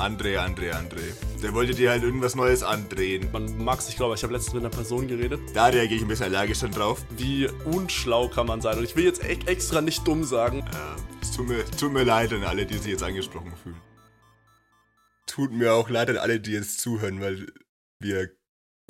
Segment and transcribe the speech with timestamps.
[0.00, 1.12] André, André, André.
[1.42, 3.30] Der wollte dir halt irgendwas Neues andrehen.
[3.32, 5.40] Man mag sich, glaube ich, habe letztens mit einer Person geredet.
[5.52, 7.04] Da reagiere ich ein bisschen allergisch schon drauf.
[7.18, 8.78] Wie unschlau kann man sein?
[8.78, 10.64] Und ich will jetzt e extra nicht dumm sagen.
[10.72, 13.80] Ja, es tut mir, tut mir leid an alle, die sich jetzt angesprochen fühlen.
[15.26, 17.46] Tut mir auch leid an alle, die jetzt zuhören, weil
[17.98, 18.30] wir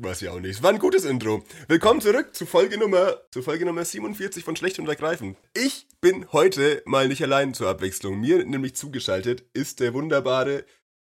[0.02, 0.56] Weiß ich auch nicht.
[0.56, 1.44] Es war ein gutes Intro.
[1.68, 5.36] Willkommen zurück zu Folge Nummer, zu Folge Nummer 47 von Schlecht und Ergreifend.
[5.52, 8.18] Ich bin heute mal nicht allein zur Abwechslung.
[8.18, 10.64] Mir nämlich zugeschaltet ist der wunderbare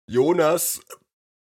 [0.07, 0.81] Jonas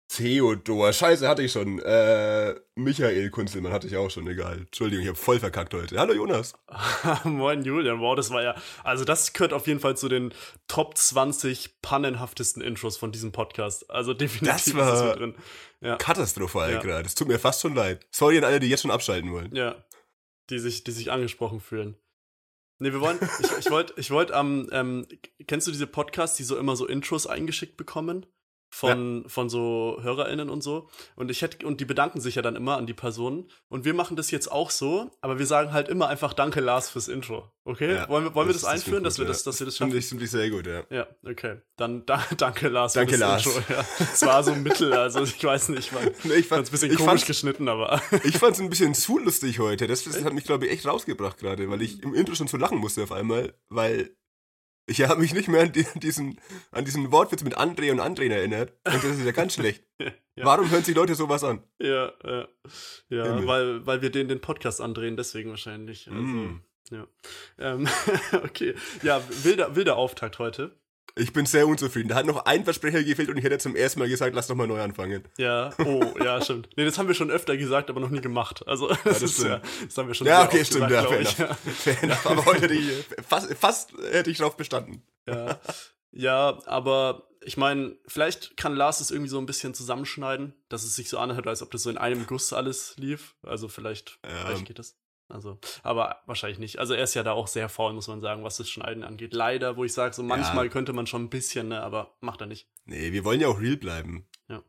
[0.09, 0.93] Theodor.
[0.93, 1.79] Scheiße, hatte ich schon.
[1.81, 4.59] Äh, Michael Kunzelmann hatte ich auch schon, egal.
[4.59, 5.99] Entschuldigung, ich habe voll verkackt heute.
[5.99, 6.55] Hallo Jonas.
[7.25, 10.33] Moin Julian, wow, das war ja, also das gehört auf jeden Fall zu den
[10.67, 13.91] Top 20 pannenhaftesten Intros von diesem Podcast.
[13.91, 15.35] Also definitiv das war ist das drin.
[15.81, 15.97] Ja.
[15.97, 16.81] Katastrophal ja.
[16.81, 17.03] gerade.
[17.03, 18.07] Das tut mir fast schon leid.
[18.11, 19.55] Sorry an alle, die jetzt schon abschalten wollen.
[19.55, 19.77] Ja,
[20.49, 21.97] die sich, die sich angesprochen fühlen.
[22.81, 25.07] Nee, wir wollen, ich, ich wollte, ich wollte am, ähm,
[25.47, 28.25] kennst du diese Podcasts, die so immer so Intros eingeschickt bekommen?
[28.71, 29.29] Von, ja.
[29.29, 30.89] von so HörerInnen und so.
[31.17, 33.51] Und ich hätte, und die bedanken sich ja dann immer an die Personen.
[33.69, 36.91] Und wir machen das jetzt auch so, aber wir sagen halt immer einfach Danke, Lars,
[36.91, 37.51] fürs Intro.
[37.65, 37.95] Okay?
[37.95, 39.77] Ja, wollen wir, wollen das wir das einführen, gut, dass wir das, dass wir das
[39.77, 39.91] schaffen?
[39.91, 40.85] Finde ich, find ich sehr gut, ja.
[40.91, 41.57] Ja, okay.
[41.77, 43.57] Dann da, danke, Lars, danke, für das Lars.
[43.57, 43.85] Intro.
[44.13, 46.73] Es war so ein Mittel, also ich weiß nicht, man, nee, ich fand es ein
[46.73, 48.01] bisschen komisch geschnitten, aber.
[48.25, 49.87] ich fand es ein bisschen zu lustig heute.
[49.87, 52.57] Das, das hat mich, glaube ich, echt rausgebracht gerade, weil ich im Intro schon zu
[52.57, 54.17] lachen musste auf einmal, weil
[54.89, 56.41] ich habe mich nicht mehr an diesen,
[56.73, 58.73] an diesen Wortwitz mit André und André erinnert.
[58.85, 59.85] Und das ist ja ganz schlecht.
[60.01, 60.13] ja.
[60.37, 61.63] Warum hören sich Leute sowas an?
[61.79, 62.49] Ja, ja.
[63.11, 66.09] Ja, weil, weil wir den, den Podcast andrehen, deswegen wahrscheinlich.
[66.09, 66.63] Also, mm.
[66.91, 67.07] ja.
[67.59, 67.87] Ähm,
[68.33, 68.75] okay.
[69.03, 70.75] Ja, wilder, wilder Auftakt heute.
[71.17, 72.09] Ich bin sehr unzufrieden.
[72.09, 74.55] Da hat noch ein Versprecher gefehlt und ich hätte zum ersten Mal gesagt, lass doch
[74.55, 75.25] mal neu anfangen.
[75.37, 76.69] Ja, oh, ja, stimmt.
[76.77, 78.67] Nee, das haben wir schon öfter gesagt, aber noch nie gemacht.
[78.67, 81.19] Also, das, ja, das ist ja, das haben wir schon Ja, okay, stimmt, gesagt, ja,
[81.19, 81.59] fair enough.
[81.79, 82.27] Fair enough.
[82.27, 85.03] Aber heute hätte ich, fast, fast hätte ich drauf bestanden.
[85.27, 85.59] Ja,
[86.13, 90.97] ja aber ich meine, vielleicht kann Lars es irgendwie so ein bisschen zusammenschneiden, dass es
[90.97, 93.35] sich so anhört, als ob das so in einem Guss alles lief.
[93.43, 94.45] Also vielleicht, ja.
[94.45, 94.97] vielleicht geht das.
[95.29, 96.79] Also, aber wahrscheinlich nicht.
[96.79, 99.35] Also er ist ja da auch sehr faul, muss man sagen, was das Schneiden angeht.
[99.35, 100.71] Leider, wo ich sage, so manchmal ja.
[100.71, 102.67] könnte man schon ein bisschen, ne, aber macht er nicht.
[102.87, 104.27] Nee, wir wollen ja auch real bleiben.
[104.49, 104.63] Ja.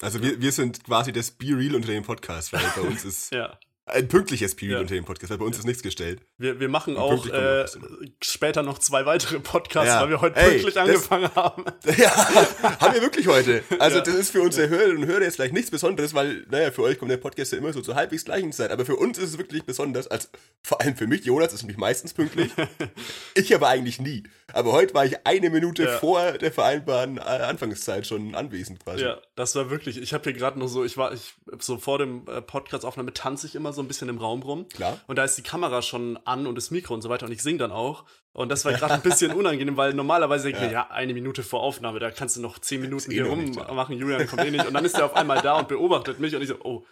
[0.00, 3.32] Also wir, wir sind quasi das Be Real unter dem Podcast, weil bei uns ist
[3.32, 3.58] ja.
[3.88, 4.80] Ein pünktliches Period ja.
[4.80, 6.20] unter dem Podcast, weil bei uns ist nichts gestellt.
[6.38, 7.66] Wir, wir machen auch äh,
[8.20, 10.02] später noch zwei weitere Podcasts, ja.
[10.02, 11.64] weil wir heute Ey, pünktlich das, angefangen haben.
[11.96, 12.10] Ja,
[12.80, 13.62] haben wir wirklich heute.
[13.78, 14.02] Also ja.
[14.02, 16.98] das ist für unsere Hörerinnen und Hörer jetzt vielleicht nichts Besonderes, weil, naja, für euch
[16.98, 18.72] kommt der Podcast ja immer so zur halbwegs gleichen Zeit.
[18.72, 20.30] Aber für uns ist es wirklich besonders, als
[20.64, 22.50] vor allem für mich, Jonas ist nämlich meistens pünktlich.
[23.34, 24.24] ich aber eigentlich nie.
[24.52, 25.98] Aber heute war ich eine Minute ja.
[25.98, 29.04] vor der vereinbarten äh, Anfangszeit schon anwesend quasi.
[29.04, 31.98] Ja, das war wirklich, ich habe hier gerade noch so, ich war, ich so vor
[31.98, 34.68] dem äh, Podcast-Aufnahme tanze ich immer so ein bisschen im Raum rum.
[34.68, 35.00] Klar.
[35.06, 37.42] Und da ist die Kamera schon an und das Mikro und so weiter und ich
[37.42, 38.04] singe dann auch.
[38.36, 41.42] Und das war gerade ein bisschen unangenehm, weil normalerweise denke ich mir, ja, eine Minute
[41.42, 44.66] vor Aufnahme, da kannst du noch zehn Minuten hier eh rummachen, Julian kommt eh nicht.
[44.66, 46.84] Und dann ist er auf einmal da und beobachtet mich und ich so, oh,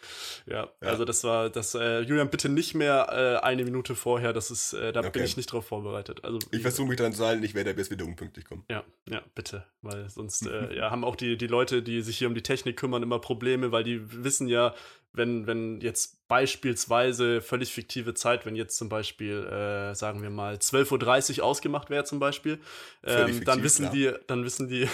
[0.46, 0.88] ja, ja.
[0.88, 4.72] also das war, das, äh, Julian, bitte nicht mehr äh, eine Minute vorher, das ist,
[4.72, 5.10] äh, da okay.
[5.10, 6.24] bin ich nicht drauf vorbereitet.
[6.24, 8.64] Also, ich versuche mich dran zu halten, ich werde bis wieder unpünktlich kommen.
[8.70, 12.28] Ja, ja, bitte, weil sonst äh, ja, haben auch die, die Leute, die sich hier
[12.28, 14.74] um die Technik kümmern, immer Probleme, weil die wissen ja,
[15.14, 20.56] wenn, wenn jetzt beispielsweise völlig fiktive Zeit, wenn jetzt zum Beispiel, äh, sagen wir mal,
[20.56, 22.58] 12.30 Uhr ausgemacht wäre zum Beispiel,
[23.04, 23.92] ähm, fiktiv, dann wissen klar.
[23.92, 24.88] die, dann wissen die,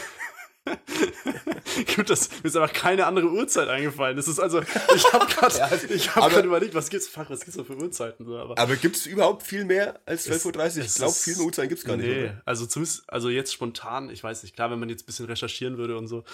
[1.97, 4.17] Gut, das mir ist einfach keine andere Uhrzeit eingefallen.
[4.17, 4.61] Das ist also,
[4.95, 7.77] ich habe gerade ja, ich hab grad überlegt, was gibt's, fuck, was gibt's da für
[7.77, 8.27] Uhrzeiten?
[8.27, 10.85] So, aber aber gibt es überhaupt viel mehr als 12.30 Uhr?
[10.85, 12.33] Ich glaube, viel mehr Uhrzeiten gibt es gar nee, nicht.
[12.33, 15.27] Nee, also zumindest, also jetzt spontan, ich weiß nicht, klar, wenn man jetzt ein bisschen
[15.27, 16.25] recherchieren würde und so.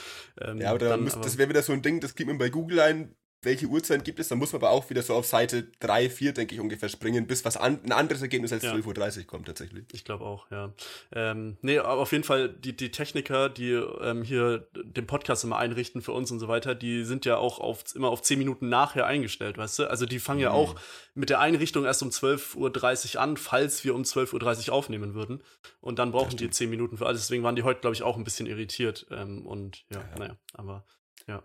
[0.41, 2.39] Ähm, ja, aber, dann, müsst, aber das wäre wieder so ein Ding, das gibt man
[2.39, 3.15] bei Google ein,
[3.47, 6.33] welche Uhrzeit gibt es, dann muss man aber auch wieder so auf Seite 3, 4,
[6.35, 8.75] denke ich, ungefähr springen, bis was an, ein anderes Ergebnis als ja.
[8.75, 9.85] 12.30 Uhr kommt tatsächlich.
[9.93, 10.73] Ich glaube auch, ja.
[11.13, 15.57] Ähm, nee, aber auf jeden Fall, die, die Techniker, die ähm, hier den Podcast immer
[15.57, 18.69] einrichten für uns und so weiter, die sind ja auch auf, immer auf 10 Minuten
[18.69, 19.91] nachher eingestellt, weißt du?
[19.91, 20.45] Also die fangen mhm.
[20.45, 20.75] ja auch
[21.15, 25.43] mit der Einrichtung erst um 12.30 Uhr an, falls wir um 12.30 Uhr aufnehmen würden.
[25.81, 27.23] Und dann brauchen die 10 Minuten für alles.
[27.23, 29.07] Deswegen waren die heute, glaube ich, auch ein bisschen irritiert.
[29.11, 30.85] Ähm, und ja, ja, naja, aber
[31.27, 31.43] ja.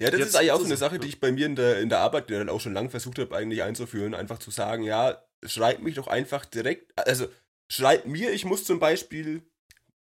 [0.00, 1.78] Ja, das Jetzt ist eigentlich auch so eine Sache, die ich bei mir in der,
[1.78, 4.82] in der Arbeit, die dann auch schon lange versucht habe, eigentlich einzuführen, einfach zu sagen,
[4.82, 7.26] ja, schreibt mich doch einfach direkt, also
[7.68, 9.42] schreibt mir, ich muss zum Beispiel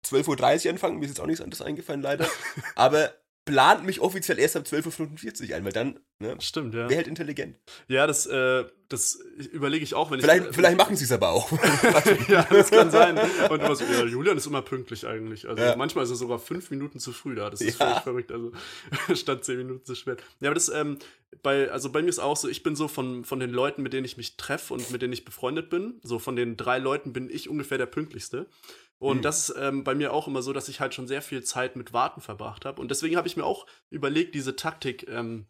[0.07, 2.27] 12.30 Uhr anfangen, mir ist jetzt auch nichts anderes eingefallen, leider,
[2.75, 3.13] aber
[3.45, 6.37] plant mich offiziell erst ab 12.45 Uhr ein, weil dann, ne?
[6.41, 6.89] Stimmt, ja.
[6.89, 7.57] Wäre halt intelligent.
[7.89, 9.15] Ja, das, äh, das
[9.53, 10.55] überlege ich auch, wenn vielleicht, ich.
[10.55, 11.51] Vielleicht machen sie es aber auch.
[12.29, 13.19] ja, das kann sein.
[13.51, 15.49] Und immer so, ja, Julian ist immer pünktlich eigentlich.
[15.49, 15.77] Also ja.
[15.77, 17.51] manchmal ist er sogar fünf Minuten zu früh da.
[17.51, 17.87] Das ist ja.
[17.87, 18.33] völlig verrückt.
[18.33, 18.53] Also
[19.15, 20.23] statt zehn Minuten zu spät.
[20.41, 20.99] Ja, aber das, ähm,
[21.43, 23.93] bei, also bei mir ist auch so, ich bin so von, von den Leuten, mit
[23.93, 27.13] denen ich mich treffe und mit denen ich befreundet bin, so von den drei Leuten
[27.13, 28.47] bin ich ungefähr der pünktlichste.
[29.03, 29.23] Und mhm.
[29.23, 31.75] das ist ähm, bei mir auch immer so, dass ich halt schon sehr viel Zeit
[31.75, 32.81] mit Warten verbracht habe.
[32.81, 35.49] Und deswegen habe ich mir auch überlegt, diese Taktik ähm,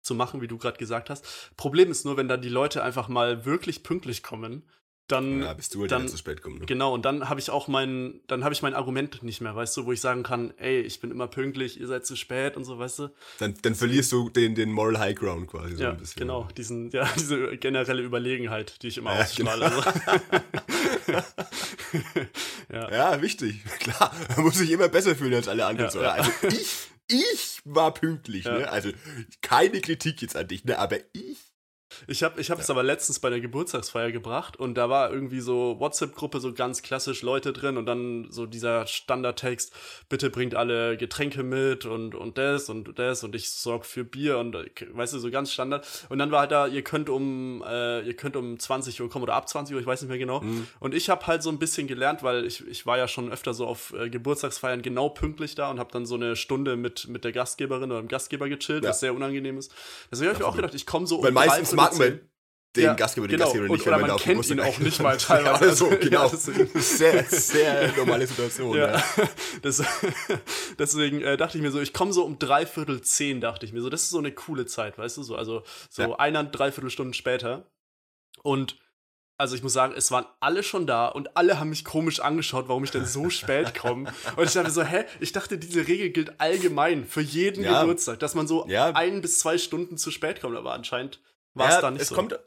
[0.00, 1.56] zu machen, wie du gerade gesagt hast.
[1.56, 4.62] Problem ist nur, wenn dann die Leute einfach mal wirklich pünktlich kommen,
[5.08, 6.58] dann ja, bist du halt dann, zu spät kommen.
[6.58, 6.66] Ne?
[6.66, 9.76] Genau, und dann habe ich auch mein, dann habe ich mein Argument nicht mehr, weißt
[9.76, 12.64] du, wo ich sagen kann, ey, ich bin immer pünktlich, ihr seid zu spät und
[12.64, 13.08] so, weißt du.
[13.38, 16.20] Dann, dann verlierst du den, den Moral High Ground quasi so ja, ein bisschen.
[16.20, 19.70] Genau, diesen, ja, diese generelle Überlegenheit, die ich immer ja, ausstrahle.
[21.06, 21.22] Genau.
[22.72, 22.90] ja.
[22.90, 23.64] ja, wichtig.
[23.80, 26.02] Klar, man muss sich immer besser fühlen als alle anderen.
[26.02, 28.70] Ja, also ich, ich war pünktlich, ne?
[28.70, 28.90] Also
[29.40, 30.78] keine Kritik jetzt an dich, ne?
[30.78, 31.47] Aber ich
[32.06, 32.74] ich habe ich es ja.
[32.74, 37.22] aber letztens bei der Geburtstagsfeier gebracht und da war irgendwie so WhatsApp-Gruppe, so ganz klassisch
[37.22, 39.72] Leute drin und dann so dieser Standardtext,
[40.08, 44.38] bitte bringt alle Getränke mit und, und das und das und ich sorg für Bier
[44.38, 44.56] und
[44.92, 45.86] weißt du, so ganz Standard.
[46.08, 49.22] Und dann war halt da, ihr könnt um, äh, ihr könnt um 20 Uhr kommen
[49.22, 50.40] oder ab 20 Uhr, ich weiß nicht mehr genau.
[50.40, 50.66] Mhm.
[50.80, 53.54] Und ich habe halt so ein bisschen gelernt, weil ich, ich war ja schon öfter
[53.54, 57.24] so auf äh, Geburtstagsfeiern genau pünktlich da und habe dann so eine Stunde mit, mit
[57.24, 58.90] der Gastgeberin oder dem Gastgeber gechillt, ja.
[58.90, 59.72] was sehr unangenehm ist.
[60.10, 62.20] Deswegen habe ich mir auch gedacht, ich komme so um Weil meistens mag man
[62.76, 63.46] den ja, Gastgeber, den genau.
[63.46, 65.64] Gastgeber nicht, oder man kennt ihn auch nicht mal teilweise.
[65.64, 66.30] ja, also, genau.
[66.30, 68.76] Ja, sehr, sehr normale Situation.
[68.76, 68.96] Ja.
[68.96, 69.04] ja.
[69.62, 69.82] Das,
[70.78, 73.80] deswegen äh, dachte ich mir so, ich komme so um dreiviertel zehn, dachte ich mir
[73.80, 76.14] so, das ist so eine coole Zeit, weißt du, so, also so ja.
[76.16, 77.70] einer, dreiviertel Stunden später.
[78.42, 78.76] Und
[79.38, 82.68] also ich muss sagen, es waren alle schon da und alle haben mich komisch angeschaut,
[82.68, 84.12] warum ich denn so spät komme.
[84.36, 85.04] Und ich dachte so, hä?
[85.20, 87.82] Ich dachte, diese Regel gilt allgemein für jeden ja.
[87.82, 90.56] Geburtstag, dass man so ein bis zwei Stunden zu spät kommt.
[90.56, 91.20] Aber anscheinend
[91.54, 92.14] war es da nicht es so.
[92.14, 92.38] Kommt,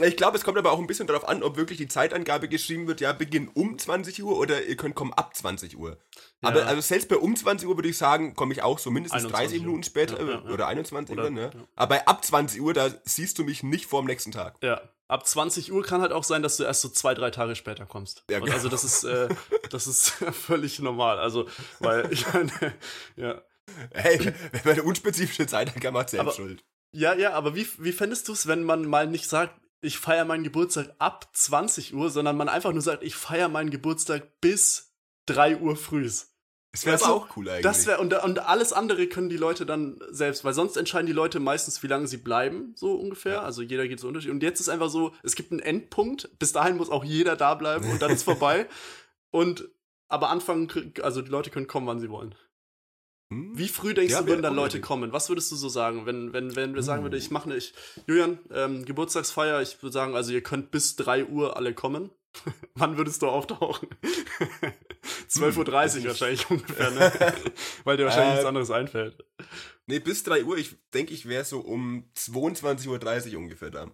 [0.00, 2.86] ich glaube, es kommt aber auch ein bisschen darauf an, ob wirklich die Zeitangabe geschrieben
[2.86, 5.98] wird, ja, Beginn um 20 Uhr oder ihr könnt kommen ab 20 Uhr.
[6.42, 6.50] Ja.
[6.50, 9.24] Aber also selbst bei um 20 Uhr würde ich sagen, komme ich auch so mindestens
[9.24, 11.50] 30 Minuten später ja, ja, oder 21 oder, Uhr, ne?
[11.74, 14.56] Aber bei ab 20 Uhr, da siehst du mich nicht vor dem nächsten Tag.
[14.62, 14.80] Ja.
[15.08, 17.86] Ab 20 Uhr kann halt auch sein, dass du erst so zwei, drei Tage später
[17.86, 18.24] kommst.
[18.30, 18.52] Ja, genau.
[18.52, 19.28] Also das ist, äh,
[19.70, 21.18] das ist völlig normal.
[21.18, 21.48] Also,
[21.80, 22.52] weil ich meine,
[23.16, 23.40] ja.
[23.92, 24.18] Hey,
[24.52, 26.64] wenn man eine unspezifische Zeitangabe macht, selbst schuld.
[26.92, 30.24] Ja, ja, aber wie, wie fändest du es, wenn man mal nicht sagt, ich feiere
[30.24, 34.94] meinen Geburtstag ab 20 Uhr, sondern man einfach nur sagt, ich feiere meinen Geburtstag bis
[35.26, 36.34] 3 Uhr frühs.
[36.72, 37.62] Das wäre auch cool eigentlich.
[37.62, 41.12] Das wär, und, und alles andere können die Leute dann selbst, weil sonst entscheiden die
[41.12, 43.34] Leute meistens, wie lange sie bleiben, so ungefähr.
[43.34, 43.42] Ja.
[43.42, 44.34] Also jeder geht so unterschiedlich.
[44.34, 47.54] Und jetzt ist einfach so, es gibt einen Endpunkt, bis dahin muss auch jeder da
[47.54, 48.68] bleiben und dann ist vorbei.
[49.30, 49.68] Und
[50.08, 52.34] aber anfangen, also die Leute können kommen, wann sie wollen.
[53.30, 53.58] Hm?
[53.58, 55.12] Wie früh denkst ja, du, würden dann Leute kommen?
[55.12, 57.18] Was würdest du so sagen, wenn, wenn, wenn wir sagen würden, uh.
[57.18, 57.74] ich mache ich,
[58.06, 62.10] Julian, ähm, Geburtstagsfeier, ich würde sagen, also ihr könnt bis 3 Uhr alle kommen.
[62.74, 63.88] Wann würdest du auftauchen?
[65.28, 67.12] 12.30 Uhr hm, wahrscheinlich ungefähr, ne?
[67.84, 69.24] Weil dir wahrscheinlich äh, nichts anderes einfällt.
[69.86, 73.90] Nee, bis 3 Uhr, ich denke, ich wäre so um 22.30 Uhr ungefähr da.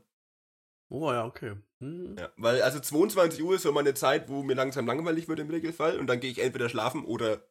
[0.90, 1.54] Oh ja, okay.
[1.80, 2.16] Hm.
[2.18, 5.50] Ja, weil also 22 Uhr ist so meine Zeit, wo mir langsam langweilig wird im
[5.50, 7.42] Regelfall und dann gehe ich entweder schlafen oder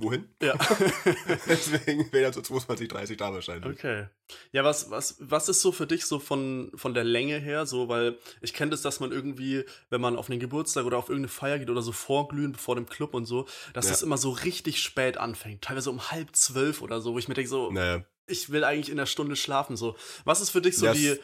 [0.00, 0.28] Wohin?
[0.40, 0.54] Ja.
[1.48, 3.76] Deswegen wäre er so 22, 30 da wahrscheinlich.
[3.76, 4.06] Okay.
[4.52, 7.88] Ja, was, was, was ist so für dich so von, von der Länge her so,
[7.88, 11.32] weil ich kenne das, dass man irgendwie, wenn man auf einen Geburtstag oder auf irgendeine
[11.32, 13.90] Feier geht oder so vorglühen vor dem Club und so, dass ja.
[13.90, 15.62] das immer so richtig spät anfängt.
[15.62, 18.04] Teilweise um halb zwölf oder so, wo ich mir denke so, naja.
[18.28, 19.96] ich will eigentlich in der Stunde schlafen so.
[20.24, 21.18] Was ist für dich so das die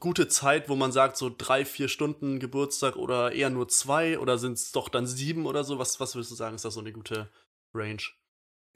[0.00, 4.38] gute Zeit, wo man sagt, so drei, vier Stunden Geburtstag oder eher nur zwei oder
[4.38, 5.78] sind es doch dann sieben oder so?
[5.78, 7.28] Was, was würdest du sagen, ist das so eine gute
[7.74, 8.02] Range.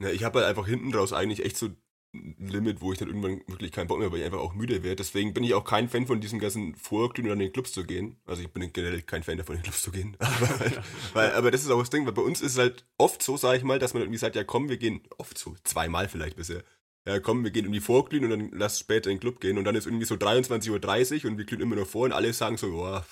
[0.01, 3.09] Ja, ich habe halt einfach hinten raus eigentlich echt so ein Limit, wo ich dann
[3.09, 4.95] irgendwann wirklich keinen Bock mehr, weil ich einfach auch müde werde.
[4.95, 7.83] Deswegen bin ich auch kein Fan von diesem ganzen Vorglühen oder in den Clubs zu
[7.83, 8.19] gehen.
[8.25, 10.17] Also ich bin generell kein Fan davon, in den Clubs zu gehen.
[10.19, 10.81] aber, halt,
[11.13, 13.37] weil, aber das ist auch das Ding, weil bei uns ist es halt oft so,
[13.37, 16.35] sage ich mal, dass man irgendwie sagt, ja komm, wir gehen, oft so, zweimal vielleicht
[16.35, 16.63] bisher.
[17.07, 19.57] Ja, komm, wir gehen irgendwie vorglühen und dann lass später in den Club gehen.
[19.57, 22.33] Und dann ist irgendwie so 23.30 Uhr und wir glühen immer noch vor und alle
[22.33, 23.05] sagen so, boah,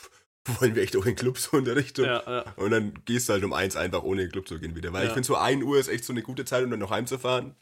[0.60, 2.06] wollen wir echt auch in Clubs so in der Richtung.
[2.06, 2.54] Ja, ja.
[2.56, 4.94] Und dann gehst du halt um eins einfach ohne in den Club zu gehen wieder.
[4.94, 5.08] Weil ja.
[5.08, 7.56] ich finde so 1 Uhr ist echt so eine gute Zeit, um dann noch heimzufahren.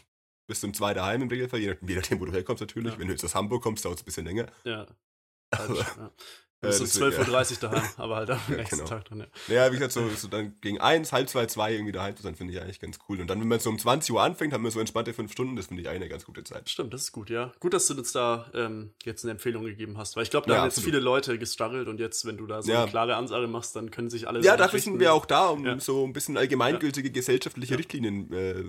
[0.48, 2.98] Bis zum 2 daheim im Regelfall, je nachdem, wo du herkommst natürlich.
[3.00, 4.46] Wenn du jetzt aus Hamburg kommst, dauert es ein bisschen länger.
[4.64, 4.86] Ja.
[5.52, 6.12] Aber,
[6.62, 8.90] Du bist um 12.30 Uhr daheim, aber halt am ja, nächsten genau.
[8.90, 9.26] Tag dann, ja.
[9.48, 12.36] Ja, wie gesagt, so, so dann gegen eins, halb zwei, zwei irgendwie daheim zu sein,
[12.36, 13.22] finde ich eigentlich ganz cool.
[13.22, 15.56] Und dann, wenn man so um 20 Uhr anfängt, haben wir so entspannte fünf Stunden,
[15.56, 16.70] das finde ich eine ganz gute Zeit.
[16.70, 17.52] Stimmt, das ist gut, ja.
[17.60, 20.54] Gut, dass du uns da ähm, jetzt eine Empfehlung gegeben hast, weil ich glaube, da
[20.54, 20.88] ja, haben absolut.
[20.88, 23.92] jetzt viele Leute gestruggelt und jetzt, wenn du da so eine klare Ansage machst, dann
[23.92, 27.78] können sich alle Ja, dafür sind wir auch da, um so ein bisschen allgemeingültige gesellschaftliche
[27.78, 28.64] Richtlinien äh,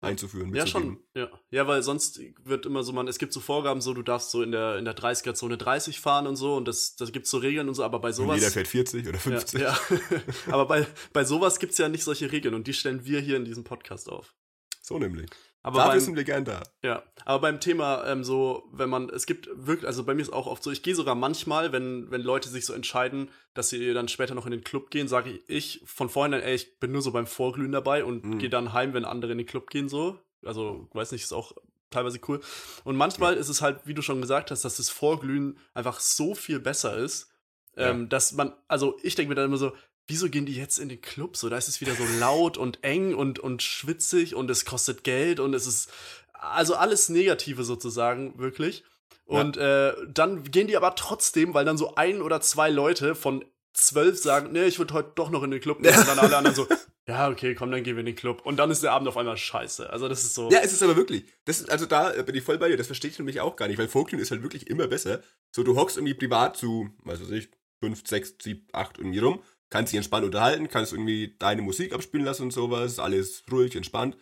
[0.00, 0.54] einzuführen.
[0.54, 0.98] Ja, schon.
[1.14, 1.28] Ja.
[1.50, 4.42] ja, weil sonst wird immer so, man, es gibt so Vorgaben, so, du darfst so
[4.42, 7.68] in der, in der 30er-Zone 30 fahren und so und das, das gibt so Regeln
[7.68, 8.34] und so, aber bei sowas.
[8.34, 9.60] Und jeder fährt 40 oder 50.
[9.60, 9.98] Ja, ja.
[10.52, 13.36] aber bei, bei sowas gibt es ja nicht solche Regeln und die stellen wir hier
[13.36, 14.34] in diesem Podcast auf.
[14.82, 15.30] So nämlich.
[15.66, 16.62] Aber Dafür beim, wir gern da.
[16.84, 20.32] Ja, aber beim Thema ähm, so, wenn man, es gibt wirklich, also bei mir ist
[20.32, 23.92] auch oft so, ich gehe sogar manchmal, wenn, wenn Leute sich so entscheiden, dass sie
[23.92, 26.92] dann später noch in den Club gehen, sage ich, ich von vornherein, ey, ich bin
[26.92, 28.38] nur so beim Vorglühen dabei und Mhm.
[28.38, 30.20] gehe dann heim, wenn andere in den Club gehen, so.
[30.44, 31.50] Also, weiß nicht, ist auch
[31.90, 32.40] teilweise cool.
[32.84, 36.36] Und manchmal ist es halt, wie du schon gesagt hast, dass das Vorglühen einfach so
[36.36, 37.28] viel besser ist,
[37.76, 37.90] Ja.
[37.90, 39.72] ähm, dass man, also ich denke mir dann immer so,
[40.06, 41.36] wieso gehen die jetzt in den Club?
[41.36, 45.04] So, da ist es wieder so laut und eng und, und schwitzig und es kostet
[45.04, 45.90] Geld und es ist,
[46.32, 48.84] also alles Negative sozusagen, wirklich.
[49.24, 53.44] Und äh, dann gehen die aber trotzdem, weil dann so ein oder zwei Leute von
[53.72, 55.98] zwölf sagen, nee, ich würde heute doch noch in den Club gehen.
[55.98, 56.66] Und dann alle anderen so,
[57.08, 58.42] ja, okay, komm, dann gehen wir in den Club.
[58.44, 59.90] Und dann ist der Abend auf einmal scheiße.
[59.90, 60.48] Also das ist so.
[60.50, 61.24] Ja, es ist aber wirklich.
[61.44, 62.76] Das ist, also da äh, bin ich voll bei dir.
[62.76, 65.22] Das verstehe ich nämlich auch gar nicht, weil Folklore ist halt wirklich immer besser.
[65.50, 69.42] So, du hockst irgendwie privat zu, was weiß ich, fünf, sechs, sieben, acht irgendwie rum,
[69.70, 74.16] kannst dich entspannt unterhalten, kannst irgendwie deine Musik abspielen lassen und sowas, alles ruhig, entspannt.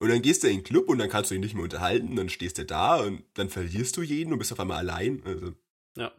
[0.00, 2.14] Und dann gehst du in den Club und dann kannst du dich nicht mehr unterhalten,
[2.16, 5.22] dann stehst du da und dann verlierst du jeden und bist auf einmal allein.
[5.24, 5.54] Also,
[5.96, 6.12] Ja,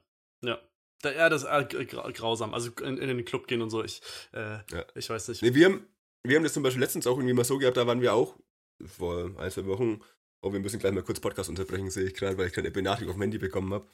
[0.43, 0.59] ja.
[1.03, 2.53] Ja, das ist äh, gra grausam.
[2.53, 4.01] Also in, in den Club gehen und so, ich,
[4.33, 4.85] äh, Ja.
[4.95, 5.41] ich weiß nicht.
[5.41, 5.87] Nee, wir haben,
[6.25, 8.37] wir haben das zum Beispiel letztens auch irgendwie mal so gehabt, da waren wir auch
[8.85, 10.01] vor ein, zwei Wochen,
[10.41, 13.11] oh, wir müssen gleich mal kurz Podcast unterbrechen, sehe ich gerade, weil ich keine Benachrichtigung
[13.11, 13.87] auf dem Handy bekommen habe.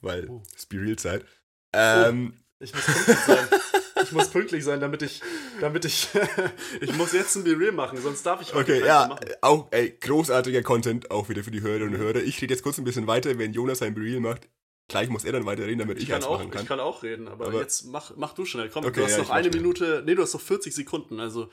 [0.00, 0.42] Weil Oh.
[0.56, 1.24] es be real Zeit.
[1.72, 2.84] Ähm, Ich muss
[3.26, 3.48] sein.
[4.12, 5.22] Ich muss pünktlich sein, damit ich,
[5.60, 6.08] damit ich,
[6.82, 9.26] ich muss jetzt ein Be Real machen, sonst darf ich heute okay, ja, machen.
[9.40, 12.16] auch ey, großartiger Content, auch wieder für die Hörerinnen und Hörer.
[12.22, 14.48] Ich rede jetzt kurz ein bisschen weiter, wenn Jonas sein be real macht.
[14.88, 16.62] Gleich muss er dann weiterreden, damit ich, Ich kann, eins auch, machen kann.
[16.62, 18.68] ich kann auch reden, aber, Aber- jetzt mach, mach du schnell.
[18.68, 19.60] Komm, Okay, du hast ja, noch eine schnell.
[19.62, 21.48] Minute, nee, du hast noch 40 Sekunden, also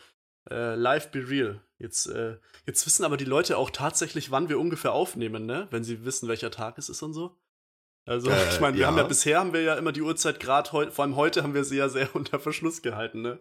[0.50, 1.62] äh, live Be Real.
[1.78, 5.68] Jetzt, äh, jetzt wissen aber die Leute auch tatsächlich, wann wir ungefähr aufnehmen, ne?
[5.72, 7.38] Wenn sie wissen, welcher Tag es ist und so.
[8.10, 8.88] Also, Äh, ich meine, wir ja.
[8.88, 11.54] haben ja bisher haben wir ja immer die Uhrzeit gerade heute, vor allem heute haben
[11.54, 13.39] wir sie ja sehr unter Verschluss gehalten, ne?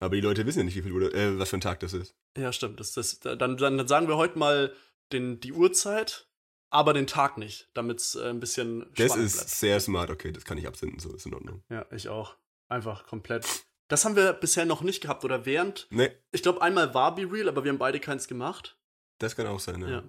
[0.00, 1.92] Aber die Leute wissen ja nicht, wie viel Uhr, äh, was für ein Tag das
[1.92, 2.14] ist.
[2.36, 2.80] Ja, stimmt.
[2.80, 4.72] Das, das, dann, dann, sagen wir heute mal
[5.12, 6.28] den, die Uhrzeit,
[6.70, 9.50] aber den Tag nicht, damit es äh, ein bisschen Das spannend ist bleibt.
[9.50, 11.62] sehr smart, okay, das kann ich absenden, so ist in Ordnung.
[11.70, 12.36] Ja, ich auch.
[12.68, 13.46] Einfach komplett.
[13.88, 15.86] Das haben wir bisher noch nicht gehabt oder während.
[15.90, 18.78] Nee, Ich glaube, einmal war Be Real, aber wir haben beide keins gemacht.
[19.18, 19.88] das kann auch sein, ja.
[19.88, 20.02] Ja.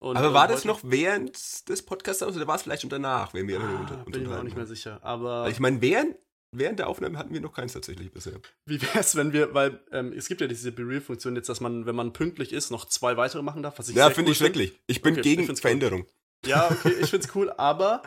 [0.00, 3.34] Und, Aber war das heute- noch während des Podcasts oder war es vielleicht schon danach,
[3.34, 5.00] wenn wir Ah, uns bin ich mir auch nicht mehr sicher.
[5.02, 6.14] Aber Weil Ich meine, während,
[6.52, 8.34] während der Aufnahme hatten wir noch keins tatsächlich bisher.
[8.66, 11.60] wie wäre es, wenn wir, weil ähm, es gibt ja diese Be Real-Funktion jetzt, dass
[11.60, 14.32] man, wenn man pünktlich ist, noch zwei weitere machen darf, was ich Ja, finde cool
[14.32, 14.80] ich schrecklich.
[14.86, 15.56] Ich bin Okay, ich gegen cool.
[15.56, 16.06] Veränderung.
[16.46, 18.02] Ja, okay, ich find's cool, aber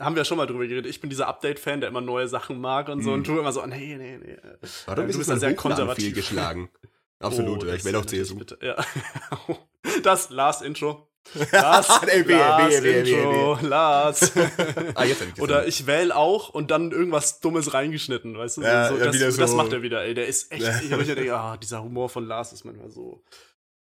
[0.00, 0.86] haben wir ja schon mal drüber geredet.
[0.86, 3.14] Ich bin dieser Update-Fan, der immer neue Sachen mag und so Mhm.
[3.16, 4.38] und du immer so, nee, nee, nee.
[4.86, 6.14] Warum du ist bist es da sehr konservativ konservativ.
[6.14, 6.70] geschlagen?
[7.20, 8.36] Absolut, Oh, ja, das ich wähle auch CSU.
[8.38, 8.76] bitter- Ja.
[10.02, 11.08] Das Lars-Intro.
[11.52, 14.32] Lars, Nee, wehe, Lars wehe, wehe, wehe, Intro, Lars.
[14.94, 18.60] Ah, jetzt hab ich Oder ich wähle auch und dann irgendwas Dummes reingeschnitten, weißt du?
[18.60, 20.14] So, Ja, so, das, wieder das so- macht er wieder, ey.
[20.14, 23.24] Der ist echt, ich habe mir gedacht, ah, dieser Humor von Lars ist manchmal so,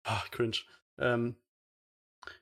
[0.03, 0.57] ah, cringe.
[0.99, 1.35] Ähm,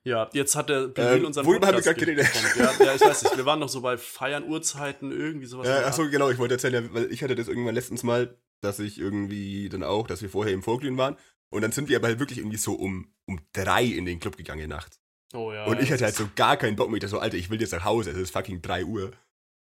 [0.03, 2.27] ja, jetzt hat der Beryl Ähm, unseren worüber haben wir gerade geredet?
[2.57, 5.67] Ja, ja, ich weiß nicht, wir waren noch so bei Feiern, Uhrzeiten, irgendwie sowas.
[5.67, 8.79] der achso, genau, ich wollte erzählen, ja, weil ich hatte das irgendwann letztens mal, dass
[8.79, 11.15] ich irgendwie dann auch, dass wir vorher im Vorglühen waren.
[11.49, 14.37] Und dann sind wir aber halt wirklich irgendwie so um, um drei in den Club
[14.37, 14.99] gegangen nachts.
[15.33, 15.65] Oh ja.
[15.65, 16.97] und ich hatte halt so gar keinen Bock mehr.
[16.97, 18.11] Ich dachte so, Alter, ich will jetzt nach Hause.
[18.11, 19.11] Es ist fucking 3 Uhr.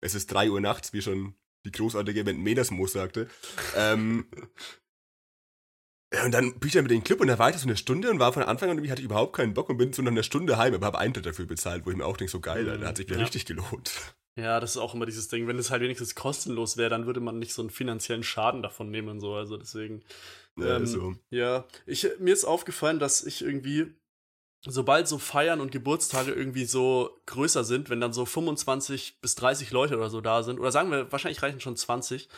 [0.01, 1.35] Es ist 3 Uhr nachts, wie schon
[1.65, 3.29] die großartige Band Menersmoos sagte.
[3.77, 4.27] ähm,
[6.13, 7.67] ja, und dann bin ich dann mit den Club und da war ich da so
[7.69, 9.93] eine Stunde und war von Anfang an irgendwie hatte ich überhaupt keinen Bock und bin
[9.93, 12.31] so nach einer Stunde heim, aber habe Eintritt dafür bezahlt, wo ich mir auch denke,
[12.31, 13.25] so geil, Alter, hat sich wieder Ja.
[13.25, 14.15] richtig gelohnt.
[14.37, 15.47] Ja, das ist auch immer dieses Ding.
[15.47, 18.91] Wenn es halt wenigstens kostenlos wäre, dann würde man nicht so einen finanziellen Schaden davon
[18.91, 19.35] nehmen und so.
[19.35, 20.03] Also deswegen.
[20.57, 21.15] Ja, Ähm, so.
[21.31, 23.95] Ja, ich, mir ist aufgefallen, dass ich irgendwie,
[24.67, 29.71] sobald so Feiern und Geburtstage irgendwie so größer sind, wenn dann so 25 bis 30
[29.71, 32.29] Leute oder so da sind, oder sagen wir, wahrscheinlich reichen schon 20,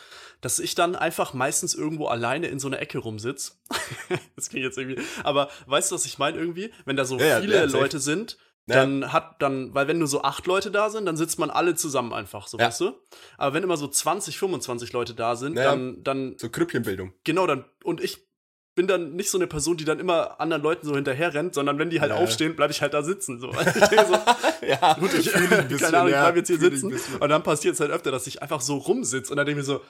[0.41, 3.61] dass ich dann einfach meistens irgendwo alleine in so einer Ecke rumsitz.
[4.35, 6.71] das klingt jetzt irgendwie, aber weißt du, was ich meine irgendwie?
[6.85, 7.63] Wenn da so Ja, viele ja.
[7.65, 8.77] Leute sind, Ja.
[8.77, 11.75] dann hat dann, weil wenn nur so acht Leute da sind, dann sitzt man alle
[11.75, 12.65] zusammen einfach, so Ja.
[12.67, 12.93] weißt du?
[13.37, 15.65] Aber wenn immer so 20, 25 Leute da sind, Ja.
[15.65, 17.13] dann, dann So Krüppchenbildung.
[17.23, 18.25] Genau, dann, und ich
[18.73, 21.77] bin dann nicht so eine Person, die dann immer anderen Leuten so hinterher rennt, sondern
[21.79, 22.17] wenn die halt Ja.
[22.17, 23.39] aufstehen, bleibe ich halt da sitzen.
[23.39, 23.51] So.
[23.59, 24.13] Ich denke so,
[24.67, 26.91] ja, gut, ich, dich ein bisschen, keine Ahnung, ich ja, bleibe jetzt hier sitzen.
[27.19, 29.67] Und dann passiert es halt öfter, dass ich einfach so rumsitze und dann denke ich
[29.67, 29.81] mir so,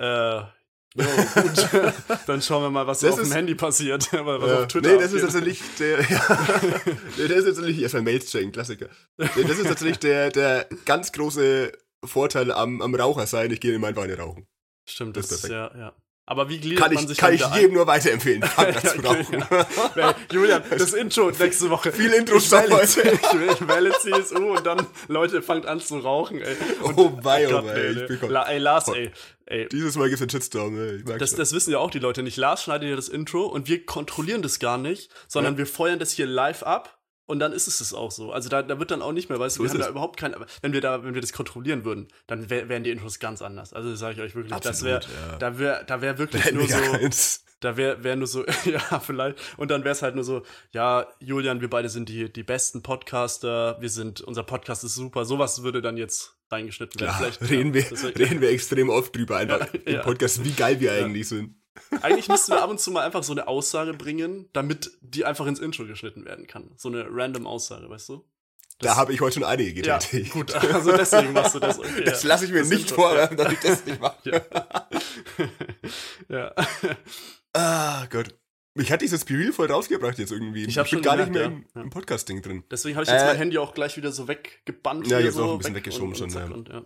[0.00, 0.42] äh,
[0.94, 1.04] jo,
[1.42, 1.68] gut,
[2.26, 4.58] dann schauen wir mal, was Das auf dem ist- Handy passiert, was Ja.
[4.60, 5.60] auf Twitter nee, das ist abgeht.
[5.60, 6.00] tatsächlich der.
[6.08, 6.60] Ja,
[7.16, 8.88] nee, das ist tatsächlich erstmal Mails checken, Klassiker.
[9.18, 11.72] Nee, das ist tatsächlich der, der ganz große
[12.04, 13.50] Vorteil am, am Raucher sein.
[13.50, 14.46] Ich gehe immer einfach eine rauchen.
[14.88, 15.92] Stimmt, das das, ist ist ja, ja.
[16.30, 18.42] Aber wie gliedert Kann man ich, sich kann ich jedem nur weiterempfehlen.
[18.42, 19.26] Fang das zu ein?
[20.30, 21.90] Julian, das Intro nächste Woche.
[21.90, 23.00] Viel Intro ich wähle, heute.
[23.52, 26.54] ich wähle CSU und dann Leute fangt an zu rauchen, ey.
[26.82, 28.02] Und, Oh wei, oh wei, nee, ich nee.
[28.04, 29.10] bekomm- La, ey, Lars, ey.
[29.46, 29.68] ey.
[29.72, 30.96] Dieses Mal gibt's einen Shitstorm, ey.
[30.96, 31.38] Ich merk's Das, schon.
[31.38, 32.36] das wissen ja auch die Leute nicht.
[32.36, 36.12] Lars schneidet ja das Intro und wir kontrollieren das gar nicht, sondern wir feuern das
[36.12, 36.97] hier live ab
[37.28, 38.32] und dann ist es das auch so.
[38.32, 39.84] Also da, da wird dann auch nicht mehr, weißt du, wir haben es.
[39.84, 42.90] da überhaupt kein, wenn wir da, wenn wir das kontrollieren würden, dann wär, wären die
[42.90, 43.72] Intros ganz anders.
[43.72, 45.36] Also sage ich euch wirklich, das wäre, Absolut, ja.
[45.38, 47.44] da wäre, da wäre wirklich Hätten nur wir so, gar keins.
[47.60, 49.38] da wäre wär nur so, ja, vielleicht.
[49.58, 50.42] Und dann wäre es halt nur so,
[50.72, 55.24] ja, Julian, wir beide sind die, die besten Podcaster, wir sind, unser Podcast ist super.
[55.26, 57.10] Sowas würde dann jetzt reingeschnitten werden.
[57.10, 60.02] Ja, Vielleicht, reden, wir, das wär- reden wir extrem oft drüber, einfach Ja, im ja.
[60.02, 61.56] Podcast, wie geil wir eigentlich sind.
[62.02, 65.46] Eigentlich müssten wir ab und zu mal einfach so eine Aussage bringen, damit die einfach
[65.46, 66.70] ins Intro geschnitten werden kann.
[66.76, 68.24] So eine random Aussage, weißt du?
[68.80, 70.32] Da habe ich heute schon einige Ja, getätigt.
[70.32, 71.78] gut, also deswegen machst du das.
[71.80, 72.28] Okay, Das ja.
[72.28, 74.16] lasse ich mir Das nicht Intro, vorwerfen, dass ich das nicht mache.
[76.28, 76.52] Ja.
[77.54, 78.34] Ah, Gott.
[78.74, 80.64] Ich hatte dieses Spiel voll rausgebracht jetzt irgendwie.
[80.66, 81.80] Ich hab bin schon gar nicht mehr im, ja.
[81.82, 82.62] im Podcast-Ding drin.
[82.70, 85.08] Deswegen habe ich jetzt Äh, mein Handy auch gleich wieder so weggebannt.
[85.08, 86.44] Ja, jetzt so auch ein bisschen weg weggeschoben und, schon, und ja.
[86.54, 86.82] Und, ja.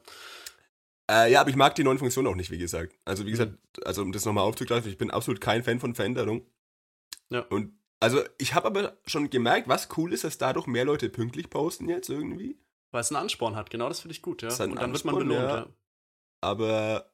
[1.13, 2.97] Äh, ja, aber ich mag die neuen Funktionen auch nicht, wie gesagt.
[3.05, 3.33] Also, wie Mhm.
[3.33, 3.53] gesagt,
[3.85, 6.47] also um das nochmal aufzugreifen, ich bin absolut kein Fan von Veränderung.
[7.31, 7.41] Ja.
[7.51, 11.51] Und also, ich habe aber schon gemerkt, was cool ist, dass dadurch mehr Leute pünktlich
[11.51, 12.59] posten jetzt irgendwie.
[12.91, 14.49] Weil es einen Ansporn hat, genau, das finde ich gut, ja.
[14.49, 15.57] Und dann wird man Ansporn, belohnt, ja.
[15.59, 15.67] ja.
[16.41, 17.13] Aber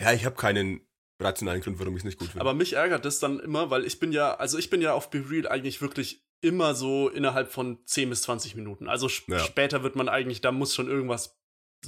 [0.00, 0.80] ja, ich habe keinen
[1.20, 2.40] rationalen Grund, warum ich es nicht gut finde.
[2.40, 5.10] Aber mich ärgert das dann immer, weil ich bin ja, also ich bin ja auf
[5.10, 8.88] Be Real eigentlich wirklich immer so innerhalb von 10 bis 20 Minuten.
[8.88, 9.38] Also sp Ja.
[9.38, 11.40] später wird man eigentlich, da muss schon irgendwas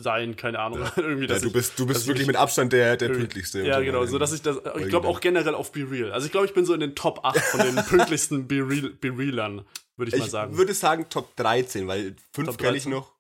[0.03, 0.81] sein, keine Ahnung.
[0.97, 3.63] Irgendwie, ja, du ich- bist, du bist dass wirklich ich- mit Abstand der, der pünktlichste.
[3.63, 6.13] Ja, genau, so dass ich das, ich glaube auch generell auf Be Real.
[6.13, 8.91] Also ich glaube, ich bin so in den Top 8 von den pünktlichsten Be Real-
[8.91, 9.65] Be Realern,
[9.97, 10.57] würde ich, mal Ich sagen.
[10.57, 12.93] würde sagen Top 13, weil fünf Top kenne ich 13.
[12.93, 13.15] noch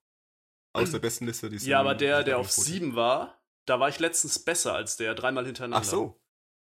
[0.73, 1.49] aus der besten Liste.
[1.49, 2.66] Die Ja, aber der, der auf Foto.
[2.66, 5.78] 7 war, da war ich letztens besser als der, dreimal hintereinander.
[5.87, 6.21] Ach so.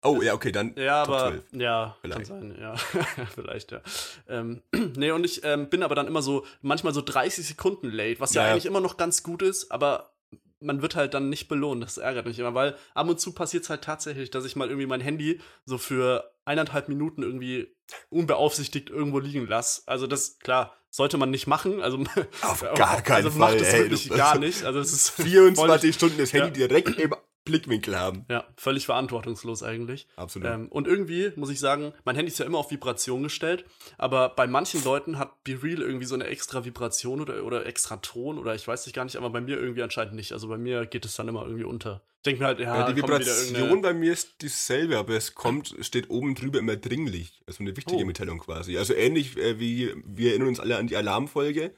[0.02, 1.42] Oh, ja, okay, dann Ja, Top aber 12.
[1.52, 2.28] ja, Vielleicht.
[2.28, 2.76] kann sein, ja.
[3.34, 3.80] Vielleicht, ja.
[4.28, 4.62] Ähm,
[4.96, 8.34] nee, und ich ähm, bin aber dann immer so, manchmal so 30 Sekunden late, was
[8.34, 8.52] ja, Ja, ja.
[8.52, 10.12] eigentlich immer noch ganz gut ist, aber
[10.60, 11.82] man wird halt dann nicht belohnt.
[11.82, 14.68] Das ärgert mich immer, weil ab und zu passiert es halt tatsächlich, dass ich mal
[14.68, 17.74] irgendwie mein Handy so für eineinhalb Minuten irgendwie
[18.10, 19.82] unbeaufsichtigt irgendwo liegen lasse.
[19.86, 21.82] Also das, klar, sollte man nicht machen.
[21.82, 22.02] Also
[22.42, 24.64] Auf gar keinen also macht Fall, es ey, wirklich du- gar nicht.
[24.64, 26.44] Also es ist 24 Stunden das Ja.
[26.44, 27.14] Handy direkt im
[27.46, 28.26] Blickwinkel haben.
[28.28, 30.06] ja, völlig verantwortungslos eigentlich.
[30.16, 30.46] Absolut.
[30.48, 33.64] Ähm, und irgendwie muss ich sagen, mein Handy ist ja immer auf Vibration gestellt,
[33.96, 37.96] aber bei manchen Leuten hat Be Real irgendwie so eine extra Vibration oder, oder extra
[37.96, 40.32] Ton oder ich weiß nicht gar nicht, aber bei mir irgendwie anscheinend nicht.
[40.32, 42.02] Also bei mir geht es dann immer irgendwie unter.
[42.18, 45.76] Ich denke mir halt, ja, ja, die Vibration bei mir ist dieselbe, aber es kommt,
[45.80, 47.40] steht oben drüber immer dringlich.
[47.46, 48.04] Also eine wichtige Oh.
[48.04, 48.76] Mitteilung quasi.
[48.76, 51.72] Also ähnlich äh, wie wir erinnern uns alle an die Alarmfolge.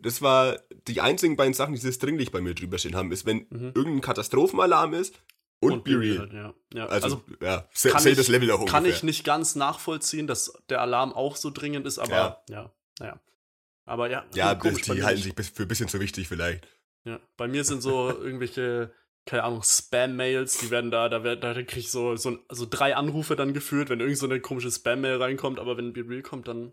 [0.00, 3.26] Das war die einzigen beiden Sachen, die dieses dringlich bei mir drüber stehen haben, ist,
[3.26, 3.72] wenn Mhm.
[3.74, 5.14] irgendein Katastrophenalarm ist
[5.60, 6.28] und, und Be Real.
[6.34, 6.54] ja.
[6.74, 6.86] ja.
[6.86, 8.96] Also, Also, ja, kann ich- Level auch kann ungefähr.
[8.96, 12.42] ich nicht ganz nachvollziehen, dass der Alarm auch so dringend ist, aber Ja.
[12.48, 13.20] ja, naja.
[13.86, 16.66] Aber ja, Ja, komisch die halten sich für ein bisschen zu wichtig vielleicht.
[17.04, 18.92] Ja, bei mir sind so irgendwelche,
[19.26, 22.94] keine Ahnung, Spam-Mails, die werden da, da, werd- da kriege ich so, so, so drei
[22.94, 26.46] Anrufe dann geführt, wenn irgend so eine komische Spam-Mail reinkommt, aber wenn Be Real kommt,
[26.48, 26.72] dann.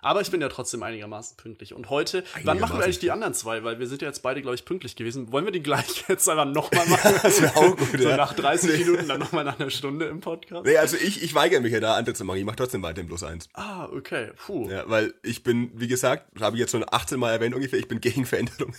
[0.00, 1.74] Aber ich bin ja trotzdem einigermaßen pünktlich.
[1.74, 3.62] Und heute, wann machen wir eigentlich die anderen zwei?
[3.62, 5.30] Weil wir sind ja jetzt beide, glaube ich, pünktlich gewesen.
[5.30, 7.14] Wollen wir die gleich jetzt einfach nochmal machen?
[7.22, 8.16] Das wäre auch gut, so ja.
[8.16, 8.78] nach 30 Nee.
[8.84, 10.64] Minuten, dann nochmal nach einer Stunde im Podcast.
[10.66, 12.38] Nee, also ich, ich weigere mich ja da andere zu machen.
[12.38, 13.48] Ich mache trotzdem weiter im Plus eins.
[13.54, 14.30] Ah, okay.
[14.44, 14.68] Puh.
[14.68, 17.86] Ja, weil ich bin, wie gesagt, habe ich jetzt schon 18 Mal erwähnt ungefähr, ich
[17.88, 18.74] bin gegen Veränderungen.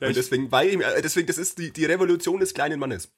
[0.00, 3.12] Ja, Und deswegen ich mich, äh, deswegen, das ist die, die Revolution des kleinen Mannes.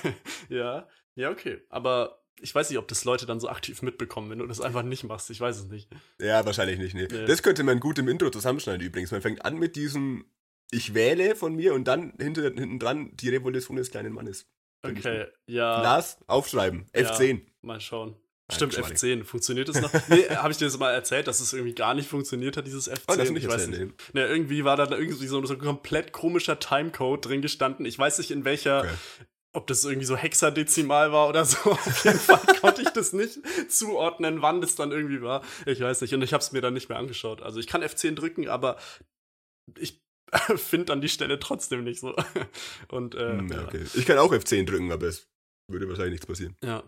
[0.48, 1.62] ja, ja, okay.
[1.68, 4.82] Aber ich weiß nicht, ob das Leute dann so aktiv mitbekommen, wenn du das einfach
[4.82, 5.30] nicht machst.
[5.30, 5.88] Ich weiß es nicht.
[6.20, 7.08] Ja, wahrscheinlich nicht, nee.
[7.10, 7.26] Nee.
[7.26, 9.10] Das könnte man gut im Intro zusammenschneiden übrigens.
[9.10, 10.24] Man fängt an mit diesem
[10.70, 14.46] Ich wähle von mir und dann hinter, hinten dran die Revolution des kleinen Mannes.
[14.82, 15.82] Okay, ja.
[15.82, 16.86] Lars, aufschreiben.
[16.94, 17.02] Ja.
[17.02, 17.42] F10.
[17.60, 18.16] Mal schauen.
[18.50, 18.98] Stimmt, geschmeidig.
[18.98, 19.24] F10.
[19.24, 19.92] Funktioniert das noch?
[20.08, 22.90] nee, habe ich dir das mal erzählt, dass es irgendwie gar nicht funktioniert hat, dieses
[22.90, 23.00] F10?
[23.08, 23.80] Oh, das nicht ich weiß nicht.
[24.14, 27.84] Nee, irgendwie war da irgendwie so, so ein komplett komischer Timecode drin gestanden.
[27.86, 28.94] Ich weiß nicht, in welcher, Okay.
[29.52, 31.58] ob das irgendwie so hexadezimal war oder so.
[31.70, 35.42] Auf jeden Fall konnte ich das nicht zuordnen, wann das dann irgendwie war.
[35.66, 36.14] Ich weiß nicht.
[36.14, 37.42] Und ich habe es mir dann nicht mehr angeschaut.
[37.42, 38.76] Also ich kann F10 drücken, aber
[39.78, 40.00] ich
[40.56, 42.14] finde dann die Stelle trotzdem nicht so.
[42.88, 43.64] Und äh, Hm, ja, ja.
[43.66, 43.84] okay.
[43.94, 45.28] Ich kann auch F10 drücken, aber es
[45.68, 46.56] würde wahrscheinlich nichts passieren.
[46.64, 46.82] Ja.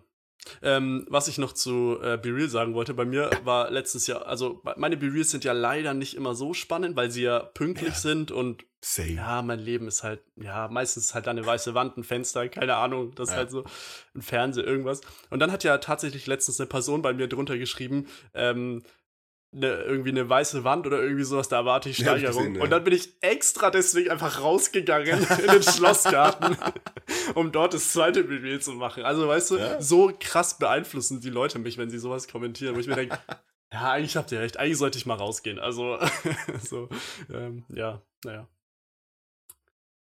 [0.60, 4.26] Ähm, was ich noch zu äh, Be Real sagen wollte, bei mir war letztes Jahr,
[4.26, 7.94] also meine Be Reals sind ja leider nicht immer so spannend, weil sie ja pünktlich
[7.94, 8.00] Ja.
[8.00, 9.12] sind und Same.
[9.12, 13.14] ja, mein Leben ist halt, ja, meistens halt eine weiße Wand, ein Fenster, keine Ahnung,
[13.14, 13.38] das ist Ja.
[13.38, 13.64] halt so
[14.16, 15.00] ein Fernseher, irgendwas.
[15.30, 18.82] Und dann hat ja tatsächlich letztens eine Person bei mir drunter geschrieben, ähm,
[19.52, 22.42] ne, irgendwie eine weiße Wand oder irgendwie sowas, da erwarte ich Ja, hab ich Steigerung.
[22.44, 22.62] gesehen, ja.
[22.62, 26.56] Und dann bin ich extra deswegen einfach rausgegangen in den Schlossgarten.
[27.34, 29.04] um dort das zweite BB zu machen.
[29.04, 29.80] Also, weißt du, Ja.
[29.80, 33.18] so krass beeinflussen die Leute mich, wenn sie sowas kommentieren, wo ich mir denke,
[33.72, 35.58] ja, eigentlich habt ihr recht, eigentlich sollte ich mal rausgehen.
[35.58, 35.98] Also,
[36.62, 36.88] so,
[37.32, 38.48] ähm, ja, naja.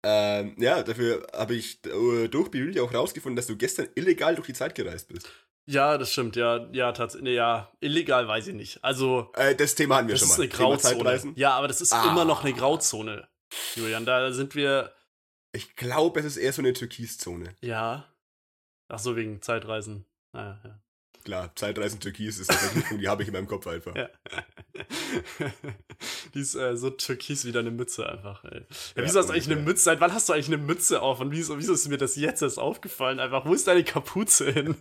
[0.04, 4.48] Ähm, ja, dafür habe ich äh, durch Bibilia auch rausgefunden, dass du gestern illegal durch
[4.48, 5.30] die Zeit gereist bist.
[5.70, 8.84] Ja, das stimmt, ja, ja, tatsächlich, ja, illegal weiß ich nicht.
[8.84, 10.44] Also, Äh, das Thema hatten wir das schon ist mal.
[10.44, 10.96] eine Thema Grauzone.
[10.98, 11.34] Zeitreisen.
[11.36, 12.10] Ja, aber das ist Ah.
[12.12, 13.28] immer noch eine Grauzone,
[13.76, 14.04] Julian.
[14.06, 14.92] Da sind wir,
[15.52, 17.56] Ich glaube, es ist eher so eine Türkiszone.
[17.62, 18.06] ja.
[18.92, 20.06] Ach so, wegen Zeitreisen.
[20.34, 20.82] Ah, ja.
[21.24, 23.96] Klar, Zeitreisen Türkis ist eine Verknüpfung, die habe ich in meinem Kopf einfach.
[23.96, 24.10] Ja.
[26.34, 28.60] Die ist äh, so türkis wie deine Mütze einfach, ey.
[28.60, 29.58] Ja, Ja, wieso hast du eigentlich eine.
[29.58, 29.84] Mütze?
[29.84, 31.20] Seit wann hast du eigentlich eine Mütze auf?
[31.20, 33.20] Und wieso, wieso ist mir das jetzt erst aufgefallen?
[33.20, 34.76] Einfach, wo ist deine Kapuze hin?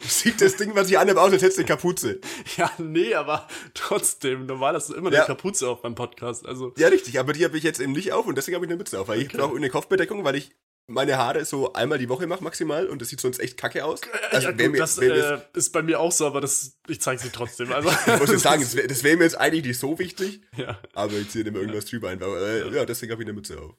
[0.00, 2.20] Sieht das Ding, was ich aus, als hättest du eine Kapuze.
[2.56, 5.24] Ja, nee, aber trotzdem, normal hast du immer eine Ja.
[5.24, 6.46] Kapuze auf beim Podcast.
[6.46, 8.70] Also, Ja, richtig, aber die habe ich jetzt eben nicht auf und deswegen habe ich
[8.70, 9.38] eine Mütze auf, weil ich Okay.
[9.38, 10.52] brauche eine Kopfbedeckung, weil ich
[10.88, 14.00] meine Haare so einmal die Woche mache maximal und das sieht sonst echt kacke aus.
[14.30, 17.20] Also ja, gut, mir- das äh, ist bei mir auch so, aber das, ich zeige
[17.22, 17.70] sie trotzdem.
[17.72, 20.78] Also, Ich muss jetzt sagen, das wäre wär mir jetzt eigentlich nicht so wichtig, ja.
[20.94, 22.26] aber ich ziehe immer irgendwas drüber einfach.
[22.28, 23.74] Äh, ja, deswegen habe ich eine Mütze auf.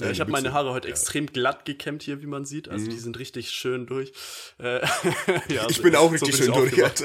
[0.00, 0.52] Ja, ich habe meine.
[0.52, 0.92] Haare heute Ja.
[0.92, 2.68] extrem glatt gekämmt hier, wie man sieht.
[2.68, 2.90] Also Mhm.
[2.90, 4.12] die sind richtig schön durch.
[4.58, 4.80] Äh,
[5.48, 7.02] ja, Ich so- bin auch so richtig bin schön durch.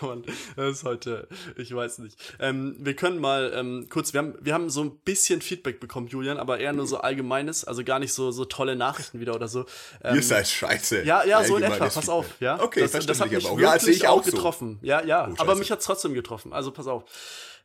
[0.00, 0.24] Mann,
[0.56, 2.18] das ist heute, ich weiß nicht.
[2.40, 6.08] Ähm, wir können mal ähm, kurz, wir haben, wir haben so ein bisschen Feedback bekommen,
[6.08, 9.48] Julian, aber eher nur so allgemeines, also gar nicht so, so tolle Nachrichten wieder oder
[9.48, 9.66] so.
[10.02, 11.02] Ähm, Ihr seid scheiße.
[11.04, 12.10] ja, ja, so in etwa, pass Feedback.
[12.10, 12.60] auf, ja.
[12.60, 13.60] Okay, das, das hat mich aber auch.
[13.60, 14.30] Ja, sehe ich auch auch so.
[14.30, 14.78] getroffen.
[14.82, 17.04] Ja, ja, Oh, aber mich hat trotzdem getroffen, also pass auf.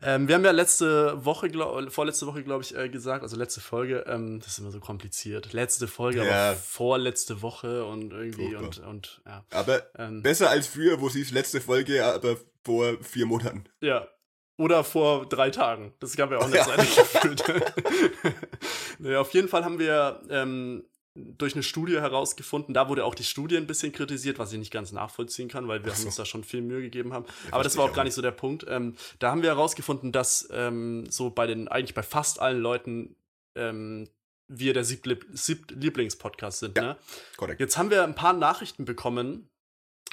[0.04, 3.62] Ähm, wir haben ja letzte Woche, glaub, vorletzte Woche, glaube ich, äh, gesagt, also letzte
[3.62, 5.54] Folge, ähm, das ist immer so kompliziert.
[5.54, 6.50] Letzte Folge, Ja.
[6.52, 8.90] aber vorletzte Woche und irgendwie und, Furchtbar.
[8.90, 9.46] und ja.
[9.52, 13.66] Aber Ähm, besser als früher, wo sie es letzte Folge, aber vor vier Monaten.
[13.80, 14.08] Ja.
[14.58, 15.94] Oder vor drei Tagen.
[16.00, 16.66] Das gab ja auch eine Ja.
[16.66, 17.44] Zeit gefühlt.
[19.00, 20.84] naja, auf jeden Fall haben wir ähm,
[21.14, 24.72] durch eine Studie herausgefunden, da wurde auch die Studie ein bisschen kritisiert, was ich nicht
[24.72, 26.06] ganz nachvollziehen kann, weil wir so.
[26.06, 27.26] uns da schon viel Mühe gegeben haben.
[27.48, 28.66] Ja, Aber das war auch gar nicht so der Punkt.
[28.70, 33.18] Ähm, da haben wir herausgefunden, dass ähm, so bei den, eigentlich bei fast allen Leuten
[33.56, 34.10] ähm,
[34.48, 36.78] wir der siebtlieb- siebtlieblingspodcast sind.
[36.78, 36.84] Ja.
[36.84, 36.98] Ne?
[37.36, 37.60] Korrekt.
[37.60, 39.50] Jetzt haben wir ein paar Nachrichten bekommen,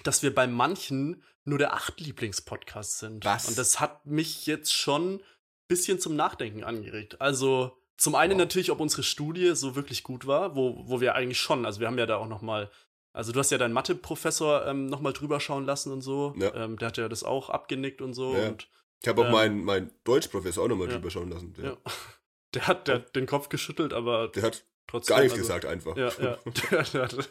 [0.03, 3.25] dass wir bei manchen nur der acht Lieblingspodcast sind.
[3.25, 3.49] Was?
[3.49, 5.23] Und das hat mich jetzt schon ein
[5.69, 7.21] bisschen zum Nachdenken angeregt.
[7.21, 8.39] Also zum einen Wow.
[8.39, 11.89] natürlich, ob unsere Studie so wirklich gut war, wo, wo wir eigentlich schon, also wir
[11.89, 12.71] haben ja da auch noch mal,
[13.13, 16.33] also du hast ja deinen Mathe-Professor ähm, noch mal drüber schauen lassen und so.
[16.39, 16.55] Ja.
[16.55, 18.37] Ähm, der hat ja das auch abgenickt und so.
[18.37, 18.49] Ja.
[18.49, 18.69] Und
[19.03, 20.95] Ich habe auch Ähm, meinen mein Deutschprofessor auch nochmal ja.
[20.95, 21.53] drüber schauen lassen.
[21.55, 21.77] Der, ja.
[22.55, 25.17] der hat der hat den Kopf geschüttelt, aber der hat trotzdem.
[25.17, 25.97] gar nichts also, gesagt einfach.
[25.97, 26.39] Ja, ja.
[26.71, 27.31] Der, der, hat,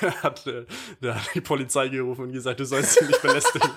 [0.00, 0.66] der, hat, äh,
[1.02, 3.70] der hat die Polizei gerufen und gesagt, du sollst sie nicht belästigen.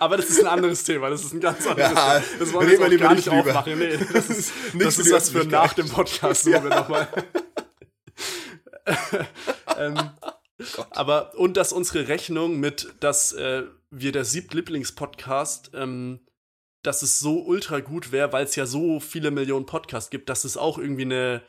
[0.00, 1.10] Aber das ist ein anderes Thema.
[1.10, 2.22] Das ist ein ganz anderes Ja, Thema.
[2.38, 3.38] Das wollen wir jetzt auch gar lieber nicht drüber.
[3.40, 3.78] aufmachen.
[3.78, 6.62] Nee, das ist, das für ist was für nach dem Podcast, wo Ja.
[6.62, 7.08] wir nochmal.
[9.78, 10.10] ähm,
[10.90, 16.20] aber, und dass unsere Rechnung mit, dass äh, wir der Siebtlieblings-Podcast, ähm,
[16.82, 20.44] dass es so ultra gut wäre, weil es ja so viele Millionen Podcasts gibt, dass
[20.44, 21.42] es auch irgendwie eine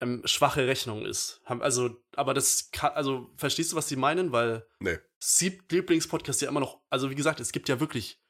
[0.00, 1.42] ähm, schwache Rechnung ist.
[1.44, 4.32] Also, aber das kann, also, verstehst du, was sie meinen?
[4.32, 4.98] Weil Nee.
[5.24, 8.20] Siebtlieblings-Podcast ja immer noch, also wie gesagt, es gibt ja wirklich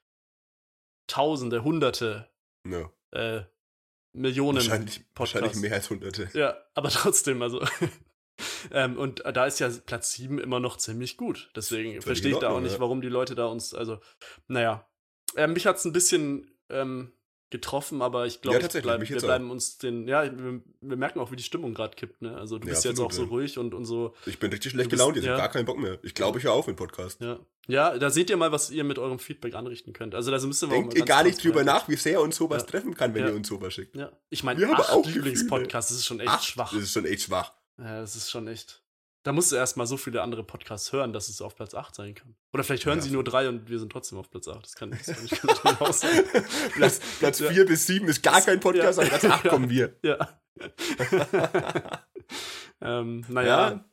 [1.07, 2.31] Tausende, Hunderte,
[2.66, 2.90] Ja.
[3.11, 3.44] äh,
[4.14, 5.61] Millionen Wahrscheinlich, wahrscheinlich Podcasts.
[5.62, 6.31] mehr als hunderte.
[6.35, 7.64] Ja, aber trotzdem, also.
[8.72, 11.50] ähm, und da ist ja Platz 7 immer noch ziemlich gut.
[11.57, 14.00] Deswegen verstehe ich da auch nicht, warum die Leute da uns, also,
[14.48, 14.87] naja.
[15.37, 17.14] Ähm, mich hat es ein bisschen ähm,
[17.52, 21.20] getroffen, aber ich glaube, Ja, ich bleib, wir bleiben uns den, ja, wir, wir merken
[21.20, 22.36] auch, wie die Stimmung gerade kippt, ne?
[22.36, 24.72] Also du Ja, bist jetzt auch absolut, so ruhig und, und so, Ich bin richtig
[24.72, 25.32] schlecht bist- gelaunt, ich ja.
[25.32, 25.98] habe gar keinen Bock mehr.
[26.02, 27.20] Ich glaube, ich höre auf mit Podcast.
[27.20, 27.38] ja.
[27.68, 30.16] Ja, da seht ihr mal, was ihr mit eurem Feedback anrichten könnt.
[30.16, 32.62] Also da müssen wir auch Denkt ihr gar nicht drüber nach, wie sehr uns sowas
[32.62, 32.66] Ja.
[32.68, 33.94] treffen kann, wenn ihr uns sowas schickt.
[33.94, 36.72] Ja, ich meine, acht auch Lieblingspodcasts, das ist schon echt Acht, schwach.
[36.72, 37.52] Das ist schon echt schwach.
[37.78, 38.81] Ja, das ist schon echt.
[39.24, 41.94] Da musst du erst mal so viele andere Podcasts hören, dass es auf Platz 8
[41.94, 42.35] sein kann.
[42.52, 43.04] Oder vielleicht hören Ja.
[43.04, 44.64] sie nur drei und wir sind trotzdem auf Platz 8.
[44.64, 46.24] Das kann, das kann, ich kann nicht genau sein.
[46.74, 47.50] Platz, Platz Ja.
[47.50, 49.04] 4 bis 7 ist gar kein Podcast, Ja.
[49.06, 49.50] aber Platz 8 Ja.
[49.50, 49.96] kommen wir.
[50.02, 50.28] Ja.
[52.80, 53.70] ähm, naja.
[53.70, 53.85] Ja.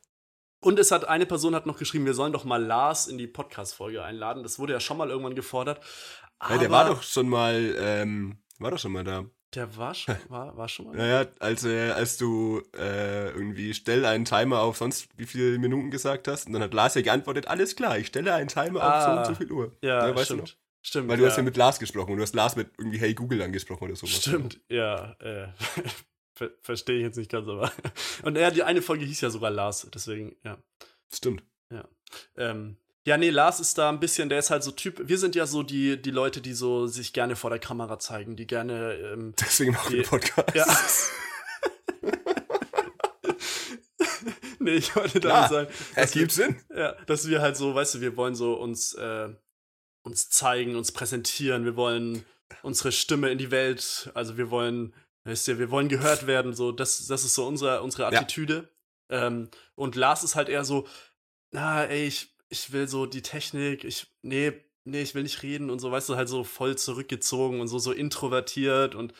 [0.62, 3.26] Und es hat eine Person hat noch geschrieben, wir sollen doch mal Lars in die
[3.26, 4.42] Podcast-Folge einladen.
[4.42, 5.80] Das wurde ja schon mal irgendwann gefordert.
[6.60, 9.24] Der war doch schon mal, ähm, war doch schon mal da.
[9.54, 10.96] Der war schon, war, war schon mal.
[10.96, 15.90] Naja, als, äh, als du äh, irgendwie stell einen Timer auf sonst wie viele Minuten
[15.90, 19.02] gesagt hast, und dann hat Lars ja geantwortet, alles klar, ich stelle einen Timer auf
[19.02, 19.18] so Ah.
[19.18, 19.76] und so viel Uhr.
[19.82, 20.40] Ja, weißt du stimmt.
[20.42, 20.56] noch?
[20.82, 21.08] Stimmt.
[21.08, 21.30] Weil du ja.
[21.30, 23.96] hast ja mit Lars gesprochen und du hast Lars mit irgendwie Hey Google angesprochen oder
[23.96, 24.16] sowas.
[24.16, 25.12] Stimmt, ja.
[25.20, 25.48] Äh,
[26.34, 27.70] ver Verstehe ich jetzt nicht ganz, aber.
[28.22, 30.56] Und ja, die eine Folge hieß ja sogar Lars, deswegen, ja.
[31.12, 31.44] Stimmt.
[32.36, 35.00] Ähm, ja, nee, Lars ist da ein bisschen, der ist halt so Typ.
[35.08, 38.36] Wir sind ja so die, die Leute, die so sich gerne vor der Kamera zeigen,
[38.36, 38.94] die gerne.
[38.94, 40.54] Ähm, Deswegen machen wir Podcast.
[40.54, 40.66] ja.
[44.58, 46.56] nee, ich wollte damit sagen, Es gibt Sinn.
[46.74, 49.28] ja, dass wir halt so, weißt du, wir wollen so uns, äh,
[50.02, 52.24] uns zeigen, uns präsentieren, wir wollen
[52.62, 56.72] unsere Stimme in die Welt, also wir wollen, weißt du, wir wollen gehört werden, so,
[56.72, 58.08] das, das ist so unsere, unsere Ja.
[58.08, 58.68] Attitüde.
[59.08, 60.86] Ähm, und Lars ist halt eher so,
[61.52, 64.52] na, ey, ich, ich will so die Technik, ich, nee,
[64.84, 67.78] nee, ich will nicht reden und so, weißt du, halt so voll zurückgezogen und so,
[67.78, 69.14] so introvertiert und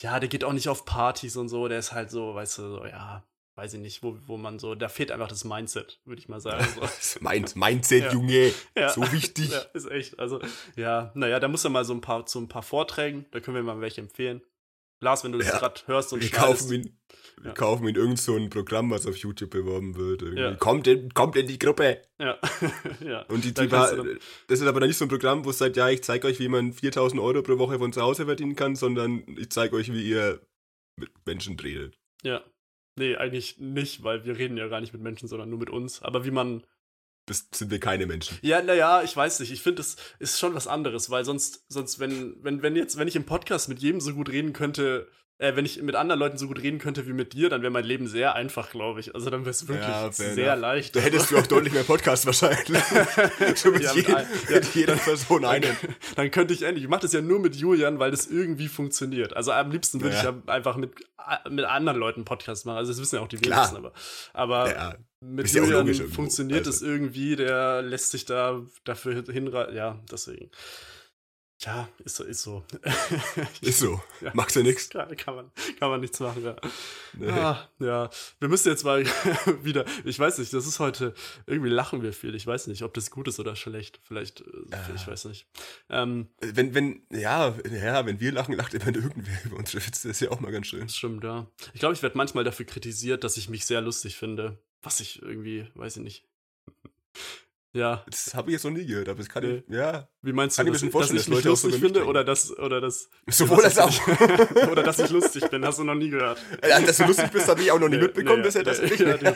[0.00, 2.62] ja, der geht auch nicht auf Partys und so, der ist halt so, weißt du,
[2.62, 6.20] so, ja, weiß ich nicht, wo, wo man so, da fehlt einfach das Mindset, würde
[6.20, 6.66] ich mal sagen.
[7.00, 7.18] So.
[7.20, 8.12] Mein, Mindset, Ja.
[8.12, 8.52] Junge.
[8.76, 8.90] Ja.
[8.90, 9.50] So wichtig.
[9.50, 10.18] Ja, ist echt.
[10.18, 10.40] Also,
[10.76, 13.54] ja, naja, da muss er mal so ein paar zu ein paar Vorträgen, da können
[13.54, 14.42] wir mal welche empfehlen.
[15.02, 15.58] Lars, wenn du das Ja.
[15.58, 16.98] gerade hörst und Wir schneidest, kaufen ihn,
[17.40, 17.52] wir Ja.
[17.54, 20.22] kaufen ihn irgend so ein Programm, was auf YouTube beworben wird.
[20.38, 20.54] Ja.
[20.54, 22.02] Kommt, in, kommt in die Gruppe.
[22.20, 22.38] Ja,
[23.04, 23.22] ja.
[23.22, 23.94] Und die, die war,
[24.46, 26.38] das ist aber dann nicht so ein Programm, wo es sagt, ja, ich zeige euch,
[26.38, 29.92] wie man 4000 Euro pro Woche von zu Hause verdienen kann, sondern ich zeige euch,
[29.92, 30.40] wie ihr
[30.98, 31.98] mit Menschen redet.
[32.22, 32.42] Ja.
[32.98, 36.02] Nee, eigentlich nicht, weil wir reden ja gar nicht mit Menschen, sondern nur mit uns.
[36.02, 36.64] Aber wie man.
[37.32, 38.38] Das sind wir keine Menschen.
[38.42, 39.52] Ja, naja, ich weiß nicht.
[39.52, 43.08] Ich finde, das ist schon was anderes, weil sonst, sonst, wenn, wenn, wenn jetzt, wenn
[43.08, 46.38] ich im Podcast mit jedem so gut reden könnte, äh, wenn ich mit anderen Leuten
[46.38, 49.14] so gut reden könnte wie mit dir, dann wäre mein Leben sehr einfach, glaube ich.
[49.14, 50.60] Also dann wäre es wirklich Ja, sehr enough.
[50.60, 50.94] leicht.
[50.96, 52.80] Da hättest du auch deutlich mehr Podcast wahrscheinlich.
[53.56, 54.54] so mit, Ja, mit ein- ja.
[54.56, 55.76] mit jeder Person einen.
[56.16, 56.84] dann könnte ich endlich.
[56.84, 59.34] Ich mache das ja nur mit Julian, weil das irgendwie funktioniert.
[59.36, 60.34] Also am liebsten würde ich Ja.
[60.46, 60.92] einfach mit,
[61.50, 62.76] mit anderen Leuten Podcast machen.
[62.76, 63.92] Also das wissen ja auch die wenigsten, aber,
[64.32, 66.70] aber mit ist Julian logisch funktioniert Also.
[66.70, 69.74] es irgendwie, der lässt sich da dafür hinreißen.
[69.74, 70.50] Ja, deswegen.
[71.64, 72.64] Ja, ist so, ist so.
[73.60, 74.00] ist so.
[74.20, 74.32] Ja.
[74.34, 74.88] Macht ja nichts.
[74.90, 76.56] Kann, kann, man, kann man nichts machen, ja.
[77.12, 77.30] Nee.
[77.30, 79.04] Ah, ja, wir müssen jetzt mal
[79.62, 81.14] wieder, ich weiß nicht, das ist heute,
[81.46, 82.34] irgendwie lachen wir viel.
[82.34, 84.00] Ich weiß nicht, ob das gut ist oder schlecht.
[84.02, 85.46] Vielleicht, äh, ich weiß nicht.
[85.88, 90.08] Ähm, Wenn, wenn, ja, ja, wenn wir lachen, lacht immer irgendwer über unsere Witze.
[90.08, 90.80] Das ist ja auch mal ganz schön.
[90.80, 91.46] Das stimmt, ja.
[91.74, 94.58] Ich glaube, ich werde manchmal dafür kritisiert, dass ich mich sehr lustig finde.
[94.82, 96.28] Was ich irgendwie, weiß ich nicht.
[97.74, 99.62] Ja, Das habe ich jetzt noch nie gehört, aber das kann Nee.
[99.66, 100.06] ich, ja.
[100.20, 102.22] wie meinst du, Kann ich mir dass, schon dass ich mich so lustig finde oder
[102.22, 103.88] dass, oder dass, Sowohl als auch.
[103.88, 106.38] ich- oder dass ich lustig bin, hast du noch nie gehört.
[106.68, 108.62] Ja, dass du lustig bist, habe ich auch noch nie mitbekommen Nee, bisher.
[108.62, 109.00] Das nee, nicht.
[109.22, 109.34] ja.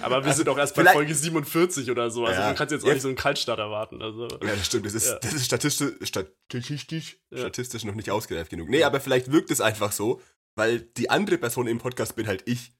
[0.00, 2.24] Aber wir sind auch erst bei Folge 47 oder so.
[2.24, 2.46] Also Ja.
[2.46, 2.92] man kann jetzt auch Ja.
[2.94, 4.00] nicht so einen Kaltstart erwarten.
[4.00, 4.28] Also.
[4.28, 4.86] Ja, das stimmt.
[4.86, 8.68] Das ist, das ist statistisch, statistisch, statistisch noch nicht ausgereift genug.
[8.68, 10.20] Nee, aber vielleicht wirkt es einfach so,
[10.54, 12.72] weil die andere Person im Podcast bin halt ich.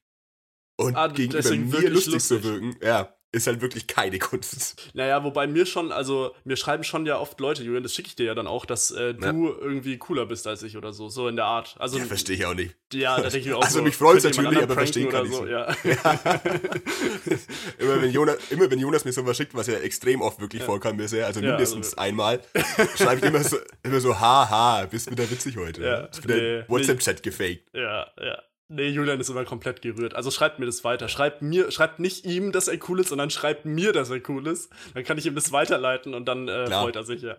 [0.76, 2.44] Und Ah, gegenüber mir wirklich lustig, zu lustig.
[2.44, 4.90] wirken, ja, ist halt wirklich keine Kunst.
[4.94, 8.16] Naja, wobei mir schon, also mir schreiben schon ja oft Leute, Julian, das schicke ich
[8.16, 9.54] dir ja dann auch, dass äh, du Ja.
[9.60, 11.76] irgendwie cooler bist als ich oder so, so in der Art.
[11.78, 12.74] Also Ja, verstehe ich auch nicht.
[12.92, 13.84] Ja, da denke ich auch Also so.
[13.84, 15.46] mich ihr jemand natürlich, aber verstehen kann ich's so.
[15.46, 15.66] Ja.
[17.78, 20.96] Immer wenn, Jonas, immer wenn Jonas mir sowas schickt, was ja extrem oft wirklich vorkam
[20.96, 22.40] bisher, also mindestens also- einmal,
[22.96, 25.82] schreibe ich immer so, immer so, haha, bist wieder witzig heute.
[25.82, 27.62] Ja, wieder nee, WhatsApp-Chat gefaked.
[27.74, 28.42] ja, ja.
[28.72, 30.14] Nee, Julian ist immer komplett gerührt.
[30.14, 31.08] Also schreibt mir das weiter.
[31.08, 34.46] Schreibt mir, schreibt nicht ihm, dass er cool ist, sondern schreibt mir, dass er cool
[34.46, 34.70] ist.
[34.94, 36.82] Dann kann ich ihm das weiterleiten und dann äh, Klar.
[36.84, 37.36] freut er sich ja.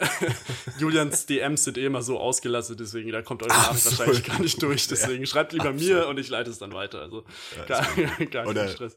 [0.78, 4.40] Julians DMs sind eh immer so ausgelastet, deswegen da kommt eure Ach Nachricht wahrscheinlich gar
[4.40, 4.88] nicht durch.
[4.88, 7.00] Deswegen schreibt lieber Ach mir und ich leite es dann weiter.
[7.00, 7.24] Also
[7.56, 7.86] Ja, gar,
[8.30, 8.96] gar kein Stress.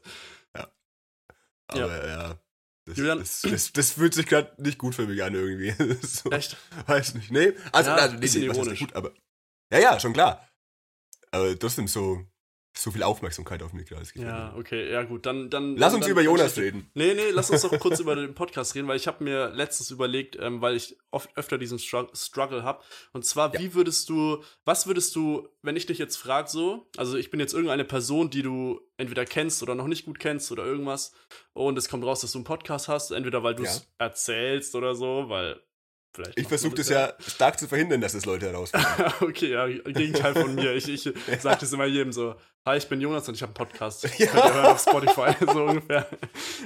[1.68, 2.38] Aber ja.
[2.84, 5.72] Das, Julian- das, das, das fühlt sich gerade nicht gut für mich an irgendwie.
[6.02, 6.56] so, Echt?
[6.86, 7.30] Weiß nicht.
[7.32, 8.78] Nee, also, Ja, also nee, nee, ironisch.
[8.78, 9.12] gut, aber.
[9.72, 10.46] Ja, ja, schon klar.
[11.36, 12.20] Aber trotzdem so,
[12.76, 14.04] so viel Aufmerksamkeit auf mich gerade.
[14.16, 14.58] Ja, mir.
[14.58, 15.48] okay, ja gut, dann...
[15.48, 16.90] dann Lass uns dann, über Jonas reden.
[16.92, 19.90] Nee, nee, lass uns doch kurz über den Podcast reden, weil ich habe mir letztens
[19.90, 22.82] überlegt, ähm, weil ich oft öfter diesen Strugg Struggle habe.
[23.14, 23.60] Und zwar, Ja.
[23.60, 27.40] wie würdest du, was würdest du, wenn ich dich jetzt frage so, also ich bin
[27.40, 31.12] jetzt irgendeine Person, die du entweder kennst oder noch nicht gut kennst oder irgendwas,
[31.54, 34.06] und es kommt raus, dass du einen Podcast hast, entweder weil du es Ja.
[34.06, 35.58] erzählst oder so, weil
[36.16, 36.38] vielleicht.
[36.38, 38.86] Ich versuche das ja stark zu verhindern, dass das Leute herausfinden.
[39.20, 40.74] okay, ja, Gegenteil von mir.
[40.74, 41.02] Ich, ich
[41.40, 42.34] sage das immer jedem so.
[42.66, 44.02] Hi, ich bin Jonas und ich habe einen Podcast.
[44.18, 44.26] Ja.
[44.26, 46.08] Könnt ihr hören auf Spotify, so ungefähr.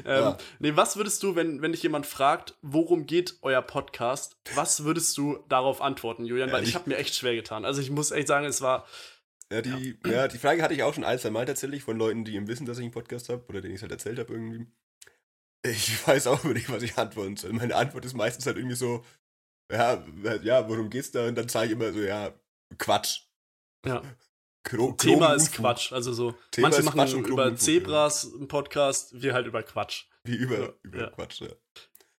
[0.07, 0.39] Ähm, Ja.
[0.61, 5.19] Nee, was würdest du, wenn, wenn dich jemand fragt, worum geht euer Podcast, was würdest
[5.19, 6.49] du darauf antworten, Julian?
[6.49, 7.67] Ja, Weil ich ich- habe mir echt schwer getan.
[7.67, 8.87] Also ich muss echt sagen, es war,
[9.53, 10.27] Ja, die, ja.
[10.29, 12.65] die Frage hatte ich auch schon ein, zwei Mal tatsächlich von Leuten, die im Wissen,
[12.67, 14.67] dass ich einen Podcast habe oder denen ich es halt erzählt habe irgendwie.
[15.63, 17.53] Ich weiß auch nicht, was ich antworten soll.
[17.53, 19.05] Meine Antwort ist meistens halt irgendwie so,
[19.71, 20.05] ja,
[20.43, 21.27] ja, worum geht's da?
[21.27, 22.33] Und dann sage ich immer so, ja,
[22.79, 23.23] Quatsch.
[23.85, 24.03] ja,
[24.63, 25.53] Kro Thema ist.
[25.53, 25.93] Quatsch.
[25.93, 30.05] Also so, Thema manche machen Quatsch über Zebras einen Podcast, wir halt über Quatsch.
[30.25, 31.11] Wie über, Ja, über ja.
[31.11, 31.49] Quatsch, ja.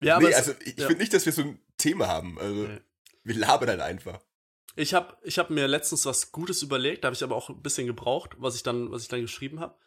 [0.03, 0.87] Ja, nee, also ich ja.
[0.87, 2.39] finde nicht, dass wir so ein Thema haben.
[2.39, 2.79] Also Nee.
[3.23, 4.19] wir labern halt einfach.
[4.75, 7.61] Ich habe ich hab mir letztens was Gutes überlegt, da habe ich aber auch ein
[7.61, 9.77] bisschen gebraucht, was ich dann, was ich dann geschrieben habe.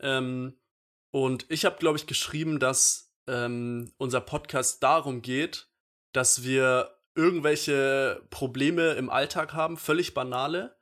[0.00, 0.56] Ähm,
[1.10, 5.68] und ich habe, glaube ich, geschrieben, dass ähm, unser Podcast darum geht,
[6.12, 10.76] dass wir irgendwelche Probleme im Alltag haben, völlig banale,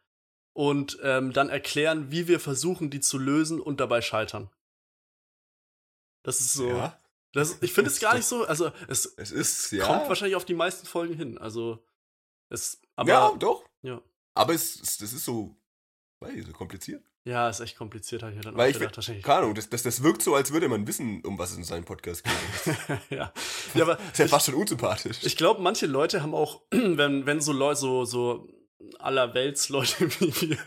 [0.55, 4.51] und ähm, dann erklären, wie wir versuchen, die zu lösen und dabei scheitern.
[6.23, 6.69] Das ist so.
[6.69, 6.99] Ja.
[7.33, 8.45] Das, ich finde es gar nicht so.
[8.45, 9.87] Also, es, Es ist, ja.
[9.87, 11.39] kommt wahrscheinlich auf die meisten Folgen hin.
[11.39, 11.83] Also,
[12.51, 12.81] es.
[12.97, 13.65] Aber, ja, doch.
[13.81, 14.03] Ja.
[14.35, 15.57] Aber es, es, das ist so,
[16.21, 17.03] weiß so kompliziert.
[17.25, 19.25] Ja, ist echt kompliziert, habe ich mir dann Weil auch ich, gedacht, wahrscheinlich.
[19.25, 21.65] keine Ahnung, das, das, das wirkt so, als würde man wissen, um was es in
[21.65, 22.77] seinem Podcast geht.
[23.11, 23.33] ja.
[23.75, 25.19] ja, aber Das ist ja fast schon unsympathisch.
[25.23, 28.49] ich glaube, manche Leute haben auch, wenn, wenn so Leute, so, so
[28.99, 30.59] allerweltsleute wie wir,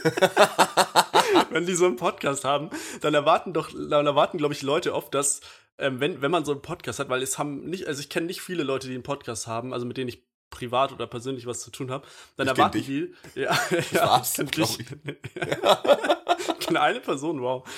[1.50, 2.70] wenn die so einen Podcast haben,
[3.02, 5.42] dann erwarten doch, dann erwarten, glaube ich, Leute oft, dass,
[5.76, 8.26] ähm, wenn, wenn man so einen Podcast hat, weil es haben nicht, also ich kenne
[8.26, 11.60] nicht viele Leute, die einen Podcast haben, also mit denen ich privat oder persönlich was
[11.60, 13.58] zu tun habe, dann Ich erwarten die, ja,
[13.92, 14.86] ja, ich
[16.60, 17.68] kenne eine Person, wow.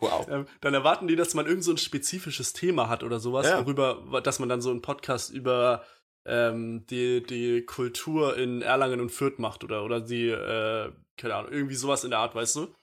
[0.00, 0.26] Wow.
[0.28, 3.64] Ähm, dann erwarten die, dass man irgend so ein spezifisches Thema hat oder sowas, Ja.
[3.64, 5.84] worüber, dass man dann so einen Podcast über
[6.24, 11.52] ähm, die, die Kultur in Erlangen und Fürth macht oder, oder die, äh, keine Ahnung,
[11.52, 12.74] irgendwie sowas in der Art, weißt du?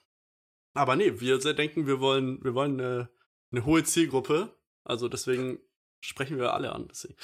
[0.74, 3.08] Aber nee, wir denken, wir wollen, wir wollen eine,
[3.52, 4.56] eine hohe Zielgruppe.
[4.82, 5.58] Also deswegen
[6.04, 6.86] sprechen wir alle an.
[6.90, 7.14] Deswegen.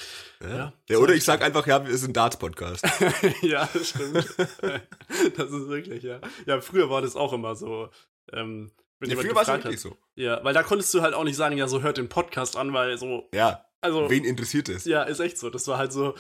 [0.43, 0.73] Ja.
[0.89, 2.85] Ja, oder ich sag einfach, ja, wir sind ein Darts-Podcast.
[3.43, 4.15] ja, das stimmt.
[5.37, 6.21] das ist wirklich, ja.
[6.47, 7.91] Ja, früher war das auch immer so.
[8.33, 9.81] Ähm, wenn Ja, früher war es wirklich hat.
[9.81, 9.97] so.
[10.15, 12.73] Ja, weil da konntest du halt auch nicht sagen, ja, so hört den Podcast an,
[12.73, 14.85] weil so, Ja, also, wen interessiert es?
[14.85, 15.49] ja, ist echt so.
[15.51, 16.15] Das war halt so,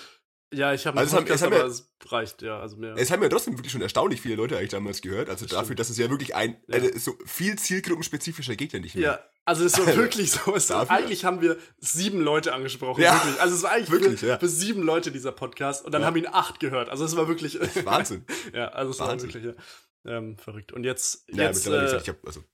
[0.52, 2.76] ja, ich habe Also es haben- Podcast, es haben aber ja- es reicht, ja, also
[2.76, 2.94] mehr.
[2.96, 5.28] Es haben ja trotzdem wirklich schon erstaunlich viele Leute eigentlich damals gehört.
[5.28, 5.78] Also Das dafür, stimmt.
[5.80, 6.74] dass es ja wirklich ein, Ja.
[6.76, 9.04] also so viel zielgruppenspezifischer geht ja nicht mehr.
[9.04, 10.54] ja, also es war Also, wirklich so.
[10.54, 13.40] Es dafür- eigentlich haben wir sieben Leute angesprochen, Ja, wirklich.
[13.40, 14.38] Also es war eigentlich wirklich, für, ja.
[14.38, 16.06] für sieben Leute dieser Podcast und dann Ja.
[16.06, 16.88] haben ihn acht gehört.
[16.88, 18.24] Also es war wirklich, Wahnsinn.
[18.54, 19.28] ja, also es Wahnsinn.
[19.34, 19.56] war wirklich
[20.04, 20.72] ja, ähm, verrückt.
[20.72, 22.44] Und jetzt, Ja, jetzt, mittlerweile äh, gesagt, ich habe also,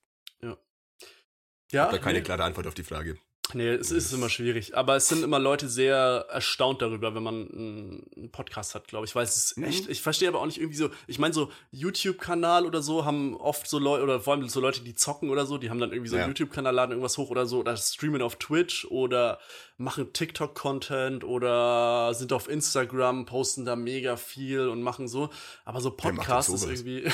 [1.73, 2.25] ja, da keine nee.
[2.25, 3.17] klare Antwort auf die Frage.
[3.55, 4.77] Nee, es ist immer schwierig.
[4.77, 9.15] Aber es sind immer Leute sehr erstaunt darüber, wenn man einen Podcast hat, glaube ich.
[9.15, 9.65] Weil es ist Mhm.
[9.65, 13.37] echt, ich verstehe aber auch nicht irgendwie so, ich meine, so YouTube-Kanal oder so haben
[13.37, 15.93] oft so Leute, oder vor allem so Leute, die zocken oder so, die haben dann
[15.93, 16.29] irgendwie so einen Ja.
[16.29, 19.39] YouTube-Kanal, laden irgendwas hoch oder so, oder streamen auf Twitch oder
[19.79, 25.29] machen TikTok-Content oder sind auf Instagram, posten da mega viel und machen so.
[25.65, 27.05] Aber so Podcast ist irgendwie.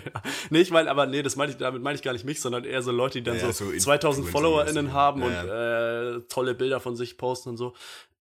[0.50, 2.64] nee, ich meine, aber nee, das meine ich, damit meine ich gar nicht mich, sondern
[2.64, 4.30] eher so Leute, die dann Ja, so, so 2000 Influencer-mäßig.
[4.32, 7.74] FollowerInnen haben Ja, und äh, tolle Bilder von sich posten und so.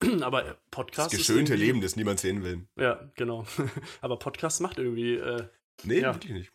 [0.21, 2.67] Aber äh, Das Podcast geschönte Leben, das niemand sehen will.
[2.77, 3.47] Ja, genau.
[4.03, 5.15] Aber Podcast macht irgendwie.
[5.17, 5.45] Äh,
[5.85, 6.15] Nee, Ja.
[6.15, 6.53] wirklich nicht.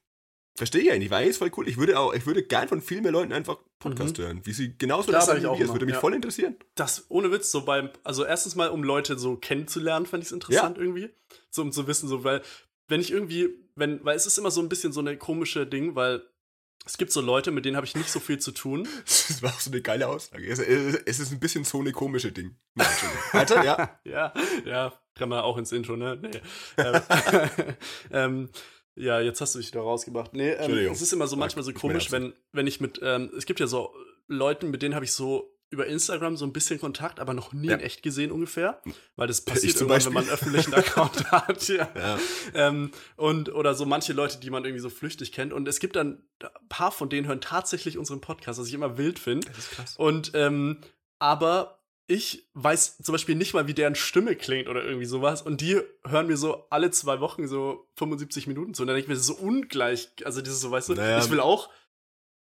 [0.62, 1.68] Verstehe ich ja nicht, weil ist voll cool.
[1.68, 4.46] Ich würde auch, ich würde gern von viel mehr Leuten einfach Podcast hören.
[4.46, 5.14] Wie sie genauso Mhm.
[5.14, 5.58] Das ich wie wir.
[5.58, 6.00] Das würde mich ja.
[6.00, 6.56] voll interessieren.
[6.76, 7.90] das ohne Witz, so beim.
[8.04, 11.10] Also, erstens mal, um Leute so kennenzulernen, fand ich es interessant irgendwie.
[11.50, 12.44] So, um zu wissen, so, weil,
[12.88, 13.50] wenn ich irgendwie.
[13.74, 16.22] wenn Weil es ist immer so ein bisschen so eine komische Ding, weil.
[16.86, 18.88] Es gibt so Leute, mit denen habe ich nicht so viel zu tun.
[19.06, 20.48] Das war auch so eine geile Aussage.
[20.48, 22.56] Es, es ist ein bisschen so eine komische Ding.
[22.76, 23.24] Ja, Entschuldigung.
[23.32, 24.00] Weiter, ja.
[24.04, 24.34] Ja,
[24.66, 26.20] ja, kann man auch ins Intro, ne?
[26.22, 26.42] Nee.
[26.78, 27.02] ähm,
[28.12, 28.50] ähm,
[28.96, 30.34] ja, jetzt hast du dich da rausgebracht.
[30.34, 33.46] Nee, ähm, es ist immer so manchmal so komisch, wenn, wenn ich mit, ähm, es
[33.46, 33.94] gibt ja so
[34.28, 37.70] Leuten, mit denen habe ich so über Instagram so ein bisschen Kontakt, aber noch nie
[37.70, 37.76] Ja.
[37.76, 38.82] in echt gesehen ungefähr.
[39.16, 41.66] Weil das passiert irgendwann, wenn man einen öffentlichen Account hat.
[41.70, 41.90] Ja.
[41.96, 42.20] Ja.
[42.54, 45.54] Ähm, und oder so manche Leute, die man irgendwie so flüchtig kennt.
[45.54, 48.98] Und es gibt dann ein paar von denen hören tatsächlich unseren Podcast, was ich immer
[48.98, 49.48] wild finde.
[49.48, 49.96] Das ist krass.
[49.98, 50.82] Und ähm,
[51.20, 55.42] aber ich weiß zum Beispiel nicht mal, wie deren Stimme klingt oder irgendwie sowas.
[55.42, 58.84] Und die hören mir so alle zwei Wochen so 75 Minuten zu.
[58.84, 60.10] Und dann denke ich mir, das ist so ungleich.
[60.26, 61.20] Also dieses so, weißt du, Naja.
[61.20, 61.70] ich will auch.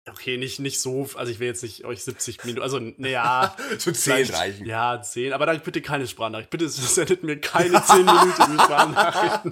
[0.10, 3.54] Okay, nicht, nicht so, also ich will jetzt nicht euch 70 Minuten, also naja.
[3.78, 4.66] So zehn reichen.
[4.66, 6.50] Ja, 10, aber dann bitte keine Sprachnachricht.
[6.50, 9.52] Bitte sendet mir keine 10 Minuten Sprachnachrichten.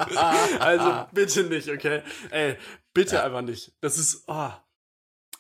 [0.60, 2.04] Also bitte nicht, okay?
[2.30, 2.56] Ey,
[2.94, 3.74] bitte einfach nicht.
[3.82, 4.52] Das ist, oh.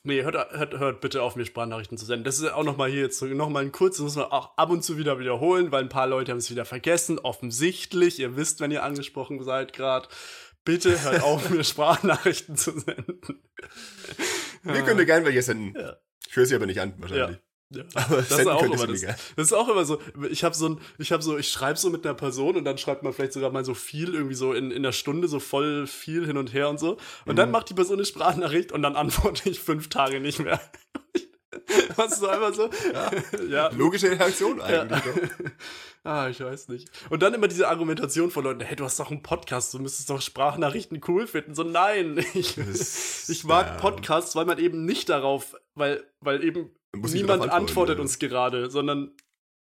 [0.05, 2.25] Nee, hört, hört, hört bitte auf, mir Sprachnachrichten zu senden.
[2.25, 4.83] Das ist auch nochmal hier jetzt nochmal ein kurz, das muss man auch ab und
[4.83, 7.17] zu wieder wiederholen, weil ein paar Leute haben es wieder vergessen.
[7.17, 10.07] Offensichtlich, ihr wisst, wenn ihr angesprochen seid gerade.
[10.63, 13.19] Bitte hört auf, mir Sprachnachrichten zu senden.
[14.61, 15.73] Wir können gerne welche senden.
[15.79, 15.97] Ja.
[16.27, 17.37] Ich höre sie aber nicht an, wahrscheinlich.
[17.37, 17.41] Ja.
[17.95, 19.99] Aber Das ist senden auch immer das, das ist auch immer so.
[20.29, 22.77] Ich habe so ein, ich habe so, ich schreibe so mit einer Person und dann
[22.77, 25.87] schreibt man vielleicht sogar mal so viel irgendwie so in, in der Stunde so voll
[25.87, 26.97] viel hin und her und so.
[27.25, 27.35] Und Mhm.
[27.37, 30.59] dann macht die Person eine Sprachnachricht und dann antworte ich fünf Tage nicht mehr.
[31.95, 32.69] Was ist so einfach so?
[32.93, 33.11] Ja.
[33.49, 33.67] ja.
[33.69, 35.01] Logische Reaktion eigentlich.
[35.01, 35.49] doch.
[36.03, 36.89] ah, ich weiß nicht.
[37.09, 40.09] Und dann immer diese Argumentation von Leuten, hey, du hast doch einen Podcast, du müsstest
[40.09, 41.55] doch Sprachnachrichten cool finden.
[41.55, 43.73] So, nein, ich, ich mag ja.
[43.77, 48.01] Podcasts, weil man eben nicht darauf, weil, weil eben niemand antwortet ja.
[48.01, 49.15] uns gerade, sondern,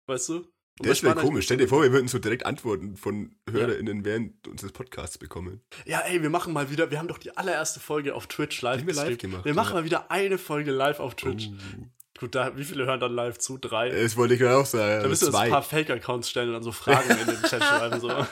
[0.08, 0.48] weißt du?
[0.80, 1.46] Das wäre Sprachnachrichten- komisch.
[1.46, 5.62] Stell dir vor, wir würden so direkt Antworten von HörerInnen während unseres Podcasts bekommen.
[5.86, 8.86] Ja, ey, wir machen mal wieder, wir haben doch die allererste Folge auf Twitch live
[8.86, 9.82] wir live gemacht, Wir machen ja.
[9.82, 11.50] mal wieder eine Folge live auf Twitch.
[11.50, 11.86] Oh.
[12.20, 13.58] Gut, da, wie viele hören dann live zu?
[13.60, 13.90] Drei?
[13.90, 15.04] Das wollte ich gerade auch sagen.
[15.04, 17.64] da müssen wir uns ein paar Fake-Accounts stellen und dann so Fragen in den Chat
[17.64, 18.00] schreiben.
[18.00, 18.10] So.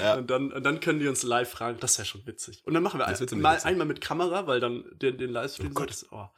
[0.00, 0.14] Ja.
[0.14, 1.78] Und, dann, und dann können die uns live fragen.
[1.80, 2.62] Das wäre schon witzig.
[2.64, 3.66] Und dann machen wir ein, mal, witzig.
[3.66, 5.90] einmal mit Kamera, weil dann den, den Livestream Oh Gott.
[5.90, 6.28] das, oh,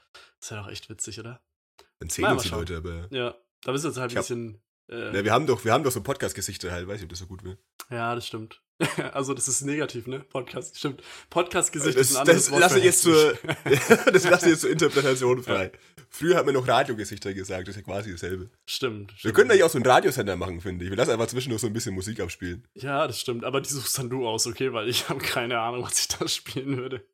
[0.40, 1.40] das wäre doch echt witzig, oder?
[2.00, 2.48] Dann Na, uns die.
[2.50, 3.08] Leute, aber.
[3.10, 4.62] Ja, da bist du jetzt halt ein bisschen.
[4.90, 7.18] Äh, Ja, wir haben doch, wir haben doch so Podcast-Gesichter halt, weiß ich, ob das
[7.18, 7.58] so gut will.
[7.90, 8.62] ja, das stimmt.
[9.12, 10.20] also, das ist negativ, ne?
[10.20, 11.02] Podcast, stimmt.
[11.30, 13.36] Podcast-Gesicht Das, ist ein anderes das Wort lasse jetzt zur,
[14.12, 15.72] das lasse jetzt zur Interpretation frei.
[16.10, 18.50] Früher hat man noch Radiogesichter gesagt, das ist ja quasi dasselbe.
[18.66, 19.10] Stimmt.
[19.10, 19.34] Wir stimmt.
[19.34, 20.90] können eigentlich auch so einen Radiosender machen, finde ich.
[20.92, 22.66] Wir lassen einfach zwischendurch so ein bisschen Musik abspielen.
[22.74, 23.44] Ja, das stimmt.
[23.44, 24.72] Aber die suchst dann du aus, okay?
[24.72, 27.04] Weil ich habe keine Ahnung, was ich da spielen würde.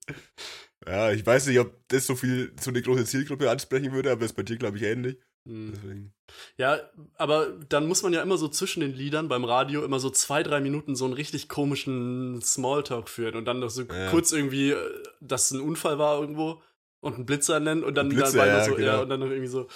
[0.87, 4.25] Ja, ich weiß nicht, ob das so viel, so eine große Zielgruppe ansprechen würde, aber
[4.25, 5.19] ist bei dir, glaube ich, ähnlich.
[5.47, 5.73] Hm.
[5.75, 6.15] Deswegen.
[6.57, 6.79] Ja,
[7.17, 10.43] aber dann muss man ja immer so zwischen den Liedern beim Radio immer so zwei,
[10.43, 14.11] drei Minuten so einen richtig komischen Smalltalk führen und dann noch so Ja.
[14.11, 16.63] kurz irgendwie, äh, dass ein Unfall war irgendwo
[17.01, 19.03] und einen Blitzer nennen und dann, Blitzer, weiter ja, so, ja, genau.
[19.03, 19.69] und dann noch irgendwie so,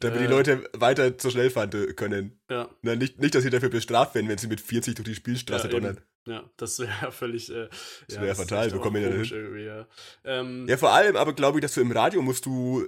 [0.00, 0.22] Damit Äh.
[0.22, 2.40] die Leute weiter zu schnell fahren äh, können.
[2.50, 5.14] ja, Na, nicht, nicht, dass sie dafür bestraft werden, wenn sie mit 40 durch die
[5.14, 6.00] Spielstraße Ja, donnern.
[6.26, 7.68] ja, das wäre ja völlig, äh,
[8.06, 9.38] Das ja, wär ist fatal, kommen wir denn komisch hin?
[9.38, 9.88] irgendwie, Ja.
[10.24, 12.86] Ähm, Ja, vor allem aber glaube ich, dass du im Radio musst du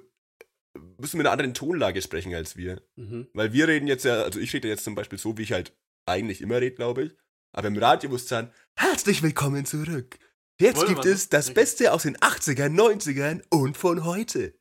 [0.98, 2.80] musst du mit einer anderen Tonlage sprechen als wir.
[2.96, 3.26] mhm.
[3.34, 5.76] Weil wir reden jetzt ja, also ich rede jetzt zum Beispiel so, wie ich halt
[6.06, 7.16] eigentlich immer rede, glaube ich.
[7.52, 10.18] Aber im Radio muss dann herzlich willkommen zurück.
[10.60, 11.54] Jetzt Wollen gibt es das Okay.
[11.54, 14.54] Beste aus den 80ern, 90ern und von heute.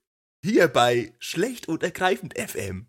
[0.44, 2.88] Hier bei Schlecht und Ergreifend FM.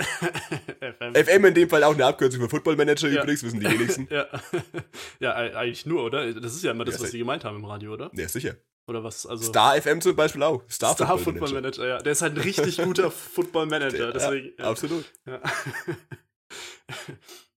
[0.00, 1.14] FM.
[1.14, 3.22] FM in dem Fall auch eine Abkürzung für Football Manager Ja.
[3.22, 4.08] übrigens, wissen die wenigsten.
[4.10, 4.26] ja.
[5.20, 6.32] ja, eigentlich nur, oder?
[6.34, 8.10] Das ist ja immer das, Ja, was die gemeint haben im Radio, oder?
[8.14, 8.56] Ja, sicher.
[8.86, 9.26] Oder was?
[9.26, 10.62] Also Star FM zum Beispiel auch.
[10.70, 11.80] Star, Star Football, Football Manager.
[11.82, 12.02] Manager, ja.
[12.02, 14.52] Der ist halt ein richtig guter Football Manager, deswegen.
[14.58, 15.04] Ja, absolut.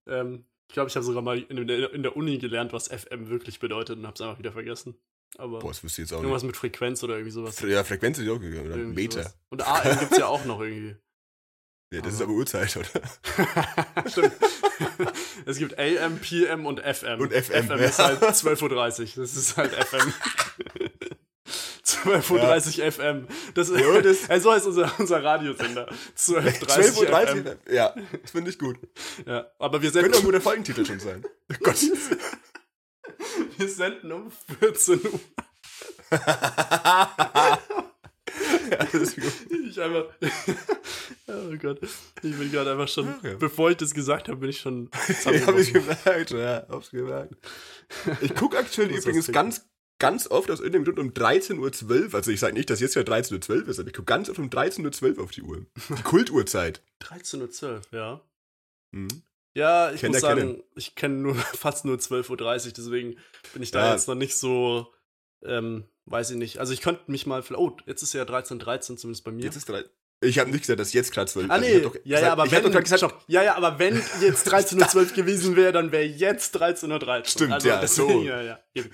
[0.08, 3.28] Ähm, ich glaube, ich habe sogar mal in der, in der Uni gelernt, was FM
[3.30, 4.94] wirklich bedeutet und habe es einfach wieder vergessen.
[5.38, 6.48] Aber Boah, das wüsste ich jetzt auch irgendwas nicht.
[6.50, 7.58] mit Frequenz oder irgendwie sowas.
[7.60, 8.76] Ja, Frequenz ist auch gegangen, oder?
[8.76, 9.22] Irgendwie Meter.
[9.22, 9.36] sowas.
[9.50, 10.96] Und AM gibt es ja auch noch irgendwie.
[11.92, 12.88] Ja, das ist Aber- aber Uhrzeit, oder?
[14.10, 14.32] Stimmt.
[15.46, 17.20] es gibt AM, PM und FM.
[17.20, 17.84] Und FM, FM ja.
[17.84, 18.62] ist halt 12.30
[19.18, 19.22] Uhr.
[19.24, 20.12] Das ist halt FM.
[21.84, 23.26] 12.30 Uhr FM.
[23.54, 25.88] Das, Ja, das- Ey, so heißt unser, unser Radiosender.
[26.16, 27.46] 12.30 Uhr 12.30 FM.
[27.46, 27.56] Uhr.
[27.72, 28.78] Ja, das finde ich gut.
[29.26, 31.24] Ja, aber wir Könnte auch ein senden, guter Folgentitel schon sein.
[31.62, 31.76] Gott.
[33.62, 35.20] Wir senden um 14 Uhr.
[36.10, 37.58] ja.
[39.50, 40.06] Ich einfach.
[41.28, 41.80] oh Gott.
[42.22, 43.14] Ich bin gerade einfach schon.
[43.22, 43.34] Ja.
[43.34, 44.90] Bevor ich das gesagt habe, bin ich schon.
[45.24, 47.34] Ja, hab ich gemerkt, ja, hab's gemerkt.
[48.20, 52.14] Ich gucke aktuell übrigens ganz, ganz oft aus irgendeinem Grund um 13.12 Uhr.
[52.14, 54.38] Also ich sage nicht, dass jetzt ja 13.12 Uhr ist, aber ich gucke ganz oft
[54.38, 55.64] um 13.12 Uhr auf die Uhr.
[55.88, 56.82] Die Kultuhrzeit.
[57.02, 58.20] 13.12 Uhr, ja.
[58.92, 59.22] Mhm.
[59.54, 60.62] Ja, ich Kenner muss sagen, kennen.
[60.76, 63.16] ich kenne nur fast nur 12.30 Uhr, deswegen
[63.52, 63.92] bin ich da Ja.
[63.92, 64.92] jetzt noch nicht so,
[65.44, 66.58] ähm, weiß ich nicht.
[66.58, 69.44] Also ich könnte mich mal, oh, jetzt ist ja 13.13 zumindest bei mir.
[69.44, 69.84] Jetzt ist drei.
[70.22, 72.32] Ich habe nicht gesagt, dass jetzt gerade 12 ah, also nee, doch ja, gesagt- ja,
[72.32, 73.24] aber wenn, gesagt, stopp.
[73.26, 77.24] ja, ja, aber wenn jetzt 13.12 Uhr gewesen wäre, dann wäre jetzt 13.13 Uhr.
[77.24, 78.22] Stimmt, also ja, deswegen, so.
[78.22, 78.58] Ja, ja.
[78.74, 78.84] Ja,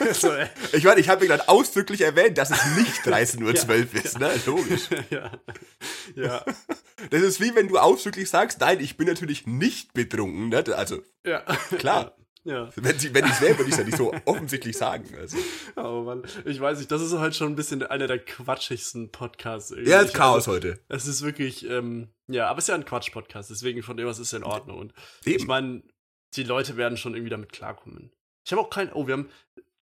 [0.00, 0.32] also,
[0.72, 3.42] ich meine, ich habe mir gerade ausdrücklich erwähnt, dass es nicht 13.12
[3.94, 4.30] Uhr ist, ne?
[4.44, 4.82] Logisch.
[5.10, 5.30] ja,
[6.14, 6.44] ja,
[7.10, 10.64] Das ist wie wenn du ausdrücklich sagst, nein, ich bin natürlich nicht betrunken, ne?
[10.76, 11.40] Also, ja.
[11.78, 12.16] Klar.
[12.48, 12.70] Ja.
[12.76, 15.04] wenn, sie- wenn ich es wäre, würde ich es ja nicht so offensichtlich sagen.
[15.18, 15.36] Also.
[15.76, 19.70] Oh Mann, ich weiß nicht, das ist halt schon ein bisschen einer der quatschigsten Podcasts.
[19.70, 19.90] irgendwie.
[19.90, 20.80] Ja, ist Chaos also, heute.
[20.88, 24.18] Es ist wirklich, ähm, ja, aber es ist ja ein Quatsch-Podcast, deswegen von dem was
[24.18, 24.78] ist in Ordnung.
[24.78, 24.92] Und
[25.24, 25.36] Eben.
[25.38, 25.82] ich meine,
[26.34, 28.10] die Leute werden schon irgendwie damit klarkommen.
[28.44, 29.28] Ich habe auch kein, oh, wir haben,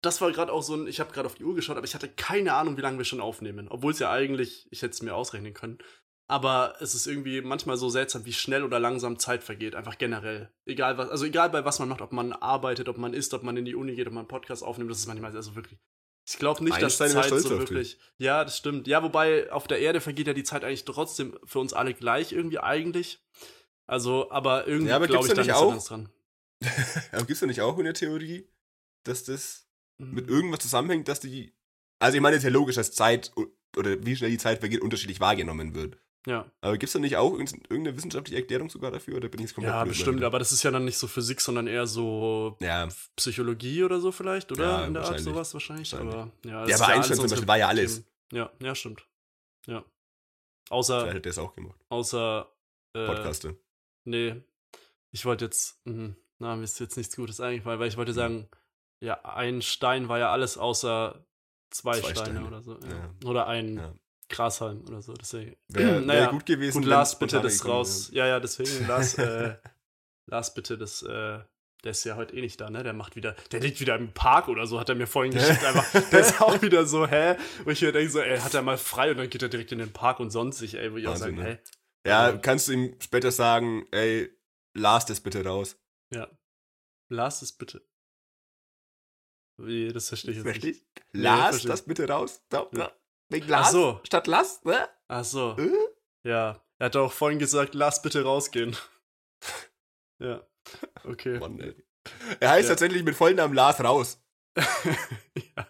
[0.01, 1.93] das war gerade auch so ein, ich habe gerade auf die Uhr geschaut, aber ich
[1.95, 3.67] hatte keine Ahnung, wie lange wir schon aufnehmen.
[3.69, 5.77] Obwohl es ja eigentlich, ich hätte es mir ausrechnen können.
[6.27, 10.49] Aber es ist irgendwie manchmal so seltsam, wie schnell oder langsam Zeit vergeht, einfach generell.
[10.65, 13.43] Egal was, also egal bei was man macht, ob man arbeitet, ob man isst, ob
[13.43, 15.79] man in die Uni geht, ob man einen Podcast aufnimmt, das ist manchmal also wirklich.
[16.27, 17.99] Ich glaube nicht, dass Einstein wäre Zeit so wirklich.
[18.17, 18.87] Ja, das stimmt.
[18.87, 22.31] Ja, wobei auf der Erde vergeht ja die Zeit eigentlich trotzdem für uns alle gleich
[22.31, 23.23] irgendwie eigentlich.
[23.85, 26.09] Also, aber irgendwie Ja, glaube ich da nicht so auch- ganz dran.
[27.11, 28.49] Aber gibt es da nicht auch in der Theorie,
[29.03, 29.67] dass das
[29.99, 30.13] Mhm.
[30.15, 31.53] mit irgendwas zusammenhängt, dass die.
[31.99, 33.31] Also, ich meine, es ist ja logisch, dass Zeit
[33.77, 35.97] oder wie schnell die Zeit vergeht, unterschiedlich wahrgenommen wird.
[36.27, 39.17] Ja, Aber gibt es da nicht auch irgendein- irgendeine wissenschaftliche Erklärung sogar dafür?
[39.17, 41.39] Oder bin ich jetzt komplett ja bestimmt, aber das ist ja dann nicht so Physik,
[41.39, 44.63] sondern eher so Ja, Psychologie oder so vielleicht, oder?
[44.81, 45.91] Ja, In der Art sowas wahrscheinlich.
[45.91, 46.15] Wahrscheinlich.
[46.15, 48.03] Aber, ja, das ja aber Einstein zum Beispiel war ja alles.
[48.31, 49.07] Ja, ja, stimmt.
[49.67, 49.81] Ja.
[49.81, 51.79] Vielleicht Außer, hat er es auch gemacht.
[51.89, 52.51] außer,
[52.95, 53.53] äh, Podcaster.
[54.05, 54.41] nee,
[55.11, 58.49] ich wollte jetzt, mh, na, mir ist jetzt nichts Gutes eingefallen, weil ich wollte sagen,
[58.99, 61.23] ja, ein Stein war ja alles außer
[61.69, 62.47] zwei, Zwei Steine, Steine.
[62.47, 62.79] oder so.
[63.25, 63.99] Oder ein.
[64.29, 65.13] Grashalm oder so.
[65.13, 65.55] Deswegen.
[65.69, 66.79] Wäre naja, wär gut gewesen.
[66.79, 68.09] Gut, wenn Lars, bitte das raus.
[68.11, 69.55] Ja, ja, deswegen, Lars, äh,
[70.27, 71.39] Lars, bitte das, äh,
[71.83, 72.81] der ist ja heute eh nicht da, ne?
[72.83, 75.63] Der macht wieder, der liegt wieder im Park oder so, hat er mir vorhin geschickt.
[75.63, 77.35] Einfach, der ist auch wieder so, hä?
[77.63, 79.71] Wo ich mir denke, so, ey, hat er mal frei und dann geht er direkt
[79.71, 81.59] in den Park und sonstig, ey, wo ich auch Wahnsinn, sage, ne?
[82.03, 82.09] hä?
[82.09, 84.31] Ja, kannst du ihm später sagen, ey,
[84.75, 85.77] Lars das bitte raus.
[86.13, 86.27] Ja.
[87.09, 87.83] Lars das bitte.
[89.57, 90.55] Wie, das verstehe ich jetzt nicht.
[90.65, 90.85] Richtig?
[91.13, 91.71] Nee, Lars verstehe.
[91.71, 92.41] das bitte raus.
[92.51, 92.79] So, Ja.
[92.79, 92.91] ja.
[93.29, 93.99] Wegen Ach Lars so.
[94.03, 94.87] statt Lars, ne?
[95.07, 95.55] Ach so.
[95.57, 95.71] Äh?
[96.23, 98.75] Ja, er hat auch vorhin gesagt, lass bitte rausgehen.
[100.19, 100.41] ja,
[101.03, 101.39] okay.
[101.39, 101.75] Mann, ey.
[102.39, 102.73] Er heißt Ja.
[102.75, 104.21] tatsächlich mit Vollnamen Lars Raus.
[104.57, 105.67] ja.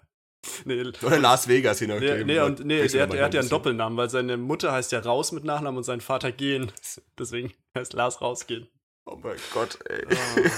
[0.64, 2.28] Nee, Oder Las Vegas, je nee, nachdem.
[2.28, 4.99] nee, und, nee der, wir der hat ja einen Doppelnamen, weil seine Mutter heißt ja
[4.99, 6.72] Raus mit Nachnamen und sein Vater Gehen.
[7.20, 8.68] Deswegen heißt Lars rausgehen.
[9.06, 10.06] Oh mein Gott, ey.
[10.10, 10.51] Ah,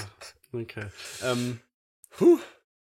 [0.54, 0.88] okay.
[1.24, 1.60] Ähm,
[2.12, 2.40] puh.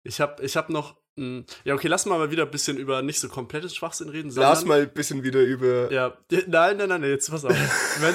[0.03, 0.98] Ich hab, ich hab noch.
[1.19, 4.31] Mh, ja, okay, lass mal wieder ein bisschen über nicht so komplettes Schwachsinn reden.
[4.31, 5.93] Sondern, Lass mal ein bisschen wieder über.
[5.93, 6.17] Ja,
[6.47, 7.53] nein, nein, nein, jetzt pass auf.
[8.01, 8.15] Wenn,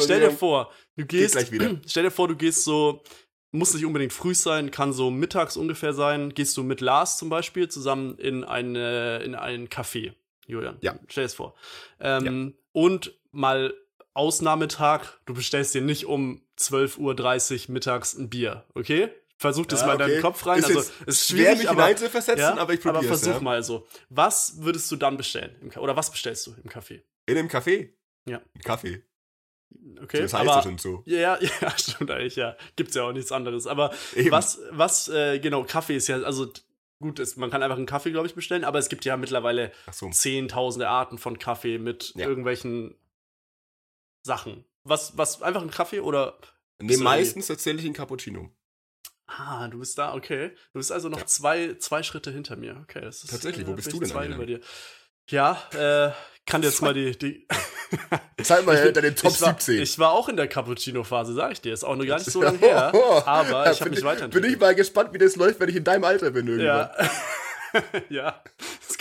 [0.00, 1.34] stell dir vor, du gehst.
[1.34, 1.76] gleich wieder.
[1.86, 3.02] Stell dir vor, du gehst so.
[3.52, 6.34] Muss nicht unbedingt früh sein, kann so mittags ungefähr sein.
[6.34, 10.12] Gehst du mit Lars zum Beispiel zusammen in, eine, in einen Café,
[10.46, 10.76] Julian.
[10.82, 10.98] Ja.
[11.08, 11.54] Stell dir das vor.
[12.00, 13.72] Ähm, Und mal
[14.12, 19.10] Ausnahmetag, du bestellst dir nicht um 12.30 Uhr mittags ein Bier, okay?
[19.38, 20.22] Versuch das Ja, mal in deinen.
[20.22, 20.60] Kopf rein.
[20.60, 23.40] Ist also, ist schwer, schwierig, mich aber, hineinzuversetzen, ja, aber ich aber probier's, versuch ja.
[23.40, 23.86] mal so.
[24.08, 25.54] Was würdest du dann bestellen?
[25.60, 27.02] Im Oder was bestellst du im Café?
[27.26, 27.90] In einem Café.
[28.26, 28.38] Ja.
[28.54, 29.02] Ein Kaffee.
[30.02, 31.02] Okay, das heißt aber, ja schon so.
[31.06, 32.56] Ja, ja, stimmt eigentlich, ja.
[32.76, 33.66] Gibt's ja auch nichts anderes.
[33.66, 34.30] Aber Eben.
[34.30, 36.50] was, was, äh, genau, Kaffee ist ja, also
[37.00, 39.72] gut, ist, man kann einfach einen Kaffee, glaube ich, bestellen, aber es gibt ja mittlerweile
[39.92, 40.08] so.
[40.10, 42.26] zehntausende Arten von Kaffee mit Ja.
[42.26, 42.94] irgendwelchen
[44.22, 44.64] Sachen.
[44.84, 46.38] Was, was, einfach ein Kaffee oder?
[46.80, 48.50] Nee, meistens tatsächlich ein Cappuccino.
[49.28, 50.50] Ah, du bist da, okay.
[50.72, 51.26] Du bist also noch Ja.
[51.26, 52.76] zwei, zwei Schritte hinter mir.
[52.82, 53.30] Okay, das ist.
[53.30, 54.60] Tatsächlich, wo bist bin du denn zwei über dir.
[55.28, 56.12] Ja, äh,
[56.46, 57.46] kann jetzt mal die, die
[58.44, 59.82] Zeig mal bin- deine Top ich war, 17.
[59.82, 61.72] Ich war auch in der Cappuccino-Phase, sag ich dir.
[61.74, 62.92] Ist auch noch gar nicht so lange her.
[63.26, 64.52] Aber Ja, ich habe bin mich Bin weiterentwickelt.
[64.54, 66.90] ich mal gespannt, wie das läuft, wenn ich in deinem Alter bin irgendwann.
[67.74, 67.82] Ja.
[68.08, 68.42] ja,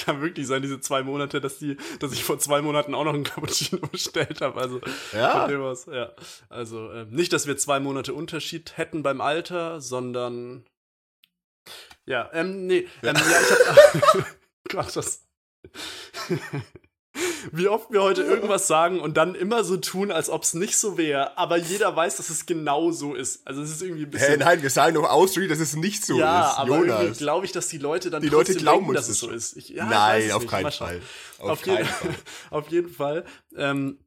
[0.06, 3.14] kann wirklich sein, diese zwei Monate, dass die, dass ich vor zwei Monaten auch noch
[3.14, 4.60] einen Cappuccino bestellt habe.
[4.60, 4.80] Also
[5.14, 5.46] Ja.
[5.46, 6.12] aus, ja.
[6.50, 10.66] Also ähm, nicht, dass wir zwei Monate Unterschied hätten beim Alter, sondern
[12.06, 14.26] ja, ähm, nee, ähm, ja, ich hab
[14.70, 15.26] Gott, das.
[17.52, 20.78] Wie oft wir heute irgendwas sagen und dann immer so tun, als ob es nicht
[20.78, 23.48] so wäre, aber jeder weiß, dass es genau so ist.
[23.48, 24.32] Also es ist irgendwie ein bisschen.
[24.34, 26.58] Hä, nein, wir sagen doch ausdrücklich, dass es nicht so ja, ist.
[26.58, 27.18] aber irgendwie Jonas.
[27.18, 29.56] glaube ich, dass die Leute dann Die Leute glauben denken, dass es so ist.
[29.58, 30.72] Ich, ja, Nein, auf keinen.
[30.72, 31.02] Fall.
[31.40, 32.16] Auf, Auf jeden, keinen Fall.
[32.52, 33.26] auf jeden Fall.
[33.56, 34.00] Ähm,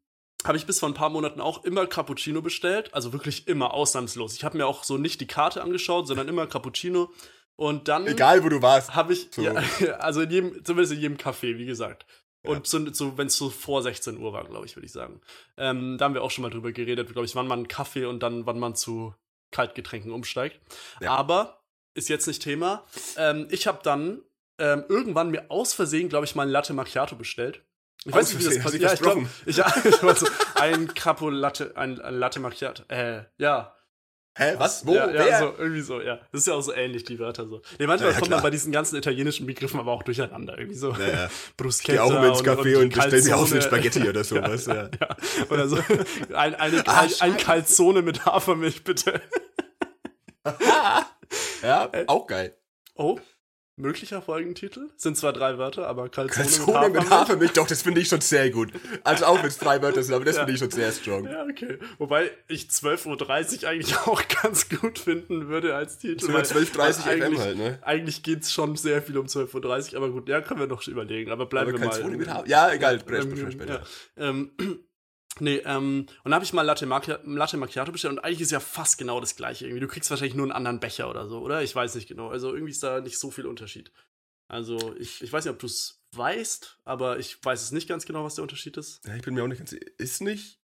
[0.44, 2.94] habe ich bis vor ein paar Monaten auch immer Cappuccino bestellt.
[2.94, 4.34] Also wirklich immer, ausnahmslos.
[4.34, 7.10] Ich habe mir auch so nicht die Karte angeschaut, sondern immer Cappuccino.
[7.56, 8.94] Und dann Egal, wo du warst.
[8.94, 9.42] habe ich, So.
[9.42, 9.54] ja,
[9.98, 12.06] also in jedem, zumindest in jedem Café, wie gesagt.
[12.48, 15.20] Und so, so wenn es so vor 16 Uhr war, glaube ich, würde ich sagen.
[15.56, 18.22] Ähm, da haben wir auch schon mal drüber geredet, glaube ich, wann man Kaffee und
[18.22, 19.14] dann wann man zu
[19.50, 20.60] Kaltgetränken umsteigt.
[21.00, 21.12] Ja.
[21.12, 21.62] Aber
[21.94, 22.84] ist jetzt nicht Thema.
[23.16, 24.22] Ähm, ich habe dann
[24.58, 27.62] ähm, irgendwann mir aus Versehen, glaube ich, mal ein Latte Macchiato bestellt.
[28.04, 28.82] Ich Aus weiß nicht, wie das passiert.
[28.82, 32.84] Ja, ich glaube, ich, ja, ich war so, ein Capo Latte, ein, ein Latte Macchiato.
[32.88, 33.76] Äh, ja,
[34.38, 34.86] Hä, was?
[34.86, 34.94] Wo?
[34.94, 36.20] ja, ja, so, irgendwie so, ja.
[36.30, 37.60] Das ist ja auch so ähnlich, die Wörter so.
[37.78, 40.56] Nee, manchmal Ja, kommt man bei diesen ganzen italienischen Begriffen aber auch durcheinander.
[40.56, 40.92] Irgendwie so.
[40.92, 41.30] Ja, ja.
[41.56, 43.62] Bruschetta Geh auch immer ins Café und, die bestell dir auch eine Calzone.
[43.62, 44.66] Spaghetti oder sowas.
[44.66, 45.16] Ja, Ja,
[45.50, 45.78] oder so.
[46.34, 47.36] Ein, eine, Ah, ein.
[47.36, 49.20] Calzone mit Hafermilch, bitte.
[51.62, 51.90] ja.
[52.06, 52.56] auch geil.
[52.94, 53.18] Oh,
[53.78, 54.88] möglicher Folgentitel?
[54.96, 58.50] Sind zwar drei Wörter, aber Calzone, Calzone mit Hafermilch, doch, das finde ich schon sehr
[58.50, 58.70] gut.
[59.04, 60.42] Also auch wenn es drei Wörter sind, aber das Ja.
[60.42, 61.24] finde ich schon sehr strong.
[61.24, 61.78] Ja, okay.
[61.98, 66.20] Wobei ich 12.30 Uhr eigentlich auch ganz gut finden würde als Titel.
[66.20, 67.78] Sind wir weil- 12.30 weil FM eigentlich- halt, ne?
[67.82, 70.86] Eigentlich geht es schon sehr viel um 12.30 Uhr, aber gut, ja, können wir noch
[70.86, 71.30] überlegen.
[71.30, 72.10] Aber bleiben Aber wir mal.
[72.16, 73.82] Mit Hafer- Ja, egal, Ähm, besprechen wir später.
[74.16, 74.28] Ja.
[74.28, 74.50] Ähm,
[75.40, 78.52] nee, ähm, und dann habe ich mal Latte, Macchia Latte Macchiato bestellt und eigentlich ist
[78.52, 79.80] ja fast genau das gleiche irgendwie.
[79.80, 81.62] Du kriegst wahrscheinlich nur einen anderen Becher oder so, oder?
[81.62, 82.28] Ich weiß nicht genau.
[82.28, 83.92] Also irgendwie ist da nicht so viel Unterschied.
[84.48, 88.06] Also ich, ich weiß nicht, ob du es weißt, aber ich weiß es nicht ganz
[88.06, 89.06] genau, was der Unterschied ist.
[89.06, 90.58] Ja, ich bin mir auch nicht ganz Ist nicht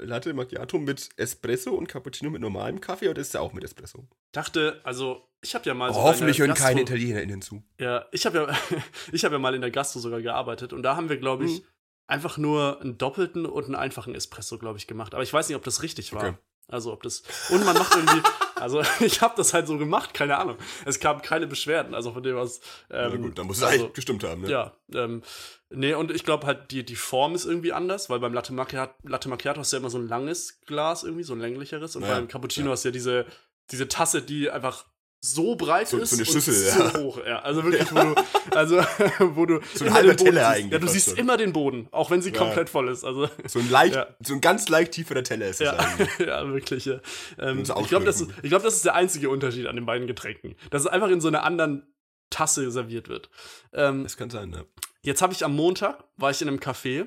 [0.00, 4.06] Latte Macchiato mit Espresso und Cappuccino mit normalem Kaffee oder ist der auch mit Espresso?
[4.32, 7.64] Dachte, also ich habe ja mal so Oh, hoffentlich hören keine ItalienerInnen zu.
[7.80, 8.58] Ja, ich habe ja,
[9.12, 11.60] ich habe ja mal in der Gastro sogar gearbeitet und da haben wir, glaube ich,
[11.60, 11.66] Mhm.
[12.08, 15.14] Einfach nur einen doppelten und einen einfachen Espresso, glaube ich, gemacht.
[15.14, 16.24] Aber ich weiß nicht, ob das richtig war.
[16.24, 16.38] Okay.
[16.70, 18.20] Also ob das und man macht irgendwie,
[18.56, 20.58] also ich habe das halt so gemacht, keine Ahnung.
[20.84, 22.60] Es gab keine Beschwerden, also von dem was.
[22.90, 24.50] Na Ähm, gut, dann muss es also, eigentlich gestimmt haben, ne?
[24.50, 25.22] Ja, ähm,
[25.70, 28.92] nee, und ich glaube halt, die, die Form ist irgendwie anders, weil beim Latte Macchiato,
[29.02, 31.96] Latte Macchiato hast du ja immer so ein langes Glas irgendwie, so ein länglicheres.
[31.96, 32.72] Und Ja, beim Cappuccino ja.
[32.72, 33.24] hast du ja diese,
[33.70, 34.84] diese Tasse, die einfach
[35.20, 36.94] so breit So- ist so eine und Schüssel, so ja.
[36.98, 37.40] hoch, ja.
[37.40, 38.14] Also wirklich, wo du,
[38.56, 38.76] also,
[39.34, 40.46] wo du So ein halber Teller siehst.
[40.56, 41.18] eigentlich Ja, du siehst schon.
[41.18, 42.38] immer den Boden, auch wenn sie Ja.
[42.38, 43.04] komplett voll ist.
[43.04, 44.06] Also, So ein leicht, Ja.
[44.24, 46.18] so ein ganz leicht tieferer Teller ist es ja, eigentlich.
[46.26, 46.84] ja, wirklich.
[46.84, 47.00] Ja.
[47.38, 49.86] Ähm, so ich glaube, das, ist- ich glaub, das ist der einzige Unterschied an den
[49.86, 50.54] beiden Getränken.
[50.70, 51.92] Dass es einfach in so einer anderen
[52.30, 53.30] Tasse serviert wird.
[53.72, 54.66] Ähm, Das kann sein, ne?
[55.02, 57.06] Jetzt habe ich am Montag, war ich in einem Café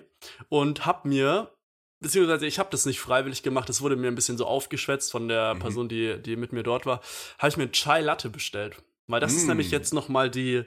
[0.49, 1.51] und habe mir,
[2.01, 5.27] beziehungsweise ich habe das nicht freiwillig gemacht, das wurde mir ein bisschen so aufgeschwätzt von
[5.27, 5.59] der Mhm.
[5.59, 7.01] Person, die, die mit mir dort war,
[7.37, 8.81] habe ich mir Chai Latte bestellt.
[9.07, 9.49] Weil das ist Mm.
[9.49, 10.63] nämlich jetzt noch mal die,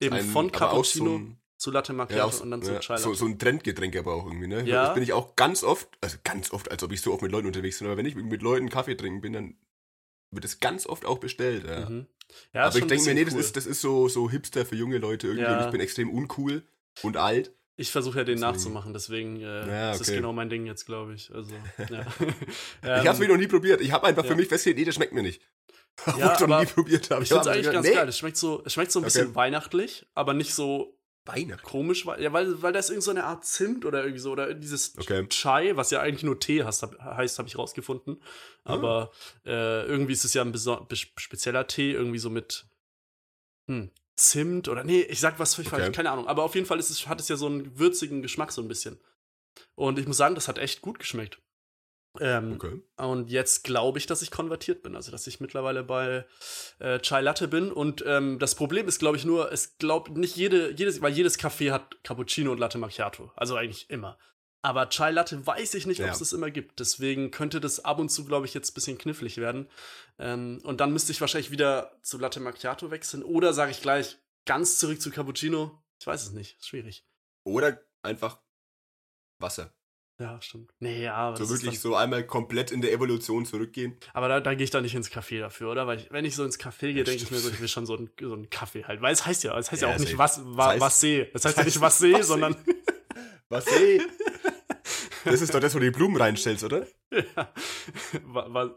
[0.00, 1.18] eben Ein- von auch Cappuccino.
[1.18, 1.26] So
[1.58, 3.02] zu Latte Macchiato ja, und dann zu Chai Latte.
[3.04, 4.64] So, so ein Trendgetränk aber auch irgendwie, ne?
[4.64, 4.86] Ja.
[4.86, 7.30] Das bin ich auch ganz oft, also ganz oft, als ob ich so oft mit
[7.32, 9.56] Leuten unterwegs bin, aber wenn ich mit Leuten Kaffee trinken bin, dann
[10.30, 11.88] wird es ganz oft auch bestellt, ja.
[11.88, 12.06] Mhm.
[12.54, 14.98] ja aber ich denke mir, nee, das, ist, das ist so, so Hipster für junge
[14.98, 15.64] Leute irgendwie ja.
[15.64, 16.62] ich bin extrem uncool
[17.02, 17.52] und alt.
[17.76, 18.52] Ich versuche ja den deswegen.
[18.52, 19.92] nachzumachen, deswegen äh, ja, okay.
[19.92, 21.34] ist das genau mein Ding jetzt, glaube ich.
[21.34, 22.06] Also, ja.
[23.02, 23.80] ich habe es noch nie probiert.
[23.80, 25.42] Ich habe einfach für mich festgestellt, nee, das schmeckt mir nicht.
[26.18, 27.22] Ja, ich noch nie probiert habe.
[27.22, 27.94] Ich finde es eigentlich ganz nee.
[27.94, 28.08] geil.
[28.08, 29.34] Es schmeckt so, es schmeckt so ein bisschen okay.
[29.34, 31.64] weihnachtlich, aber nicht so Weihnachten.
[31.64, 34.98] Komisch, ja, weil, weil das irgend so eine Art Zimt oder irgendwie so, oder dieses
[34.98, 35.26] okay.
[35.28, 38.20] Chai, was ja eigentlich nur Tee heißt, heißt habe ich rausgefunden.
[38.64, 39.12] Aber
[39.44, 39.48] ah.
[39.48, 40.52] äh, irgendwie ist es ja ein
[41.16, 42.66] spezieller Tee, irgendwie so mit
[43.68, 45.82] hm, Zimt oder nee, ich sag was völlig okay.
[45.82, 46.28] falsch, keine Ahnung.
[46.28, 48.68] Aber auf jeden Fall ist es, hat es ja so einen würzigen Geschmack so ein
[48.68, 49.00] bisschen.
[49.74, 51.40] Und ich muss sagen, das hat echt gut geschmeckt.
[52.20, 52.80] Ähm, okay.
[52.96, 56.26] Und jetzt glaube ich, dass ich konvertiert bin, also dass ich mittlerweile bei
[56.78, 57.72] äh, Chai Latte bin.
[57.72, 61.38] Und ähm, das Problem ist, glaube ich, nur, es glaubt nicht jede, jedes, weil jedes
[61.38, 63.32] Café hat Cappuccino und Latte Macchiato.
[63.34, 64.18] Also eigentlich immer.
[64.62, 66.06] Aber Chai Latte weiß ich nicht, ja.
[66.06, 66.78] ob es das immer gibt.
[66.78, 69.68] Deswegen könnte das ab und zu, glaube ich, jetzt ein bisschen knifflig werden.
[70.18, 73.24] Ähm, und dann müsste ich wahrscheinlich wieder zu Latte Macchiato wechseln.
[73.24, 75.82] Oder sage ich gleich ganz zurück zu Cappuccino.
[76.00, 76.64] Ich weiß es nicht.
[76.64, 77.04] Schwierig.
[77.44, 78.38] Oder einfach
[79.38, 79.72] Wasser.
[80.20, 80.72] Ja, stimmt.
[80.78, 81.34] Nee, ja.
[81.34, 83.96] So wirklich so einmal komplett in der Evolution zurückgehen.
[84.12, 85.88] Aber da, da gehe ich dann nicht ins Café dafür, oder?
[85.88, 87.86] Weil ich, wenn ich so ins Café gehe, denke ich mir so, ich will schon
[87.86, 89.00] so einen, so einen Kaffee halt.
[89.00, 91.00] Weil es heißt ja, es heißt ja, ja auch nicht was, wa, das heißt, was
[91.00, 91.30] See.
[91.34, 92.56] Es heißt ja nicht was See, sondern.
[93.48, 94.00] Was See?
[95.24, 96.86] Das ist doch das, wo du die Blumen reinstellst, oder?
[97.10, 97.22] Ja.
[98.24, 98.76] Was, wa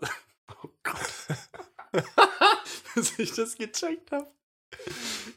[0.64, 2.04] oh Gott.
[2.96, 4.28] Bis ich das gecheckt habe.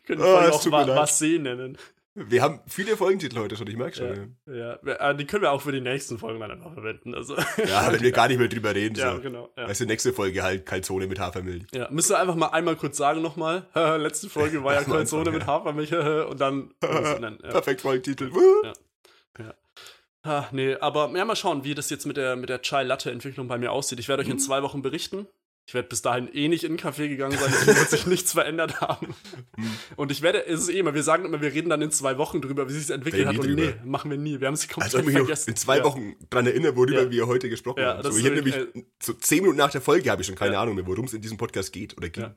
[0.05, 1.79] Können wir oh, auch wa was See nennen.
[2.15, 4.37] Wir haben viele Folgentitel heute schon, ich merke schon.
[4.47, 4.79] Ja, ja.
[4.85, 7.15] ja, die können wir auch für die nächsten Folgen dann einfach verwenden.
[7.15, 7.37] Also.
[7.37, 8.97] Ja, wenn wir gar nicht mehr drüber reden.
[8.97, 9.21] Ja, so.
[9.21, 9.53] genau.
[9.57, 9.69] Ja.
[9.69, 11.67] Weißt du, nächste Folge halt Kalzone mit Hafermilch.
[11.73, 13.67] Ja, müsst ihr einfach mal einmal kurz sagen nochmal.
[14.01, 16.75] letzte Folge war ja Kalzone mit Hafermilch und dann.
[16.83, 17.37] ja.
[17.37, 18.33] Perfekt Folgentitel.
[18.65, 18.73] Ja.
[19.39, 19.55] ja.
[20.29, 23.57] Ah, nee, aber ja, mal schauen, wie das jetzt mit der, mit der Chai-Latte-Entwicklung bei
[23.57, 23.99] mir aussieht.
[23.99, 24.41] Ich werde euch in mhm.
[24.41, 25.27] zwei Wochen berichten.
[25.67, 28.33] Ich werde bis dahin eh nicht in den Café gegangen sein, deswegen wird sich nichts
[28.33, 29.15] verändert haben.
[29.57, 29.71] Hm.
[29.97, 32.17] Und ich werde, es ist eh immer, wir sagen immer, wir reden dann in zwei
[32.17, 33.37] Wochen drüber, wie sich es entwickelt hat.
[33.37, 33.63] Und drüber.
[33.63, 34.41] nee, machen wir nie.
[34.41, 35.51] Wir haben es komplett also, vergessen.
[35.51, 36.27] In zwei Wochen ja.
[36.31, 37.11] dran erinnern, worüber ja.
[37.11, 38.11] wir heute gesprochen ja, haben.
[38.11, 38.67] So, ich habe nämlich, äh,
[39.03, 40.59] so zehn Minuten nach der Folge habe ich schon keine.
[40.59, 42.31] Ahnung mehr, worum es in diesem Podcast geht oder ging.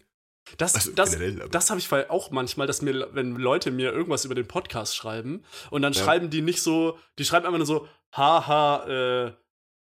[0.57, 1.17] Das, also das,
[1.51, 5.43] das habe ich auch manchmal, dass mir, wenn Leute mir irgendwas über den Podcast schreiben
[5.69, 9.33] und dann schreiben die nicht so, die schreiben einfach nur so, haha, äh,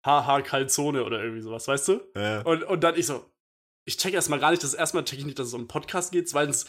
[0.04, 2.00] haha, Kalzone oder irgendwie sowas, weißt du?
[2.16, 2.42] Ja.
[2.42, 3.24] Und, und dann ich so,
[3.84, 6.12] ich check erstmal gar nicht, dass erstmal check ich nicht, dass es um einen Podcast
[6.12, 6.66] geht, weil es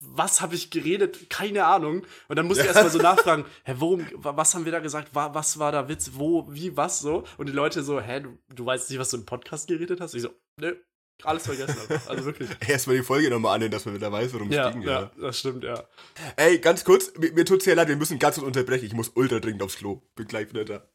[0.00, 1.30] was habe ich geredet?
[1.30, 2.06] Keine Ahnung.
[2.28, 5.08] Und dann musste ich erstmal so nachfragen, hä, worum, was haben wir da gesagt?
[5.12, 6.10] Was war da Witz?
[6.14, 7.24] Wo, wie, was so?
[7.38, 10.14] Und die Leute so, hä, du, du weißt nicht, was du im Podcast geredet hast?
[10.14, 10.30] Ich so,
[10.60, 10.76] ne,
[11.22, 11.76] alles vergessen.
[11.88, 12.50] Also, also wirklich.
[12.68, 14.82] Erstmal die Folge nochmal annehmen, dass man wieder weiß, worum ja, es ging.
[14.82, 15.84] Ja, ja, das stimmt, ja.
[16.36, 18.86] Ey, ganz kurz, mir, mir tut's sehr leid, wir müssen ganz kurz unterbrechen.
[18.86, 20.02] Ich muss ultra dringend aufs Klo.
[20.14, 20.88] Bin gleich wieder da.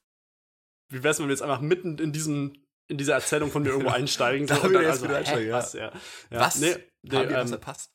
[0.89, 2.53] Wie wär's, wenn wir jetzt einfach mitten in diesem
[2.87, 4.47] in diese Erzählung von mir irgendwo einsteigen.
[4.47, 5.57] da und dann, also, einsteigen, ja.
[5.57, 5.73] Was?
[5.73, 5.91] Ja.
[6.29, 6.39] Ja.
[6.39, 6.59] was?
[6.59, 7.91] Nee, nee, Haben wir ähm, verpasst?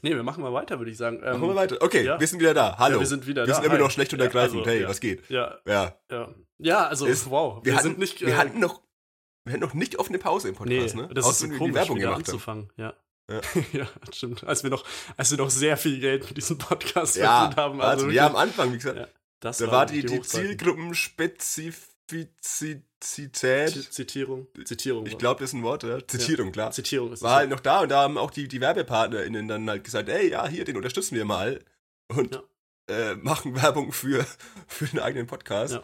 [0.00, 1.16] Nee, wir machen mal weiter, würde ich sagen.
[1.24, 1.76] Ähm, machen wir weiter.
[1.80, 2.18] Okay, ja.
[2.18, 2.78] wir sind wieder da.
[2.78, 2.94] Hallo.
[2.94, 3.48] Ja, wir sind wieder wir da.
[3.48, 4.60] Wir sind immer noch schlecht und ergreifend.
[4.60, 5.28] Also, hey, was geht?
[5.28, 5.58] Ja.
[5.66, 5.98] Ja.
[6.10, 7.58] Ja, ja also, Ist, wow.
[7.58, 8.20] Wir, wir hatten, sind nicht.
[8.20, 8.82] wir äh, hatten noch.
[9.48, 11.08] Wir hatten noch nicht offene Pause im Podcast, nee, ne?
[11.12, 12.70] Das Außer ist so komisch, Werbung wieder anzufangen.
[12.76, 12.94] Ja.
[13.30, 13.40] Ja.
[13.72, 14.44] ja, stimmt.
[14.44, 14.84] Als wir noch,
[15.16, 17.80] als wir noch sehr viel Geld mit diesem Podcast ja, verdient haben.
[17.80, 19.08] Also, also wir haben am Anfang, wie gesagt, ja,
[19.40, 23.92] da war die, die, die Zielgruppenspezifität Zität.
[23.92, 24.48] Zitierung.
[24.64, 25.06] Zitierung.
[25.06, 26.04] Ich glaube, das ist ein Wort, ja.
[26.06, 26.70] Zitierung, klar.
[26.72, 29.84] Zitierung ist War halt noch da und da haben auch die, die WerbepartnerInnen dann halt
[29.84, 31.60] gesagt, ey, ja, hier, den unterstützen wir mal.
[32.08, 32.42] Und ja.
[32.88, 34.26] äh, machen Werbung für,
[34.66, 35.74] für den eigenen Podcast.
[35.74, 35.82] Ja.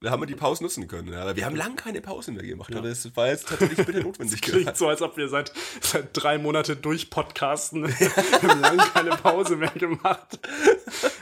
[0.00, 1.12] Da haben wir die Pause nutzen können.
[1.12, 1.22] Ja.
[1.22, 2.70] Aber wir haben lange keine Pause mehr gemacht.
[2.70, 2.78] Ja.
[2.78, 4.40] Aber es war jetzt tatsächlich bitte notwendig.
[4.40, 7.88] Das klingt so, als ob wir seit, seit drei Monaten durchpodcasten.
[7.98, 10.38] wir haben lange keine Pause mehr gemacht.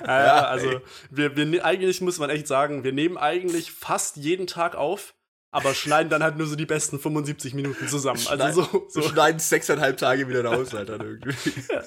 [0.07, 4.47] Ja, ja also wir, wir, eigentlich muss man echt sagen, wir nehmen eigentlich fast jeden
[4.47, 5.14] Tag auf
[5.57, 8.21] aber schneiden dann halt nur so die besten 75 Minuten zusammen.
[8.29, 9.01] Also so, so.
[9.01, 11.51] Schneiden sechseinhalb Tage wieder raus, halt dann irgendwie.
[11.73, 11.83] Ja.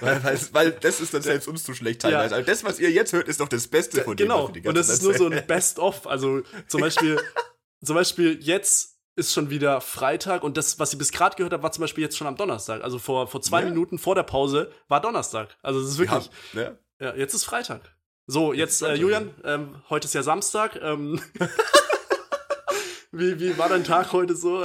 [0.00, 2.30] weil, weil, weil, das ist dann selbst uns zu schlecht teilweise.
[2.30, 2.36] Ja.
[2.38, 4.28] Also das, was ihr jetzt hört, ist doch das Beste von dem.
[4.28, 4.46] Genau.
[4.46, 6.06] Und das ist nur so ein Best-of.
[6.06, 7.20] Also zum Beispiel,
[7.84, 11.62] zum Beispiel jetzt ist schon wieder Freitag und das, was ich bis gerade gehört habe,
[11.62, 12.82] war zum Beispiel jetzt schon am Donnerstag.
[12.82, 13.68] Also vor, vor zwei ja.
[13.68, 15.58] Minuten vor der Pause war Donnerstag.
[15.62, 16.30] Also es ist wirklich.
[16.54, 17.14] Ja, ja.
[17.16, 17.82] jetzt ist Freitag.
[18.26, 20.80] So, jetzt, jetzt äh, Julian, ähm, heute ist ja Samstag.
[20.80, 21.20] Ähm,
[23.12, 24.64] Wie, wie war dein Tag heute so?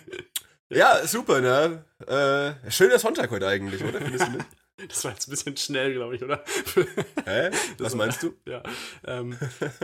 [0.68, 1.84] ja, super, ne?
[2.06, 4.00] Äh, schöner Sonntag heute eigentlich, oder?
[4.00, 4.46] Findest du nicht?
[4.88, 6.42] Das war jetzt ein bisschen schnell, glaube ich, oder?
[7.26, 7.50] Hä?
[7.76, 8.32] Was meinst du?
[8.46, 8.62] Ja.
[9.04, 9.36] Ähm,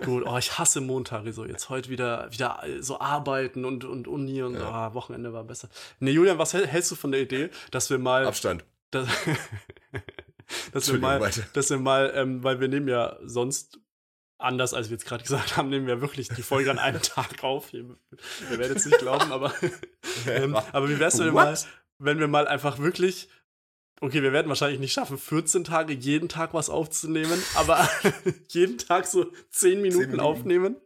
[0.06, 1.44] gut, oh, ich hasse Montage so.
[1.44, 4.88] Jetzt heute wieder, wieder so arbeiten und, und Uni und ja.
[4.88, 5.68] oh, Wochenende war besser.
[6.00, 8.24] Ne, Julian, was hältst du von der Idee, dass wir mal.
[8.24, 8.64] Abstand.
[8.90, 9.06] Dass,
[10.72, 13.78] dass wir mal, dass wir mal, ähm, weil wir nehmen ja sonst
[14.38, 17.42] anders, als wir jetzt gerade gesagt haben, nehmen wir wirklich die Folge an einem Tag
[17.42, 17.72] auf.
[17.72, 17.96] Ihr,
[18.50, 19.54] ihr werdet es nicht glauben, aber,
[20.26, 21.58] ähm, aber wie wär's, wenn wir, mal,
[21.98, 23.28] wenn wir mal einfach wirklich
[24.02, 27.88] Okay, wir werden wahrscheinlich nicht schaffen, 14 Tage jeden Tag was aufzunehmen, aber
[28.50, 30.20] jeden Tag so 10 Minuten, 10 Minuten.
[30.20, 30.76] aufnehmen.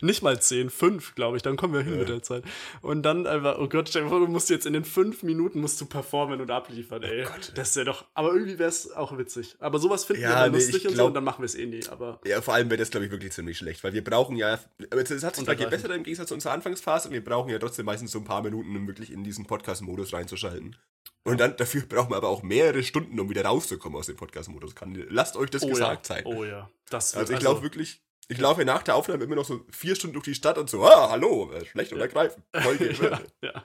[0.00, 2.00] Nicht mal 10, 5, glaube ich, dann kommen wir hin ja.
[2.00, 2.44] mit der Zeit.
[2.82, 6.40] Und dann einfach, oh Gott, du musst jetzt in den 5 Minuten musst du performen
[6.40, 7.24] und abliefern, ey.
[7.24, 7.52] Oh Gott.
[7.54, 9.56] Das wäre doch, aber irgendwie wäre es auch witzig.
[9.58, 11.54] Aber sowas finden ja, wir nee, lustig und glaub, so und dann machen wir es
[11.54, 12.20] eh nie, aber.
[12.24, 15.24] Ja, vor allem wäre das, glaube ich, wirklich ziemlich schlecht, weil wir brauchen ja, es
[15.24, 18.18] hat sich zwar gebessert im Gegensatz zu unserer Anfangsphase, wir brauchen ja trotzdem meistens so
[18.18, 20.76] ein paar Minuten, um wirklich in diesen Podcast-Modus reinzuschalten.
[21.24, 24.74] Und dann dafür brauchen wir aber auch mehrere Stunden, um wieder rauszukommen aus dem Podcast-Modus.
[25.10, 26.14] Lasst euch das oh gesagt ja.
[26.14, 26.24] sein.
[26.26, 26.70] Oh ja.
[26.88, 29.96] Das also ich glaube also wirklich, ich laufe nach der Aufnahme immer noch so vier
[29.96, 32.42] Stunden durch die Stadt und so, ah, hallo, äh, schlecht oder greifen.
[32.54, 33.64] ja, ja.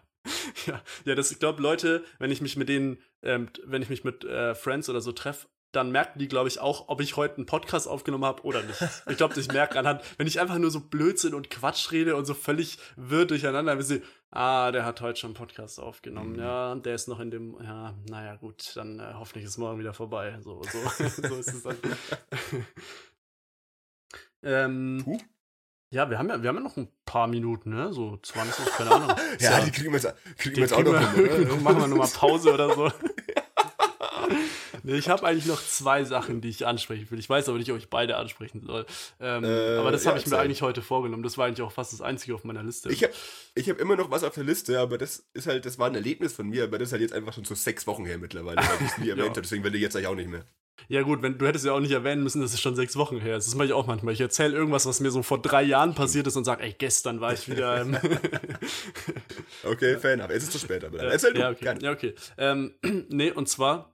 [0.66, 4.05] Ja, ja, das, ich glaube, Leute, wenn ich mich mit denen, ähm, wenn ich mich
[4.05, 7.38] mit äh, Friends oder so treffe, dann merken die, glaube ich, auch, ob ich heute
[7.38, 8.80] einen Podcast aufgenommen habe oder nicht.
[9.09, 12.26] Ich glaube, ich merke anhand, wenn ich einfach nur so Blödsinn und Quatsch rede und
[12.26, 16.39] so völlig wirr durcheinander, wissen sie, ah, der hat heute schon einen Podcast aufgenommen, mhm.
[16.39, 19.93] ja, der ist noch in dem, ja, naja, gut, dann äh, hoffentlich ist morgen wieder
[19.93, 20.38] vorbei.
[20.41, 21.78] So, so, so ist es dann.
[24.43, 25.19] ähm.
[25.89, 27.93] Ja, wir haben ja, wir haben ja noch ein paar Minuten, ne?
[27.93, 29.09] So 20, keine Ahnung.
[29.39, 31.13] ja, ja, die kriegen wir jetzt, kriegen wir jetzt auch noch.
[31.13, 32.91] hin, machen wir nochmal Pause oder so.
[34.85, 37.17] Nee, ich habe eigentlich noch zwei Sachen, die ich ansprechen will.
[37.17, 38.85] Ich weiß aber nicht, ob ich beide ansprechen soll.
[39.21, 41.23] Ähm, äh, aber das habe ja, ich mir eigentlich heute vorgenommen.
[41.23, 42.91] Das war eigentlich auch fast das Einzige auf meiner Liste.
[42.91, 43.13] Ich habe
[43.55, 45.95] ich hab immer noch was auf der Liste, aber das ist halt, das war ein
[45.95, 48.57] Erlebnis von mir, aber das ist halt jetzt einfach schon so sechs Wochen her mittlerweile,
[48.57, 49.29] weil ich es nie erwähnt ja.
[49.29, 49.41] habe.
[49.41, 50.43] Deswegen werde ich jetzt eigentlich auch nicht mehr.
[50.88, 53.19] Ja, gut, wenn, du hättest ja auch nicht erwähnen müssen, dass es schon sechs Wochen
[53.19, 53.47] her ist.
[53.47, 54.13] Das mache ich auch manchmal.
[54.13, 57.21] Ich erzähle irgendwas, was mir so vor drei Jahren passiert ist und sage, ey, gestern
[57.21, 57.82] war ich wieder.
[57.82, 57.97] Ähm
[59.63, 60.84] okay, Fan, aber es ist zu spät.
[60.84, 61.39] Aber erzähl du.
[61.39, 61.76] Ja, okay.
[61.80, 62.15] Ja, okay.
[62.38, 62.74] Ähm,
[63.09, 63.93] nee, und zwar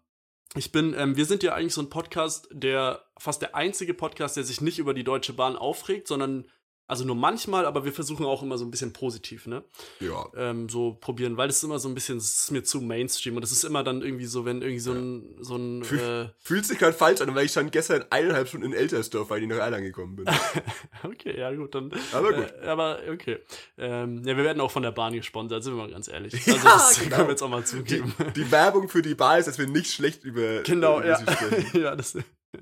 [0.55, 4.35] ich bin, ähm, wir sind ja eigentlich so ein Podcast, der fast der einzige Podcast,
[4.35, 6.45] der sich nicht über die Deutsche Bahn aufregt, sondern
[6.89, 9.63] also nur manchmal, aber wir versuchen auch immer so ein bisschen positiv, ne?
[9.99, 10.25] Ja.
[10.35, 13.37] Ähm, so probieren, weil es ist immer so ein bisschen, es ist mir zu Mainstream
[13.37, 15.83] und es ist immer dann irgendwie so, wenn irgendwie so ein, so ein.
[15.83, 19.29] Fühl, äh, fühlt sich gerade falsch an, weil ich schon gestern eineinhalb Stunden in Eltersdorf,
[19.29, 20.25] weil ich nach Erlangen gekommen bin.
[21.03, 21.91] okay, ja gut, dann.
[22.11, 22.51] Aber gut.
[22.59, 23.37] Äh, aber okay.
[23.77, 26.33] Ähm, ja, wir werden auch von der Bahn gesponsert, sind wir mal ganz ehrlich.
[26.49, 27.15] Also ja, das genau.
[27.15, 28.15] können wir jetzt auch mal zugeben.
[28.35, 30.63] Die, die, Werbung für die Bahn ist, dass wir nicht schlecht über.
[30.63, 31.19] Genau, ja.
[31.73, 32.17] ja, das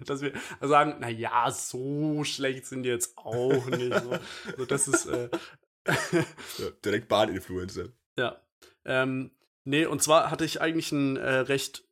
[0.05, 3.93] dass wir sagen, na ja, so schlecht sind die jetzt auch nicht.
[3.93, 4.19] So,
[4.57, 5.29] so das ist äh,
[5.87, 7.89] ja, direkt Bahninfluencer.
[8.19, 8.41] Ja.
[8.83, 9.29] Ähm,
[9.63, 11.83] nee, und zwar hatte ich eigentlich ein äh, recht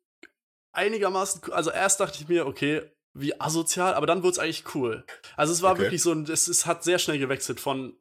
[0.71, 2.81] einigermaßen, also erst dachte ich mir, okay,
[3.13, 5.05] wie asozial, aber dann wurde es eigentlich cool.
[5.37, 5.83] Also es war okay.
[5.83, 7.95] wirklich so, es, es hat sehr schnell gewechselt von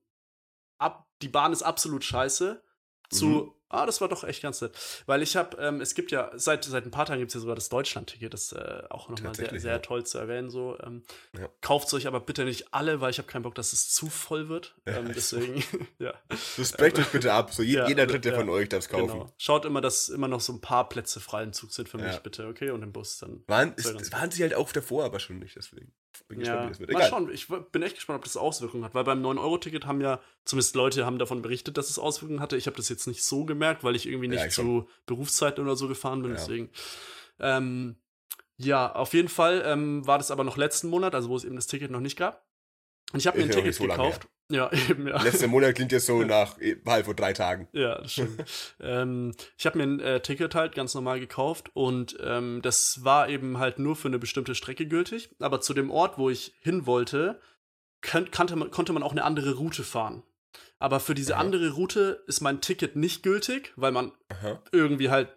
[0.78, 2.62] ab, die Bahn ist absolut scheiße
[3.10, 3.53] zu, mhm.
[3.68, 4.72] Ah, das war doch echt ganz nett.
[5.06, 7.40] Weil ich habe, ähm, es gibt ja, seit, seit ein paar Tagen gibt es ja
[7.40, 9.78] sogar das Deutschland-Ticket, das äh, auch nochmal sehr, sehr ja.
[9.78, 10.50] toll zu erwähnen.
[10.50, 10.78] So.
[10.84, 11.02] Ähm,
[11.36, 11.48] ja.
[11.60, 14.08] Kauft es euch aber bitte nicht alle, weil ich habe keinen Bock, dass es zu
[14.08, 14.74] voll wird.
[14.86, 15.64] Ja, ähm, deswegen,
[15.98, 16.12] ja.
[16.28, 17.52] Das brecht euch bitte ab.
[17.54, 19.18] So je, jeder dritte von euch darf es kaufen.
[19.18, 19.32] Genau.
[19.38, 22.18] Schaut immer, dass immer noch so ein paar Plätze frei im Zug sind für mich,
[22.18, 22.70] bitte, okay?
[22.70, 23.42] Und im Bus dann.
[23.46, 25.92] Waren, ist, waren sie halt auch davor, aber schon nicht, deswegen.
[26.28, 26.64] Bin gespannt, ja.
[26.64, 26.90] wie das wird.
[26.90, 27.02] Egal.
[27.02, 30.20] Mal schauen, ich bin echt gespannt, ob das Auswirkungen hat, weil beim 9-Euro-Ticket haben ja,
[30.44, 32.56] zumindest Leute haben davon berichtet, dass es Auswirkungen hatte.
[32.56, 35.76] Ich habe das jetzt nicht so gemerkt, weil ich irgendwie nicht ja, zu Berufszeiten oder
[35.76, 36.36] so gefahren bin, ja.
[36.36, 36.70] deswegen.
[37.40, 37.96] Ähm,
[38.56, 41.56] ja, auf jeden Fall ähm, war das aber noch letzten Monat, also wo es eben
[41.56, 42.46] das Ticket noch nicht gab.
[43.12, 44.28] Und ich habe mir ein Ticket gekauft.
[44.50, 45.22] Ja, eben, ja.
[45.22, 47.68] Letzter Monat klingt jetzt so nach eh, halb vor drei Tagen.
[47.72, 48.44] Ja, das stimmt.
[48.80, 53.28] ähm, ich habe mir ein äh, Ticket halt ganz normal gekauft und ähm, das war
[53.28, 55.34] eben halt nur für eine bestimmte Strecke gültig.
[55.40, 57.40] Aber zu dem Ort, wo ich hin wollte,
[58.02, 60.22] kannte man, konnte man auch eine andere Route fahren.
[60.78, 61.40] Aber für diese Aha.
[61.40, 64.62] andere Route ist mein Ticket nicht gültig, weil man Aha.
[64.72, 65.30] irgendwie halt,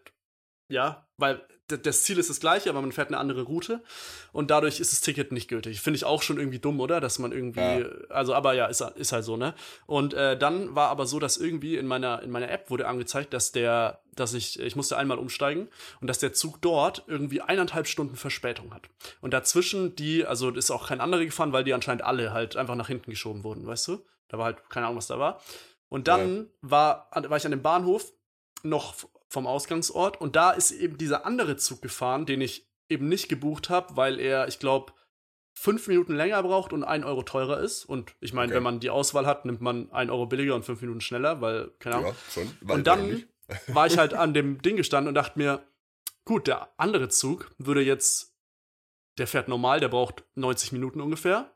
[0.69, 3.84] ja, weil das Ziel ist das gleiche, aber man fährt eine andere Route
[4.32, 5.82] und dadurch ist das Ticket nicht gültig.
[5.82, 7.01] Finde ich auch schon irgendwie dumm, oder?
[7.01, 7.86] Dass man irgendwie, ja.
[8.09, 9.53] also aber ja, ist, ist halt so, ne?
[9.86, 13.34] Und äh, dann war aber so, dass irgendwie in meiner, in meiner App wurde angezeigt,
[13.34, 15.68] dass der, dass ich, ich musste einmal umsteigen
[15.99, 18.84] und dass der Zug dort irgendwie eineinhalb Stunden Verspätung hat.
[19.20, 22.76] Und dazwischen die, also ist auch kein anderer gefahren, weil die anscheinend alle halt einfach
[22.76, 24.05] nach hinten geschoben wurden, weißt du?
[24.30, 25.41] Da war halt keine Ahnung, was da war.
[25.89, 26.43] Und dann ja.
[26.61, 28.11] war, war ich an dem Bahnhof
[28.63, 28.95] noch
[29.30, 30.19] vom Ausgangsort.
[30.19, 34.19] Und da ist eben dieser andere Zug gefahren, den ich eben nicht gebucht habe, weil
[34.19, 34.93] er, ich glaube,
[35.53, 37.86] fünf Minuten länger braucht und ein Euro teurer ist.
[37.86, 38.57] Und ich meine, okay.
[38.57, 41.71] wenn man die Auswahl hat, nimmt man ein Euro billiger und fünf Minuten schneller, weil,
[41.80, 42.11] keine Ahnung.
[42.11, 43.23] Ja, schon, und dann
[43.67, 45.65] war ich halt an dem Ding gestanden und dachte mir,
[46.25, 48.36] gut, der andere Zug würde jetzt,
[49.17, 51.53] der fährt normal, der braucht 90 Minuten ungefähr.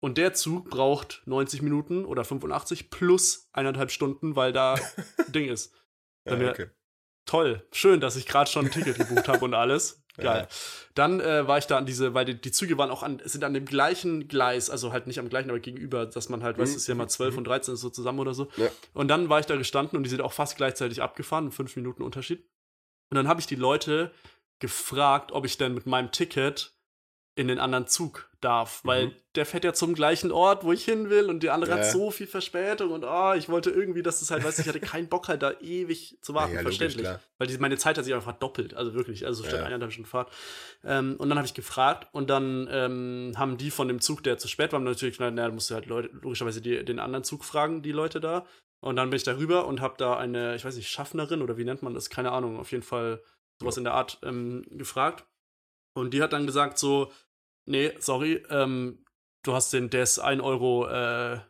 [0.00, 4.76] Und der Zug braucht 90 Minuten oder 85 plus eineinhalb Stunden, weil da
[5.28, 5.74] Ding ist.
[6.24, 6.68] ja, okay
[7.28, 10.02] toll, schön, dass ich gerade schon ein Ticket gebucht habe und alles.
[10.16, 10.48] Geil.
[10.50, 10.56] Ja.
[10.94, 13.44] Dann äh, war ich da an diese, weil die, die, Züge waren auch an, sind
[13.44, 16.62] an dem gleichen Gleis, also halt nicht am gleichen, aber gegenüber, dass man halt, mhm.
[16.62, 17.38] weißt du, ist ja mal 12 mhm.
[17.38, 18.48] und 13 ist so zusammen oder so.
[18.56, 18.68] Ja.
[18.94, 22.02] Und dann war ich da gestanden und die sind auch fast gleichzeitig abgefahren, fünf Minuten
[22.02, 22.40] Unterschied.
[23.10, 24.10] Und dann habe ich die Leute
[24.58, 26.77] gefragt, ob ich denn mit meinem Ticket
[27.38, 29.12] in den anderen Zug darf, weil mhm.
[29.36, 31.76] der fährt ja zum gleichen Ort, wo ich hin will und die andere ja.
[31.76, 34.68] hat so viel Verspätung und oh, ich wollte irgendwie, dass es halt, weißt du, ich
[34.68, 37.78] hatte keinen Bock halt da ewig zu warten, ja, ja, verständlich, logisch, weil die, meine
[37.78, 39.66] Zeit hat sich einfach doppelt, also wirklich, also statt ja.
[39.66, 40.32] eineinhalb Stunden Fahrt.
[40.82, 44.36] Ähm, und dann habe ich gefragt und dann ähm, haben die von dem Zug, der
[44.36, 47.44] zu spät war, natürlich, naja, na, musst du halt Leute, logischerweise die, den anderen Zug
[47.44, 48.46] fragen, die Leute da.
[48.80, 51.56] Und dann bin ich da rüber und habe da eine, ich weiß nicht, Schaffnerin oder
[51.56, 53.22] wie nennt man das, keine Ahnung, auf jeden Fall
[53.60, 55.24] sowas in der Art ähm, gefragt.
[55.94, 57.10] Und die hat dann gesagt so,
[57.68, 59.04] nee, sorry, ähm,
[59.44, 61.40] du hast den, der ist 1 Euro äh,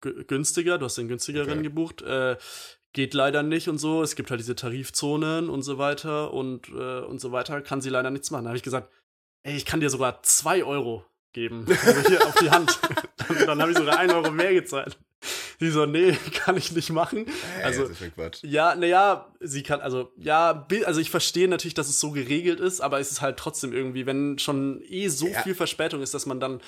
[0.00, 1.62] günstiger, du hast den günstigeren okay.
[1.62, 2.02] gebucht.
[2.02, 2.36] Äh,
[2.92, 4.02] geht leider nicht und so.
[4.02, 7.60] Es gibt halt diese Tarifzonen und so weiter und, äh, und so weiter.
[7.60, 8.44] Kann sie leider nichts machen.
[8.44, 8.90] Da habe ich gesagt,
[9.42, 11.66] ey, ich kann dir sogar 2 Euro geben.
[11.68, 12.78] Also hier auf die Hand.
[13.28, 14.98] dann, dann habe ich sogar 1 Euro mehr gezahlt.
[15.60, 17.26] Sie so, nee, kann ich nicht machen.
[17.54, 17.88] Hey, also,
[18.42, 22.80] ja, naja, sie kann, also, ja, also ich verstehe natürlich, dass es so geregelt ist,
[22.80, 25.42] aber es ist halt trotzdem irgendwie, wenn schon eh so ja.
[25.42, 26.60] viel Verspätung ist, dass man dann,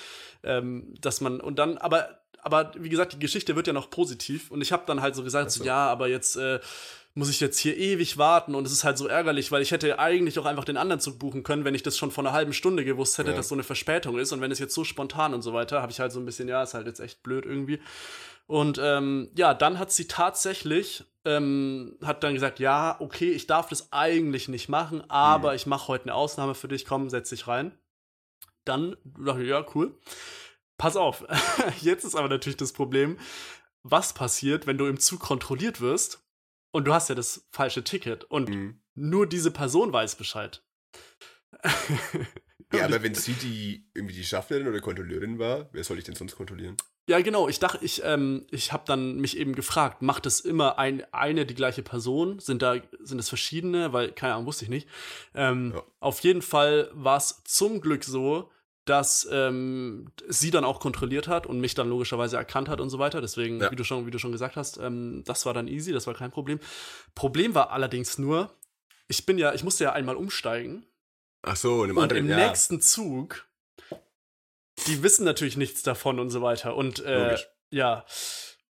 [0.42, 4.50] ähm, dass man, und dann, aber, aber wie gesagt, die Geschichte wird ja noch positiv
[4.50, 5.60] und ich habe dann halt so gesagt, so.
[5.60, 6.60] so, ja, aber jetzt, äh,
[7.16, 9.98] muss ich jetzt hier ewig warten und es ist halt so ärgerlich, weil ich hätte
[9.98, 12.52] eigentlich auch einfach den anderen Zug buchen können, wenn ich das schon vor einer halben
[12.52, 13.36] Stunde gewusst hätte, ja.
[13.36, 15.90] dass so eine Verspätung ist und wenn es jetzt so spontan und so weiter, habe
[15.90, 17.80] ich halt so ein bisschen, ja, ist halt jetzt echt blöd irgendwie.
[18.46, 23.68] Und ähm, ja, dann hat sie tatsächlich, ähm, hat dann gesagt, ja, okay, ich darf
[23.68, 25.56] das eigentlich nicht machen, aber mhm.
[25.56, 27.76] ich mache heute eine Ausnahme für dich, komm, setz dich rein.
[28.64, 29.98] Dann dachte ich, ja, cool.
[30.78, 31.24] Pass auf,
[31.80, 33.18] jetzt ist aber natürlich das Problem,
[33.82, 36.24] was passiert, wenn du im Zug kontrolliert wirst
[36.72, 38.80] und du hast ja das falsche Ticket und mhm.
[38.94, 40.62] nur diese Person weiß Bescheid.
[42.72, 46.14] ja, aber wenn sie die irgendwie die Schaffnerin oder Kontrolleurin war, wer soll ich denn
[46.14, 46.76] sonst kontrollieren?
[47.08, 47.48] Ja, genau.
[47.48, 51.46] Ich dachte, ich, ähm, ich habe dann mich eben gefragt, macht es immer ein, eine
[51.46, 52.40] die gleiche Person?
[52.40, 53.92] Sind da, sind es verschiedene?
[53.92, 54.88] Weil, keine Ahnung, wusste ich nicht.
[55.34, 55.82] Ähm, ja.
[56.00, 58.50] Auf jeden Fall war es zum Glück so,
[58.86, 62.98] dass ähm, sie dann auch kontrolliert hat und mich dann logischerweise erkannt hat und so
[62.98, 63.20] weiter.
[63.20, 63.70] Deswegen, ja.
[63.70, 66.14] wie, du schon, wie du schon gesagt hast, ähm, das war dann easy, das war
[66.14, 66.58] kein Problem.
[67.14, 68.50] Problem war allerdings nur,
[69.06, 70.86] ich bin ja, ich musste ja einmal umsteigen.
[71.46, 72.48] Ach so, in einem und anderen, im ja.
[72.48, 73.46] nächsten Zug
[74.86, 76.76] die wissen natürlich nichts davon und so weiter.
[76.76, 77.36] Und äh,
[77.70, 78.04] ja.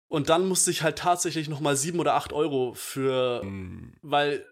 [0.09, 3.97] Und dann musste ich halt tatsächlich noch mal sieben oder acht Euro für, mm.
[4.03, 4.45] weil,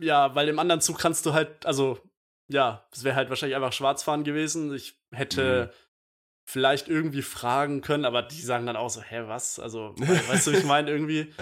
[0.00, 2.00] ja, weil im anderen Zug kannst du halt, also,
[2.48, 4.74] ja, es wäre halt wahrscheinlich einfach Schwarzfahren gewesen.
[4.74, 5.76] Ich hätte mm.
[6.46, 9.60] vielleicht irgendwie fragen können, aber die sagen dann auch so, hä, was?
[9.60, 11.32] Also, weißt du, ich meine irgendwie.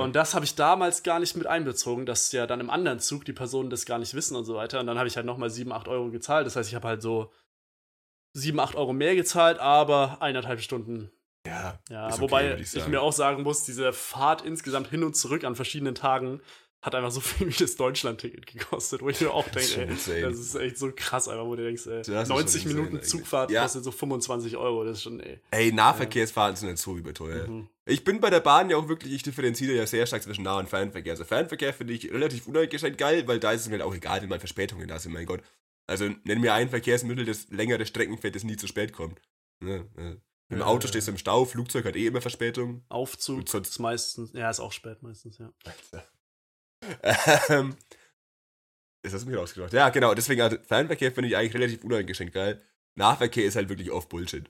[0.00, 3.24] Und das habe ich damals gar nicht mit einbezogen, dass ja dann im anderen Zug
[3.24, 4.80] die Personen das gar nicht wissen und so weiter.
[4.80, 6.46] Und dann habe ich halt noch mal sieben, acht Euro gezahlt.
[6.46, 7.30] Das heißt, ich habe halt so
[8.34, 11.10] 7, 8 Euro mehr gezahlt, aber eineinhalb Stunden.
[11.46, 11.78] Ja.
[11.90, 15.44] ja okay, wobei ich, ich, mir auch sagen muss, diese Fahrt insgesamt hin und zurück
[15.44, 16.40] an verschiedenen Tagen
[16.82, 20.22] hat einfach so viel wie das Deutschland-Ticket gekostet, wo ich mir auch denke, das, ey,
[20.22, 23.62] das ist echt so krass, einfach, wo du denkst, ey, 90 Minuten insane, Zugfahrt ja.
[23.62, 25.40] kostet so 25 Euro, das ist schon, ey.
[25.52, 27.48] Ey, Nahverkehrsfahren sind nicht so überteuert.
[27.48, 27.68] Mhm.
[27.86, 30.58] Ich bin bei der Bahn ja auch wirklich, ich differenziere ja sehr stark zwischen Nah-
[30.58, 31.12] und Fernverkehr.
[31.12, 34.20] Also Fernverkehr finde ich relativ uneingeschränkt geil, weil da ist es mir halt auch egal,
[34.20, 35.42] wenn mal Verspätungen da sind, mein Gott.
[35.86, 39.20] Also nenn mir ein Verkehrsmittel, das längere Strecken fährt, das nie zu spät kommt.
[39.60, 39.86] Ne?
[39.96, 40.20] Ne?
[40.48, 42.84] Im ja, Auto stehst du im Stau, Flugzeug hat eh immer Verspätung.
[42.88, 45.52] Aufzug sonst ist meistens, ja, ist auch spät meistens, ja.
[47.48, 47.76] Ähm,
[49.02, 49.72] ist das mir rausgedacht?
[49.72, 52.62] Ja, genau, deswegen, also Fernverkehr finde ich eigentlich relativ uneingeschränkt geil.
[52.94, 54.48] Nahverkehr ist halt wirklich oft Bullshit.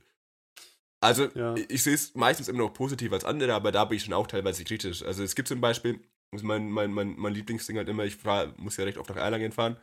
[1.01, 1.55] Also, ja.
[1.57, 4.15] ich, ich sehe es meistens immer noch positiv als andere, aber da bin ich schon
[4.15, 5.03] auch teilweise kritisch.
[5.03, 8.77] Also, es gibt zum Beispiel, mein, mein, mein, mein Lieblingsding halt immer, ich fahr, muss
[8.77, 9.77] ja recht oft nach Erlangen fahren.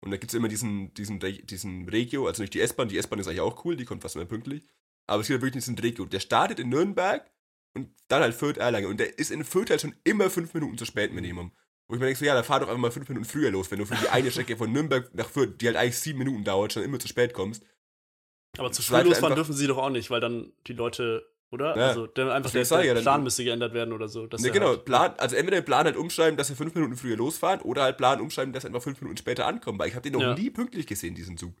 [0.00, 3.20] Und da gibt es immer diesen, diesen, diesen Regio, also nicht die S-Bahn, die S-Bahn
[3.20, 4.64] ist eigentlich auch cool, die kommt fast immer pünktlich.
[5.06, 6.06] Aber es gibt halt wirklich diesen Regio.
[6.06, 7.30] Der startet in Nürnberg
[7.74, 8.88] und dann halt Fürth Erlangen.
[8.88, 11.52] Und der ist in Fürth halt schon immer fünf Minuten zu spät Minimum.
[11.92, 13.70] Wo ich mir denke, so, ja, da fahr doch einfach mal fünf Minuten früher los,
[13.70, 16.42] wenn du für die eine Strecke von Nürnberg nach Fürth, die halt eigentlich sieben Minuten
[16.42, 17.66] dauert, schon immer zu spät kommst.
[18.56, 21.76] Aber zu früh losfahren dürfen sie doch auch nicht, weil dann die Leute oder?
[21.76, 21.88] Ja.
[21.88, 24.22] Also der, einfach der, der, Plan ja, müsste geändert werden oder so.
[24.22, 27.18] Ne, genau, halt, Plan, also entweder den Plan halt umschreiben, dass wir fünf Minuten früher
[27.18, 30.02] losfahren oder halt Plan umschreiben, dass wir einfach fünf Minuten später ankommen, weil ich habe
[30.02, 30.34] den noch ja.
[30.34, 31.52] nie pünktlich gesehen, diesen Zug.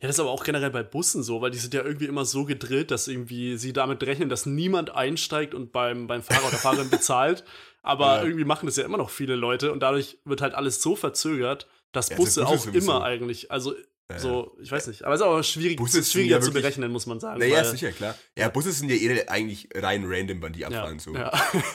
[0.00, 2.24] Ja, das ist aber auch generell bei Bussen so, weil die sind ja irgendwie immer
[2.24, 6.56] so gedrillt, dass irgendwie sie damit rechnen, dass niemand einsteigt und beim, beim Fahrer oder
[6.56, 7.44] Fahrerin bezahlt.
[7.82, 8.24] Aber ja.
[8.24, 11.66] irgendwie machen das ja immer noch viele Leute und dadurch wird halt alles so verzögert,
[11.92, 13.74] dass Busse, Busse auch immer eigentlich, also
[14.16, 15.04] so, ich weiß nicht.
[15.04, 17.38] Aber es ist auch schwierig, Busse schwieriger ja zu berechnen, muss man sagen.
[17.38, 18.16] Naja, sicher, klar.
[18.36, 20.98] Ja, Busse sind ja eh eigentlich rein random, wann die abfahren.
[20.98, 21.14] Ja, so.
[21.14, 21.28] Ja.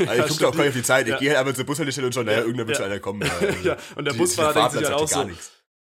[0.06, 1.08] Also ich gucke auch gar nicht auf die Zeit.
[1.08, 3.22] Ich gehe halt einfach zur Bushaltestelle und schon, naja, irgendwann wird schon einer kommen.
[3.64, 5.30] ja, und der Busfahrer denkt sich halt auch so,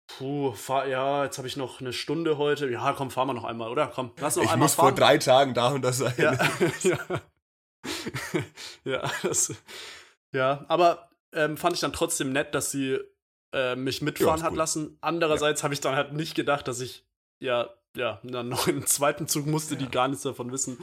[0.06, 2.70] Puh, fahr, ja, jetzt habe ich noch eine Stunde heute.
[2.70, 3.90] Ja, komm, fahren wir noch einmal, oder?
[3.92, 4.90] Komm, lass noch ich einmal muss fahren.
[4.90, 6.14] vor drei Tagen da und das sein.
[6.18, 6.32] Ja,
[6.82, 6.98] ja.
[8.84, 9.52] ja, das,
[10.34, 12.98] ja, aber ähm, fand ich dann trotzdem nett, dass sie
[13.52, 14.58] äh, mich mitfahren ist hat cool.
[14.58, 14.98] lassen.
[15.00, 17.06] Andererseits habe ich dann halt nicht gedacht, dass ich
[17.40, 20.78] ja, ja, dann noch in den zweiten Zug musste, die gar nichts davon wissen.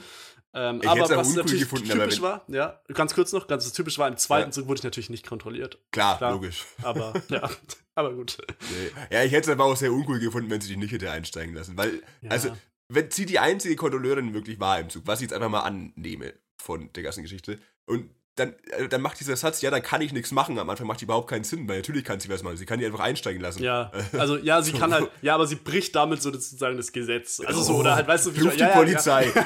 [0.54, 4.18] Ähm, aber was natürlich gefunden, typisch war, ja, ganz kurz noch, ganz typisch war, im
[4.18, 4.52] zweiten Ja.
[4.52, 5.80] Zug wurde ich natürlich nicht kontrolliert.
[5.92, 6.34] Klar, Klar.
[6.34, 6.66] logisch.
[6.84, 7.50] Aber ja,
[7.96, 8.38] aber gut.
[8.70, 8.92] Nee.
[9.16, 11.56] Ja, ich hätte es aber auch sehr uncool gefunden, wenn sie dich nicht hätte einsteigen
[11.56, 11.78] lassen.
[11.78, 12.32] Weil, Ja.
[12.32, 12.56] also,
[12.90, 16.34] wenn sie die einzige Kontrolleurin wirklich war im Zug, was ich jetzt einfach mal annehme
[16.62, 20.14] von der ganzen Geschichte, und dann, äh, dann macht dieser Satz, ja, dann kann ich
[20.14, 20.58] nichts machen.
[20.58, 22.56] Am Anfang macht die überhaupt keinen Sinn, weil natürlich kann sie was machen.
[22.58, 23.62] Sie kann die einfach einsteigen lassen.
[23.62, 27.42] Ja, also ja, sie kann halt, ja, aber sie bricht damit so sozusagen das Gesetz.
[27.46, 29.32] Also so, Oh, oder halt, weißt du, wie Ruf die ja, Polizei.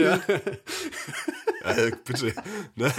[0.00, 0.18] Ja.
[1.62, 2.32] Äh, bitte.
[2.74, 2.90] Ne?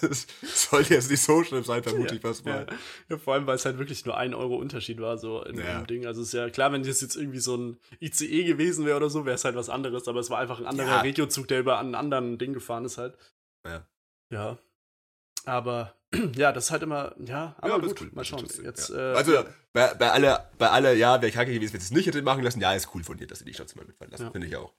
[0.00, 2.66] Das sollte jetzt nicht so schlimm sein, vermute ich was mal.
[3.10, 5.86] ja, vor allem, weil es halt wirklich nur ein Euro Unterschied war, so in dem
[5.86, 6.06] Ding.
[6.06, 9.26] Also ist ja klar, wenn das jetzt irgendwie so ein ICE gewesen wäre oder so,
[9.26, 11.02] wäre es halt was anderes, aber es war einfach ein anderer.
[11.02, 13.16] Regiozug, der über einen anderen Ding gefahren ist halt.
[13.66, 13.86] Ja.
[14.32, 14.58] Ja.
[15.44, 15.94] Aber
[16.34, 18.14] ja, das ist halt immer, ja, aber das ist gut, cool.
[18.14, 18.46] mal schauen.
[18.62, 19.12] Jetzt, ja.
[19.12, 22.06] äh, also, bei, bei aller, bei aller, ja, wäre kacke gewesen, wenn sie es nicht
[22.06, 22.60] hätte machen lassen.
[22.60, 24.24] Ja, ist cool von dir, dass sie dich trotzdem mal mitfahren lassen.
[24.24, 24.30] Ja.
[24.30, 24.72] Finde ich auch.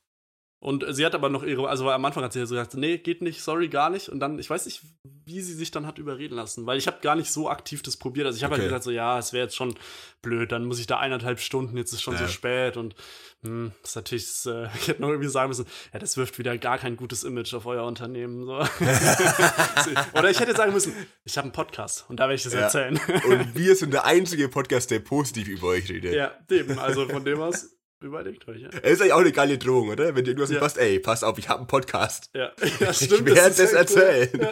[0.64, 2.97] Und sie hat aber noch ihre, also am Anfang hat sie ja so gesagt, nee,
[2.97, 4.07] geht nicht, sorry, gar nicht.
[4.07, 4.82] Und dann, ich weiß nicht,
[5.26, 7.97] wie sie sich dann hat überreden lassen, weil ich habe gar nicht so aktiv das
[7.97, 8.28] probiert.
[8.28, 8.61] Also ich habe Okay.
[8.61, 9.76] halt gesagt, so ja, es wäre jetzt schon
[10.22, 12.30] blöd, dann muss ich da eineinhalb Stunden, jetzt ist schon so Ja.
[12.30, 12.95] spät und
[13.41, 16.39] hm, das ist natürlich, das, äh, ich hätte noch irgendwie sagen müssen, ja, das wirft
[16.39, 18.45] wieder gar kein gutes Image auf euer Unternehmen.
[18.45, 18.53] So.
[20.14, 20.93] Oder ich hätte sagen müssen,
[21.26, 22.59] ich habe einen Podcast und da werde ich das Ja.
[22.61, 22.99] erzählen.
[23.28, 26.14] Und wir sind der einzige Podcast, der positiv über euch redet.
[26.14, 27.70] ja, eben, also von dem aus,
[28.04, 28.70] überlegt euch, ja.
[28.70, 30.16] Ist eigentlich auch eine geile Drohung, oder?
[30.16, 30.60] Wenn dir irgendwas Ja.
[30.60, 32.30] passt, ey, pass auf, ich habe einen Podcast.
[32.34, 33.26] Ja, ja Ich stimmt.
[33.26, 34.30] werde ist das erzählen.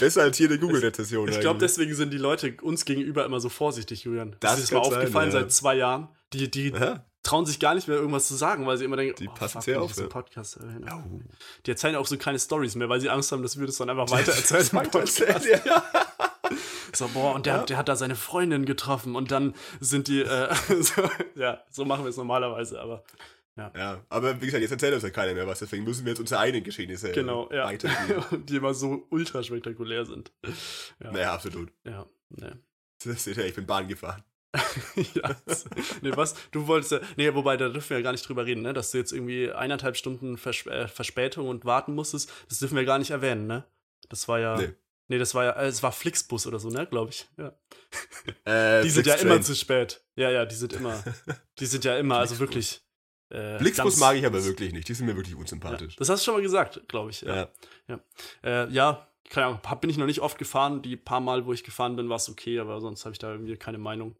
[0.00, 1.28] Besser als hier eine Google-Rezession.
[1.28, 1.70] Ich glaube, eigentlich.
[1.70, 4.36] deswegen sind die Leute uns gegenüber immer so vorsichtig, Julian.
[4.40, 5.40] Das Das ist mir aufgefallen ja.
[5.40, 6.08] seit zwei Jahren.
[6.32, 7.04] Die, die Aha.
[7.22, 9.54] trauen sich gar nicht mehr irgendwas zu sagen, weil sie immer denken, Die oh, passen
[9.54, 10.08] fuck, sehr auf, ich so ja.
[10.08, 10.86] Podcast höre.
[10.86, 11.04] Ja.
[11.64, 13.90] Die erzählen auch so keine Stories mehr, weil sie Angst haben, dass wir das dann
[13.90, 14.88] einfach weiter erzählen.
[14.90, 15.20] Podcast.
[15.20, 15.82] ja.
[16.94, 17.62] So, boah, und der, Ja.
[17.64, 21.02] der hat da seine Freundin getroffen und dann sind die, äh, so,
[21.34, 23.04] ja, so machen wir es normalerweise, aber
[23.56, 26.18] ja, aber wie gesagt, jetzt erzählt uns ja keiner mehr was, deswegen müssen wir jetzt
[26.18, 27.70] unsere eigenen Geschehnisse genau, ja.
[28.32, 30.32] die immer so ultra spektakulär sind.
[31.02, 31.72] Ja, Naja, absolut.
[31.84, 32.58] ja, ne.
[33.04, 34.24] Das seht ihr, ich bin Bahn gefahren.
[35.14, 35.36] ja.
[36.00, 36.34] Nee, was?
[36.52, 37.00] Du wolltest ja.
[37.16, 38.72] Nee, wobei, da dürfen wir ja gar nicht drüber reden, ne?
[38.72, 42.32] Dass du jetzt irgendwie eineinhalb Stunden Vers äh, Verspätung und warten musstest.
[42.48, 43.64] Das dürfen wir gar nicht erwähnen, ne?
[44.08, 44.56] Das war ja.
[44.56, 44.70] Nee.
[45.08, 45.50] Nee, das war ja.
[45.52, 46.86] Äh, es war Flixbus oder so, ne?
[46.86, 47.28] Glaube ich.
[47.36, 47.56] Ja.
[48.46, 50.02] Äh, Die sind ja immer zu spät.
[50.16, 51.02] Ja, ja, die sind immer.
[51.58, 52.82] Die sind ja immer, also wirklich.
[53.30, 54.88] Äh, Flixbus mag ich aber wirklich nicht.
[54.88, 55.96] Die sind mir wirklich Ja, unsympathisch.
[55.96, 57.22] das hast du schon mal gesagt, glaube ich.
[57.22, 57.50] Ja.
[57.88, 58.00] Ja.
[58.42, 60.82] Äh, ja, keine Ahnung, hab, bin ich noch nicht oft gefahren.
[60.82, 63.32] Die paar Mal, wo ich gefahren bin, war es okay, aber sonst habe ich da
[63.32, 64.16] irgendwie keine Meinung.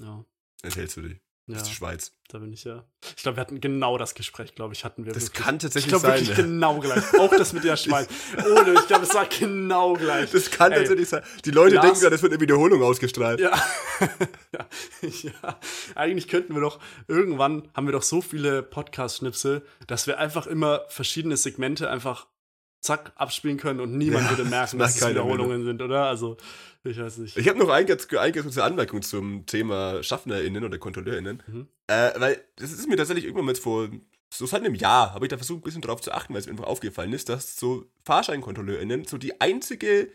[0.00, 0.24] Ja,
[0.62, 1.20] Erzählst du dich.
[1.52, 1.62] Das ja.
[1.62, 2.12] ist die Schweiz.
[2.28, 2.84] Da bin ich ja.
[3.16, 5.12] Ich glaube, wir hatten genau das Gespräch, glaube ich, hatten wir.
[5.12, 5.44] Das wirklich.
[5.44, 6.20] kann ich tatsächlich glaube sein.
[6.20, 6.44] wirklich ne?
[6.44, 7.02] genau gleich.
[7.18, 8.08] Auch das mit der Schweiz.
[8.38, 10.30] Ohne, ich glaube, es war genau gleich.
[10.30, 10.78] Das kann Ey.
[10.78, 11.22] tatsächlich sein.
[11.44, 13.40] Die Leute Lars- denken gerade, das wird eine Wiederholung ausgestrahlt.
[13.40, 13.50] Ja.
[14.52, 14.66] ja.
[15.02, 15.60] ja.
[15.94, 20.82] Eigentlich könnten wir doch, irgendwann haben wir doch so viele Podcast-Schnipsel, dass wir einfach immer
[20.88, 22.26] verschiedene Segmente einfach
[22.82, 26.06] zack abspielen können und niemand Ja, würde das merken, macht dass es Wiederholungen sind, oder?
[26.06, 26.36] Also,
[26.84, 27.36] ich weiß nicht.
[27.36, 31.42] Ich habe noch eine ganz, eine ganz kurze Anmerkung zum Thema SchaffnerInnen oder KontrolleurInnen.
[31.46, 31.68] Mhm.
[31.86, 33.88] Äh, weil das ist mir tatsächlich irgendwann mal vor
[34.34, 36.46] so seit einem Jahr, habe ich da versucht, ein bisschen drauf zu achten, weil es
[36.46, 40.10] mir einfach aufgefallen ist, dass so FahrscheinkontrolleurInnen so die einzige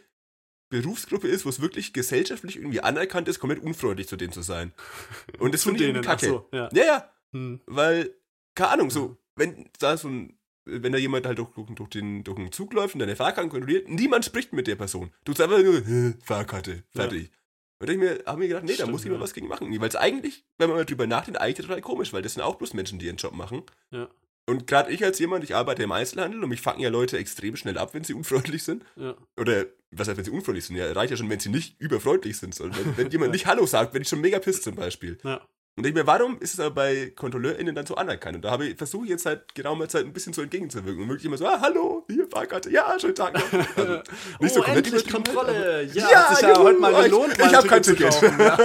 [0.70, 4.74] Berufsgruppe ist, wo es wirklich gesellschaftlich irgendwie anerkannt ist, komplett unfreundlich zu denen zu sein.
[5.39, 6.26] Und das finde ich irgendwie kacke.
[6.26, 6.70] so, ja.
[6.74, 7.61] Ja, ja, Hm.
[7.65, 8.13] weil,
[8.55, 10.36] keine Ahnung, so, wenn da so ein,
[10.68, 13.89] wenn da jemand halt durch, durch, den, durch den Zug läuft und deine Fahrkarte kontrolliert,
[13.89, 15.11] niemand spricht mit der Person.
[15.24, 17.32] Du sagst einfach nur, "Hä, Fahrkarte, fertig.
[17.80, 19.24] Und ich mir, habe mir gedacht, nee, da Stimmt, muss jemand ja.
[19.24, 19.80] was gegen machen.
[19.80, 22.55] Weil es eigentlich, wenn man mal drüber nachdenkt, eigentlich total komisch, weil das sind auch
[22.55, 23.63] bloß Menschen, die ihren Job machen.
[23.91, 24.09] Ja.
[24.49, 27.55] Und gerade ich als jemand, ich arbeite im Einzelhandel und mich fangen ja Leute extrem
[27.55, 28.84] schnell ab, wenn sie unfreundlich sind.
[28.95, 29.15] Ja.
[29.39, 30.78] Oder, was heißt, wenn sie unfreundlich sind?
[30.78, 32.55] Ja, reicht ja schon, wenn sie nicht überfreundlich sind.
[32.55, 35.18] sondern Wenn, wenn jemand nicht Hallo sagt, wenn ich schon mega pisst zum Beispiel.
[35.24, 35.47] Ja.
[35.78, 38.38] Und ich mir, warum ist es aber bei KontrolleurInnen dann so anerkannt?
[38.38, 41.03] Und da habe ich versuche ich jetzt seit geraumer Zeit ein bisschen so entgegenzuwirken.
[41.03, 43.53] Und wirklich immer so, ah, hallo, hier, Fahrkarte, ja, schönen Tag noch.
[43.78, 43.93] Also,
[44.39, 45.84] nicht so oh, komplett endlich übertrieben, Kontrolle.
[45.93, 47.84] Ja, Ja, hat sich ja juhu, heute mal ich- gelohnt, ich mal ein hab kein
[47.84, 48.09] Ticket.
[48.09, 48.57] kaufen, Ja.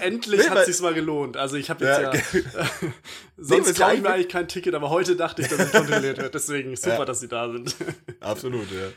[0.02, 1.38] endlich Nee, hat sich's mal gelohnt.
[1.38, 2.70] Also ich habe jetzt Ja, ja,
[3.38, 6.18] sonst ja kaufe ich mir eigentlich- kein Ticket, aber heute dachte ich, dass ich kontrolliert
[6.18, 6.34] wird.
[6.34, 7.04] Deswegen super, Ja.
[7.06, 7.74] dass sie da sind.
[8.20, 8.88] Absolut, ja.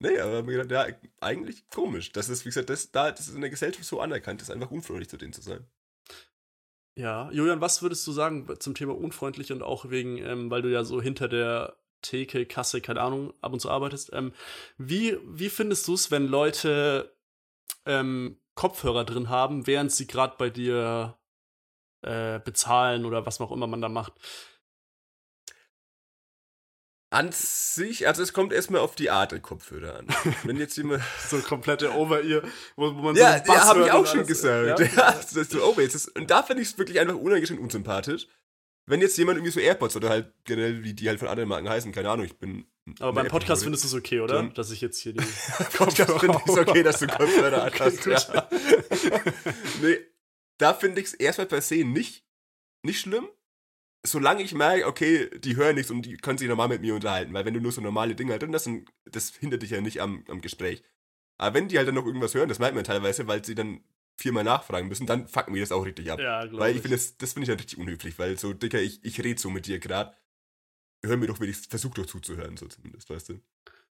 [0.00, 2.10] Nee, aber mir gedacht, ja, eigentlich komisch.
[2.12, 4.72] Das ist, wie gesagt, das, da, das ist in der Gesellschaft so anerkannt, ist einfach
[4.72, 5.64] unfreundlich zu denen zu sein.
[6.98, 10.68] Ja, Julian, was würdest du sagen zum Thema unfreundlich und auch wegen, ähm, weil du
[10.68, 14.12] ja so hinter der Theke, Kasse, keine Ahnung, ab und zu arbeitest.
[14.12, 14.32] Ähm,
[14.78, 17.14] wie, wie findest du es, wenn Leute
[17.86, 21.16] ähm, Kopfhörer drin haben, während sie gerade bei dir
[22.02, 24.14] äh, bezahlen oder was auch immer man da macht.
[27.10, 30.06] An sich, also es kommt erstmal auf die Art der Kopfhörer an.
[30.44, 31.02] Wenn jetzt jemand.
[31.28, 32.42] so komplette Over-Ear,
[32.76, 34.80] wo, wo man ja, so ja, habe ich auch schon gesagt.
[34.80, 34.86] Ja?
[34.96, 35.82] Ja, das ist so Over.
[35.82, 38.26] Ist, und da finde ich es wirklich einfach unangenehm unsympathisch.
[38.84, 41.68] Wenn jetzt jemand irgendwie so AirPods oder halt generell, wie die halt von anderen Marken
[41.68, 42.66] heißen, keine Ahnung, ich bin.
[43.00, 44.34] Aber beim Podcast findest du es okay, oder?
[44.34, 45.24] Dann- Dass ich jetzt hier die.
[45.76, 48.06] Podcast finde ich es okay, dass du Kopfhörer Okay, gut.
[48.06, 48.48] ja.
[49.82, 49.98] nee,
[50.58, 52.24] da finde ich es erstmal per se nicht,
[52.82, 53.28] nicht schlimm.
[54.10, 57.32] Solange ich merke, okay, die hören nichts und die können sich normal mit mir unterhalten.
[57.34, 59.80] Weil wenn du nur so normale Dinge halt drin hast, dann- das hindert dich ja
[59.80, 60.82] nicht am, am Gespräch.
[61.38, 63.80] Aber wenn die halt dann noch irgendwas hören, das merkt man teilweise, weil sie dann
[64.16, 66.18] viermal nachfragen müssen, dann fucken wir das auch richtig ab.
[66.18, 66.82] Ja, weil ich.
[66.82, 69.48] finde, das, das finde ich halt richtig unhöflich, weil so, Dicker, ich, ich rede so
[69.50, 70.16] mit dir gerade.
[71.04, 73.40] Hör mir doch wenigstens, versuch doch zuzuhören, so zumindest, weißt du.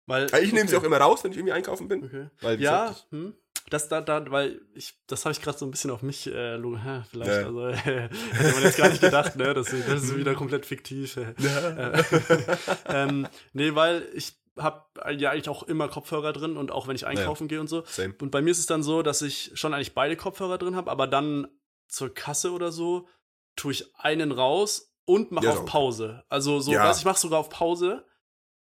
[0.05, 0.83] Weil, Weil ich nehme sie okay.
[0.83, 2.03] auch immer raus, wenn ich irgendwie einkaufen bin.
[2.03, 2.27] Okay.
[2.59, 3.33] Ja, hm,
[3.69, 6.57] das da, da, weil ich, das habe ich gerade so ein bisschen auf mich, äh,
[6.57, 7.45] hä, vielleicht, Ja.
[7.45, 8.09] also hätte
[8.53, 11.17] man jetzt gar nicht gedacht, ne, das, das ist wieder komplett fiktiv.
[11.17, 12.03] Äh, äh,
[12.87, 14.83] ähm, nee, weil ich habe
[15.17, 17.83] ja eigentlich auch immer Kopfhörer drin und auch wenn ich einkaufen gehe und so.
[17.85, 18.15] Same.
[18.21, 20.89] Und bei mir ist es dann so, dass ich schon eigentlich beide Kopfhörer drin habe,
[20.89, 21.47] aber dann
[21.87, 23.07] zur Kasse oder so
[23.55, 25.65] tue ich einen raus und mache Ja, auf.
[25.65, 26.23] Pause.
[26.29, 26.85] Also so, Ja.
[26.85, 28.03] weiß ich mache sogar auf Pause.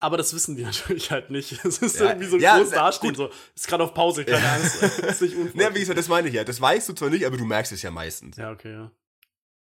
[0.05, 1.65] Aber das wissen die natürlich halt nicht.
[1.65, 2.09] Es ist Ja.
[2.09, 3.31] irgendwie so Ja, groß dastehen, gut.
[3.33, 4.53] so, ist gerade auf Pause, keine Ja.
[4.53, 4.83] Angst.
[4.99, 5.35] ist nicht.
[5.55, 6.43] Ja, wie gesagt, das meine ich ja.
[6.43, 8.37] Das weißt du zwar nicht, aber du merkst es ja meistens.
[8.37, 8.91] ja, okay, ja.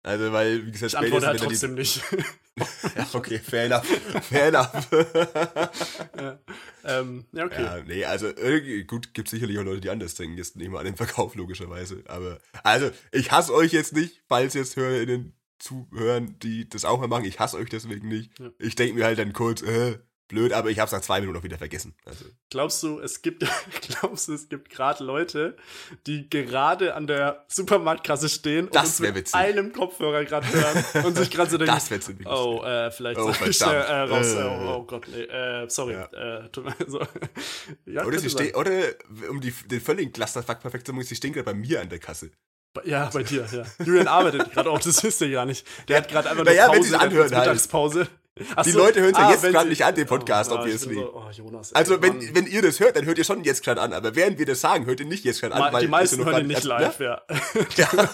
[0.02, 2.02] Also, weil, wie gesagt, Ich antworte halt trotzdem nicht.
[2.12, 2.24] die-
[2.96, 3.86] Ja, okay, fair enough.
[4.28, 4.70] Fair enough.
[6.20, 6.38] ja.
[6.84, 7.62] Ähm, ja, okay.
[7.62, 8.30] Ja, nee, also,
[8.86, 10.36] gut, gibt sicherlich auch Leute, die anders denken.
[10.36, 12.04] Jetzt nicht mal an den Verkauf, logischerweise.
[12.06, 17.08] Aber, also, ich hasse euch jetzt nicht, falls jetzt HörerInnen zuhören, die das auch mal
[17.08, 17.24] machen.
[17.24, 18.38] Ich hasse euch deswegen nicht.
[18.38, 18.50] Ja.
[18.58, 19.98] Ich denke mir halt dann kurz, äh,
[20.34, 21.94] blöd, aber ich hab's nach zwei Minuten auch wieder vergessen.
[22.04, 23.44] Also, Glaubst du, es gibt,
[24.00, 25.56] glaubst du, es gibt gerade Leute,
[26.06, 29.34] die gerade an der Supermarktkasse stehen und Das wär mit witzig.
[29.34, 33.30] einem Kopfhörer gerade hören und sich gerade so denken, das ziemlich oh, äh, vielleicht Oh,
[33.48, 36.44] ich äh, raus, äh, oh, oh Gott, nee, äh, sorry, Ja.
[36.44, 37.00] äh, tut mir so.
[37.86, 38.72] ja, Oder, sie stehen, oder
[39.30, 41.98] um die, den völligen Clusterfuck perfekt zu machen, sie stehen gerade bei mir an der
[42.00, 42.30] Kasse.
[42.84, 43.64] Ja, bei dir, ja.
[43.84, 45.64] Julian arbeitet gerade auch, das wisst ihr gar nicht.
[45.86, 47.46] Der hat gerade einfach Naja, nur wenn Pause, hat anhören halt.
[47.46, 48.08] Mittagspause.
[48.56, 50.56] Ach Die so, Leute hören's ja jetzt wenn grad sie- nicht an, den Podcast, oh,
[50.56, 50.96] obviously.
[50.96, 51.70] So, oh, Jonas.
[51.70, 52.34] ey, Also, wenn, Mann.
[52.34, 53.92] wenn ihr das hört, dann hört ihr schon jetzt gerade an.
[53.92, 55.72] Aber während wir das sagen, hört ihr nicht jetzt gerade an.
[55.72, 57.22] Weil die meisten ja noch hören ihn gar nicht live, ja.
[57.76, 57.88] Ja,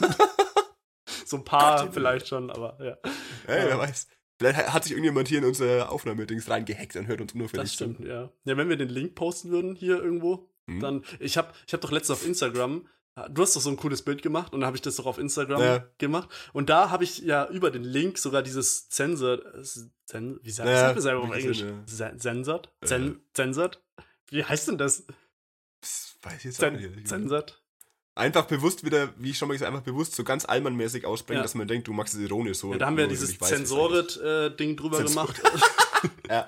[1.25, 2.87] So ein paar Gott, vielleicht schon, aber ja.
[2.91, 4.09] ja, wer weiß.
[4.39, 8.01] Vielleicht hat sich irgendjemand hier in unser Aufnahmedings reingehackt und hört uns unauffällig Das stimmt,
[8.01, 8.31] ja.
[8.45, 10.81] Ja, wenn wir den Link posten würden hier irgendwo, Mhm.
[10.81, 11.05] dann.
[11.19, 12.87] Ich habe ich hab doch letztens auf Instagram.
[13.33, 15.19] Du hast doch so ein cooles Bild gemacht und dann habe ich das doch auf
[15.19, 15.85] Instagram Ja.
[15.99, 16.29] gemacht.
[16.53, 19.43] Und da habe ich ja über den Link sogar dieses Zensored.
[20.07, 21.65] Zen, wie sagt Ja, ja, das selber auf Englisch?
[21.87, 22.69] Censored?
[22.81, 22.87] Äh.
[22.87, 23.83] Zen, censored?
[24.29, 25.05] Wie heißt denn das?
[25.81, 27.09] Das weiß ich jetzt auch Zen, nicht.
[27.09, 27.61] censored?
[28.15, 31.43] Einfach bewusst wieder, wie ich schon mal gesagt einfach bewusst so ganz allmannmäßig aussprechen, Ja.
[31.43, 32.73] dass man denkt, du machst es ironisch so.
[32.73, 35.41] Ja, da haben wir nur, dieses es Zensored-Ding drüber Zensor- gemacht.
[36.29, 36.47] Ja.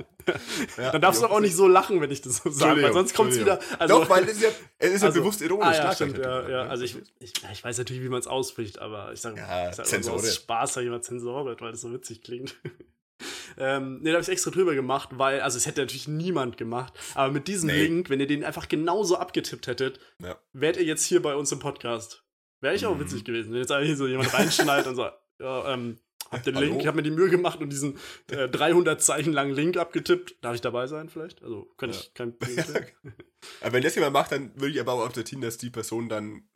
[0.79, 0.93] ja.
[0.93, 3.33] Dann darfst du auch nicht so lachen, wenn ich das so sage, weil sonst kommt
[3.33, 3.59] es wieder.
[3.79, 4.49] Also, Doch, weil es ist ja,
[4.79, 5.67] es ist ja Also- bewusst ironisch.
[5.79, 6.63] Ah, ja, stimmt, ja, ja.
[6.69, 9.77] Also ich, ich, ich weiß natürlich, wie man es ausspricht, aber ich sage Ja, ich
[9.77, 12.57] sag so aus Spaß sag ich immer Zensoret, weil das so witzig klingt.
[13.59, 16.93] ähm, ne, da habe ich extra drüber gemacht, weil, also es hätte natürlich niemand gemacht,
[17.15, 17.85] aber mit diesem Nee.
[17.85, 20.37] Link, wenn ihr den einfach genauso abgetippt hättet, Ja.
[20.53, 22.25] wärt ihr jetzt hier bei uns im Podcast.
[22.61, 23.01] Wäre ich auch Mhm.
[23.01, 25.09] witzig gewesen, wenn jetzt einfach hier so jemand reinschneidet und so,
[25.41, 25.99] ja, ähm,
[26.33, 26.67] hab den Hallo?
[26.67, 27.99] Link, ich habe mir die Mühe gemacht und diesen
[28.31, 30.37] äh, 300 Zeichen langen Link abgetippt.
[30.43, 31.43] Darf ich dabei sein vielleicht?
[31.43, 31.97] Also, kann Ja.
[31.97, 32.35] ich kein.
[33.61, 36.49] Aber wenn das jemand macht, dann würde ich aber auch akzeptieren, dass die Person dann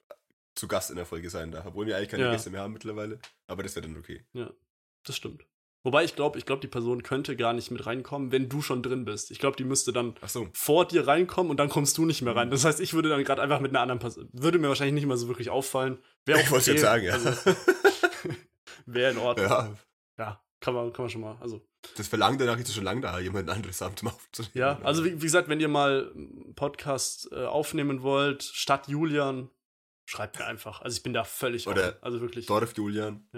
[0.55, 1.67] zu Gast in der Folge sein darf.
[1.67, 2.33] Obwohl wir eigentlich keine Ja.
[2.33, 3.19] Gäste mehr haben mittlerweile.
[3.47, 4.25] Aber das wäre dann okay.
[5.05, 5.45] Das stimmt.
[5.83, 8.83] Wobei ich glaube, ich glaube, die Person könnte gar nicht mit reinkommen, wenn du schon
[8.83, 9.31] drin bist.
[9.31, 10.49] Ich glaube, die müsste dann so.
[10.53, 12.39] vor dir reinkommen und dann kommst du nicht mehr Mhm.
[12.39, 12.51] rein.
[12.51, 15.07] Das heißt, ich würde dann gerade einfach mit einer anderen Person, würde mir wahrscheinlich nicht
[15.07, 15.99] mal so wirklich auffallen.
[16.25, 16.71] Wäre auch Ich wollte okay.
[16.73, 17.13] jetzt sagen, ja.
[17.13, 17.31] Also,
[18.87, 19.47] Wäre in Ordnung.
[19.47, 19.77] Ja.
[20.19, 20.45] ja.
[20.61, 21.37] kann man, kann man schon mal.
[21.41, 21.61] Also,
[21.97, 24.53] Das verlangt danach jetzt schon lange da, jemand anderes Amt zum aufzunehmen.
[24.55, 29.51] ja, also wie, wie gesagt, wenn ihr mal einen Podcast äh, aufnehmen wollt, statt Julian,
[30.07, 30.81] schreibt mir einfach.
[30.83, 32.03] Also ich bin da völlig Oder offen.
[32.03, 32.47] Also wirklich.
[32.47, 33.29] Dorf Julian.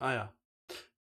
[0.00, 0.34] Ah ja.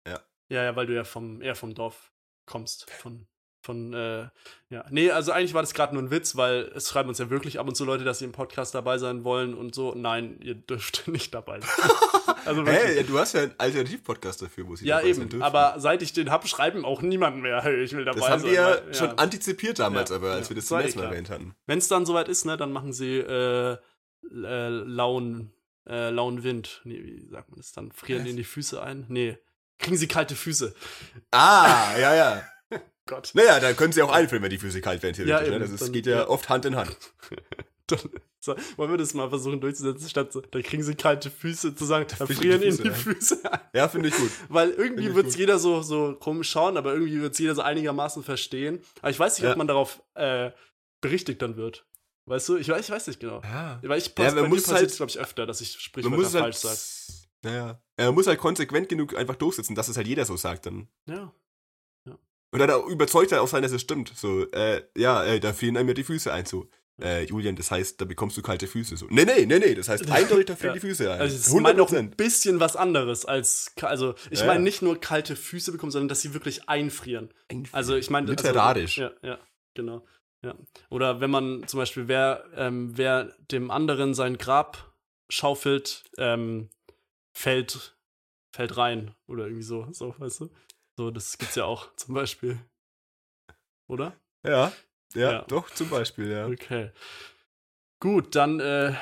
[0.06, 0.20] Ja.
[0.48, 2.12] Ja, ja, weil du ja vom, eher vom Dorf
[2.46, 2.90] kommst.
[2.90, 3.26] Von,
[3.62, 4.28] von, äh,
[4.70, 4.84] ja.
[4.90, 7.58] Nee, also eigentlich war das gerade nur ein Witz, weil es schreiben uns ja wirklich
[7.58, 9.94] ab und zu Leute, dass sie im Podcast dabei sein wollen und so.
[9.94, 11.90] Nein, ihr dürft nicht dabei sein.
[12.44, 12.66] Also.
[12.66, 15.28] Hey, ja, du hast ja einen Alternativ-Podcast dafür, wo sie ja, sein eben.
[15.28, 15.42] dürfen.
[15.42, 18.40] Aber seit ich den hab, schreiben auch niemand mehr, hey, ich will dabei das haben
[18.40, 18.50] sein.
[18.50, 20.50] wir ja weil- schon antizipiert damals, Ja, aber als ja.
[20.50, 21.54] wir das Das zum ersten Mal erwähnt hatten.
[21.66, 23.72] Wenn es dann soweit ist, ne, dann machen sie äh,
[24.32, 25.52] äh, lauen,
[25.88, 26.80] äh, lauen Wind.
[26.84, 27.90] Nee, wie sagt man das dann?
[27.92, 29.06] Frieren in die Füße ein?
[29.08, 29.38] Nee.
[29.78, 30.74] Kriegen sie kalte Füße.
[31.30, 32.42] Ah, ja, ja.
[33.06, 33.30] Gott.
[33.34, 35.40] Naja, dann können sie auch einfrieren, wenn die Füße kalt werden, theoretisch.
[35.40, 35.56] Ja, ne?
[35.56, 35.60] eben.
[35.60, 36.28] Das ist, Dann- geht ja, ja.
[36.28, 36.96] oft Hand in Hand.
[37.86, 37.98] Dann,
[38.42, 41.84] So, wollen wir das mal versuchen durchzusetzen, statt so, da kriegen sie kalte Füße zu
[41.84, 42.90] sagen, da frieren ihnen Füße die.
[42.90, 43.60] Füße ein.
[43.74, 44.30] Ja, finde ich gut.
[44.48, 47.60] Weil irgendwie wird es jeder so, so komisch schauen, aber irgendwie wird es jeder so
[47.60, 48.80] einigermaßen verstehen.
[49.02, 49.50] Aber ich weiß nicht, Ja.
[49.52, 50.52] ob man darauf äh,
[51.02, 51.86] berichtigt dann wird.
[52.24, 52.56] Weißt du?
[52.56, 53.42] Ich weiß, ich weiß nicht genau.
[53.42, 53.78] Ja.
[53.82, 56.54] Weil ich Ja, pass, bei muss passiert halt- glaube ich, öfter, dass ich Sprichwörter halt.
[56.56, 56.78] falsch sage.
[57.42, 57.82] Naja.
[57.98, 60.88] Ja, man muss halt konsequent genug einfach durchsetzen, dass es halt jeder so sagt dann.
[61.06, 61.32] Ja.
[62.52, 64.12] Und dann überzeugt er auch sein, dass es stimmt.
[64.16, 66.46] So, äh, ja, äh, da frieren einem ja die Füße ein.
[66.46, 66.68] So,
[67.02, 68.96] äh, Julian, das heißt, da bekommst du kalte Füße.
[68.96, 70.80] So, nee, nee, nee, nee, das heißt eindeutig, da frieren Ja.
[70.80, 71.20] die Füße ein.
[71.20, 72.16] Also es meint auch ein 100%.
[72.16, 76.20] bisschen was anderes als, also ich Ja, meine nicht nur kalte Füße bekommen, sondern dass
[76.22, 77.32] sie wirklich einfrieren.
[77.72, 78.98] Also ich meine, Literarisch.
[78.98, 79.38] Also, ja, ja,
[79.74, 80.06] genau.
[80.42, 80.54] Ja.
[80.88, 84.94] Oder wenn man zum Beispiel, wer, ähm, wer dem anderen sein Grab
[85.28, 86.70] schaufelt, ähm,
[87.36, 87.96] fällt,
[88.54, 89.14] fällt rein.
[89.26, 90.50] Oder irgendwie so, so, weißt du?
[90.96, 92.58] So, das gibt's ja auch zum Beispiel.
[93.86, 94.14] Oder?
[94.46, 94.72] Ja,
[95.14, 95.44] ja, Ja.
[95.48, 96.46] doch, zum Beispiel, ja.
[96.46, 96.90] Okay.
[98.00, 98.94] Gut, dann, äh,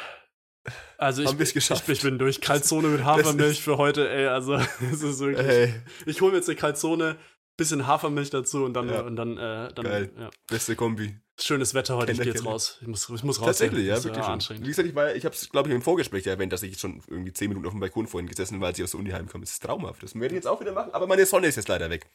[0.98, 1.89] also ich, ich, geschafft.
[1.89, 2.40] ich bin durch.
[2.40, 4.55] Kaltzone mit Hafermilch für heute, ey, also
[4.93, 5.47] es ist wirklich.
[5.47, 5.74] Ey,
[6.06, 7.16] Ich hole mir jetzt eine Kaltzone,
[7.56, 9.01] bisschen Hafermilch dazu und dann, Ja.
[9.02, 10.10] und dann, äh, dann Geil.
[10.18, 10.30] ja.
[10.48, 11.18] beste Kombi.
[11.40, 12.51] Schönes Wetter heute, ich Kenner, gehe jetzt kenner.
[12.52, 12.78] raus.
[12.80, 13.47] Ich muss, ich muss raus.
[13.47, 14.60] Tatsächlich, ja, wirklich schon.
[14.60, 16.80] Wie gesagt, ich, war, ich habe es, glaube ich, im Vorgespräch erwähnt, dass ich jetzt
[16.80, 19.10] schon irgendwie 10 Minuten auf dem Balkon vorhin gesessen war, als ich aus der Uni
[19.10, 19.44] heimkomme.
[19.44, 20.02] Das ist traumhaft.
[20.02, 22.10] Das werde ich jetzt auch wieder machen, aber meine Sonne ist jetzt leider weg.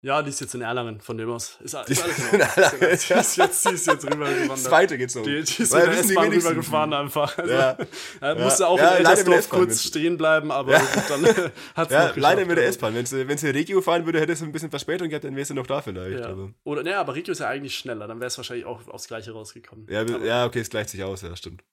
[0.00, 1.56] Ja, die ist jetzt in Erlangen, von dem aus.
[1.60, 2.40] Ist, ist alles In in.
[2.40, 4.50] Erlangen, Die ist jetzt, die ist jetzt rübergewandert.
[4.50, 5.24] Das zweite geht's um.
[5.24, 7.36] Die, die ist Weil in der rübergefahren einfach.
[7.36, 7.76] Also, Ja.
[8.20, 10.82] Er musste auch Ja, in mit Eltersdorf kurz stehen bleiben, aber Ja.
[11.08, 12.94] dann äh, hat's Ja, noch leider mit der S-Bahn.
[12.94, 15.54] Wenn sie, sie Regio fahren würde, hätte es ein bisschen Verspätung gehabt, dann wärst du
[15.54, 16.20] noch da vielleicht.
[16.20, 16.28] Ja.
[16.28, 19.08] Aber, Oder, ne, aber Regio ist ja eigentlich schneller, dann wäre es wahrscheinlich auch aufs
[19.08, 19.88] Gleiche rausgekommen.
[19.90, 21.64] ja, aber, ja, okay, es gleicht sich aus, ja, stimmt.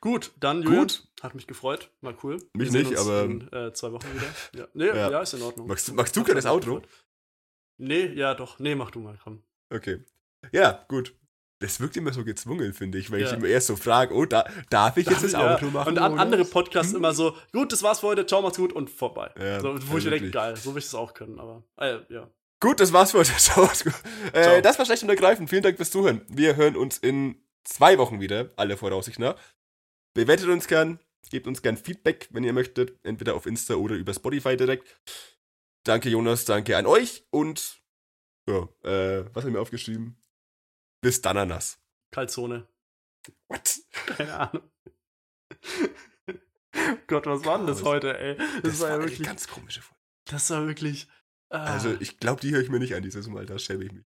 [0.00, 1.08] Gut, dann Julian, Gut.
[1.22, 2.38] hat mich gefreut, war cool.
[2.54, 4.26] Mich nicht, aber- in äh, zwei Wochen wieder.
[4.60, 5.10] Ja, nee, Ja.
[5.10, 5.20] ja.
[5.22, 5.68] ist in Ordnung.
[5.68, 6.74] Magst, du- magst du Hat gerne das mich Outro?
[6.80, 6.88] gefreut.
[7.78, 8.58] Nee, ja, doch.
[8.58, 9.42] Nee, mach du mal, komm.
[9.70, 10.04] Okay.
[10.52, 11.14] Ja, gut.
[11.60, 13.36] Das wirkt immer so gezwungen, finde ich, weil ich Ja.
[13.36, 15.88] immer erst so frage, oh, da, darf ich jetzt das Ja, Outro machen?
[15.88, 18.88] Und an, andere Podcasts immer so, gut, das war's für heute, ciao, macht's gut und
[18.90, 19.32] vorbei.
[19.38, 21.98] Ja, so, wo ich mir denke, geil, so will ich das auch können, aber, äh,
[22.10, 22.30] ja.
[22.60, 23.32] Gut, das war's für heute.
[23.38, 23.64] Ciao.
[24.32, 24.60] Äh, Ciao.
[24.60, 25.48] das war schlecht und ergreifend.
[25.50, 26.22] Vielen Dank fürs Zuhören.
[26.28, 29.36] Wir hören uns in zwei Wochen wieder, alle Voraussicht nach.
[30.14, 30.98] Bewertet uns gern,
[31.30, 34.88] gebt uns gern Feedback, wenn ihr möchtet, entweder auf Insta oder über Spotify direkt.
[35.88, 37.80] Danke Jonas, danke an euch und
[38.46, 40.22] ja, äh, was haben wir aufgeschrieben?
[41.00, 41.78] Bis dann, Ananas.
[42.10, 42.68] Kaltzone.
[43.48, 43.80] What?
[44.06, 44.70] Keine Ahnung.
[47.06, 48.36] Gott, was war denn das heute, ey?
[48.36, 50.02] Das, Das, war war ja eine wirklich, ganz komische Folge.
[50.26, 51.08] das war wirklich.
[51.48, 51.64] ah.
[51.72, 54.04] Also, ich glaube, die höre ich mir nicht an dieses Mal, da schäme ich mich.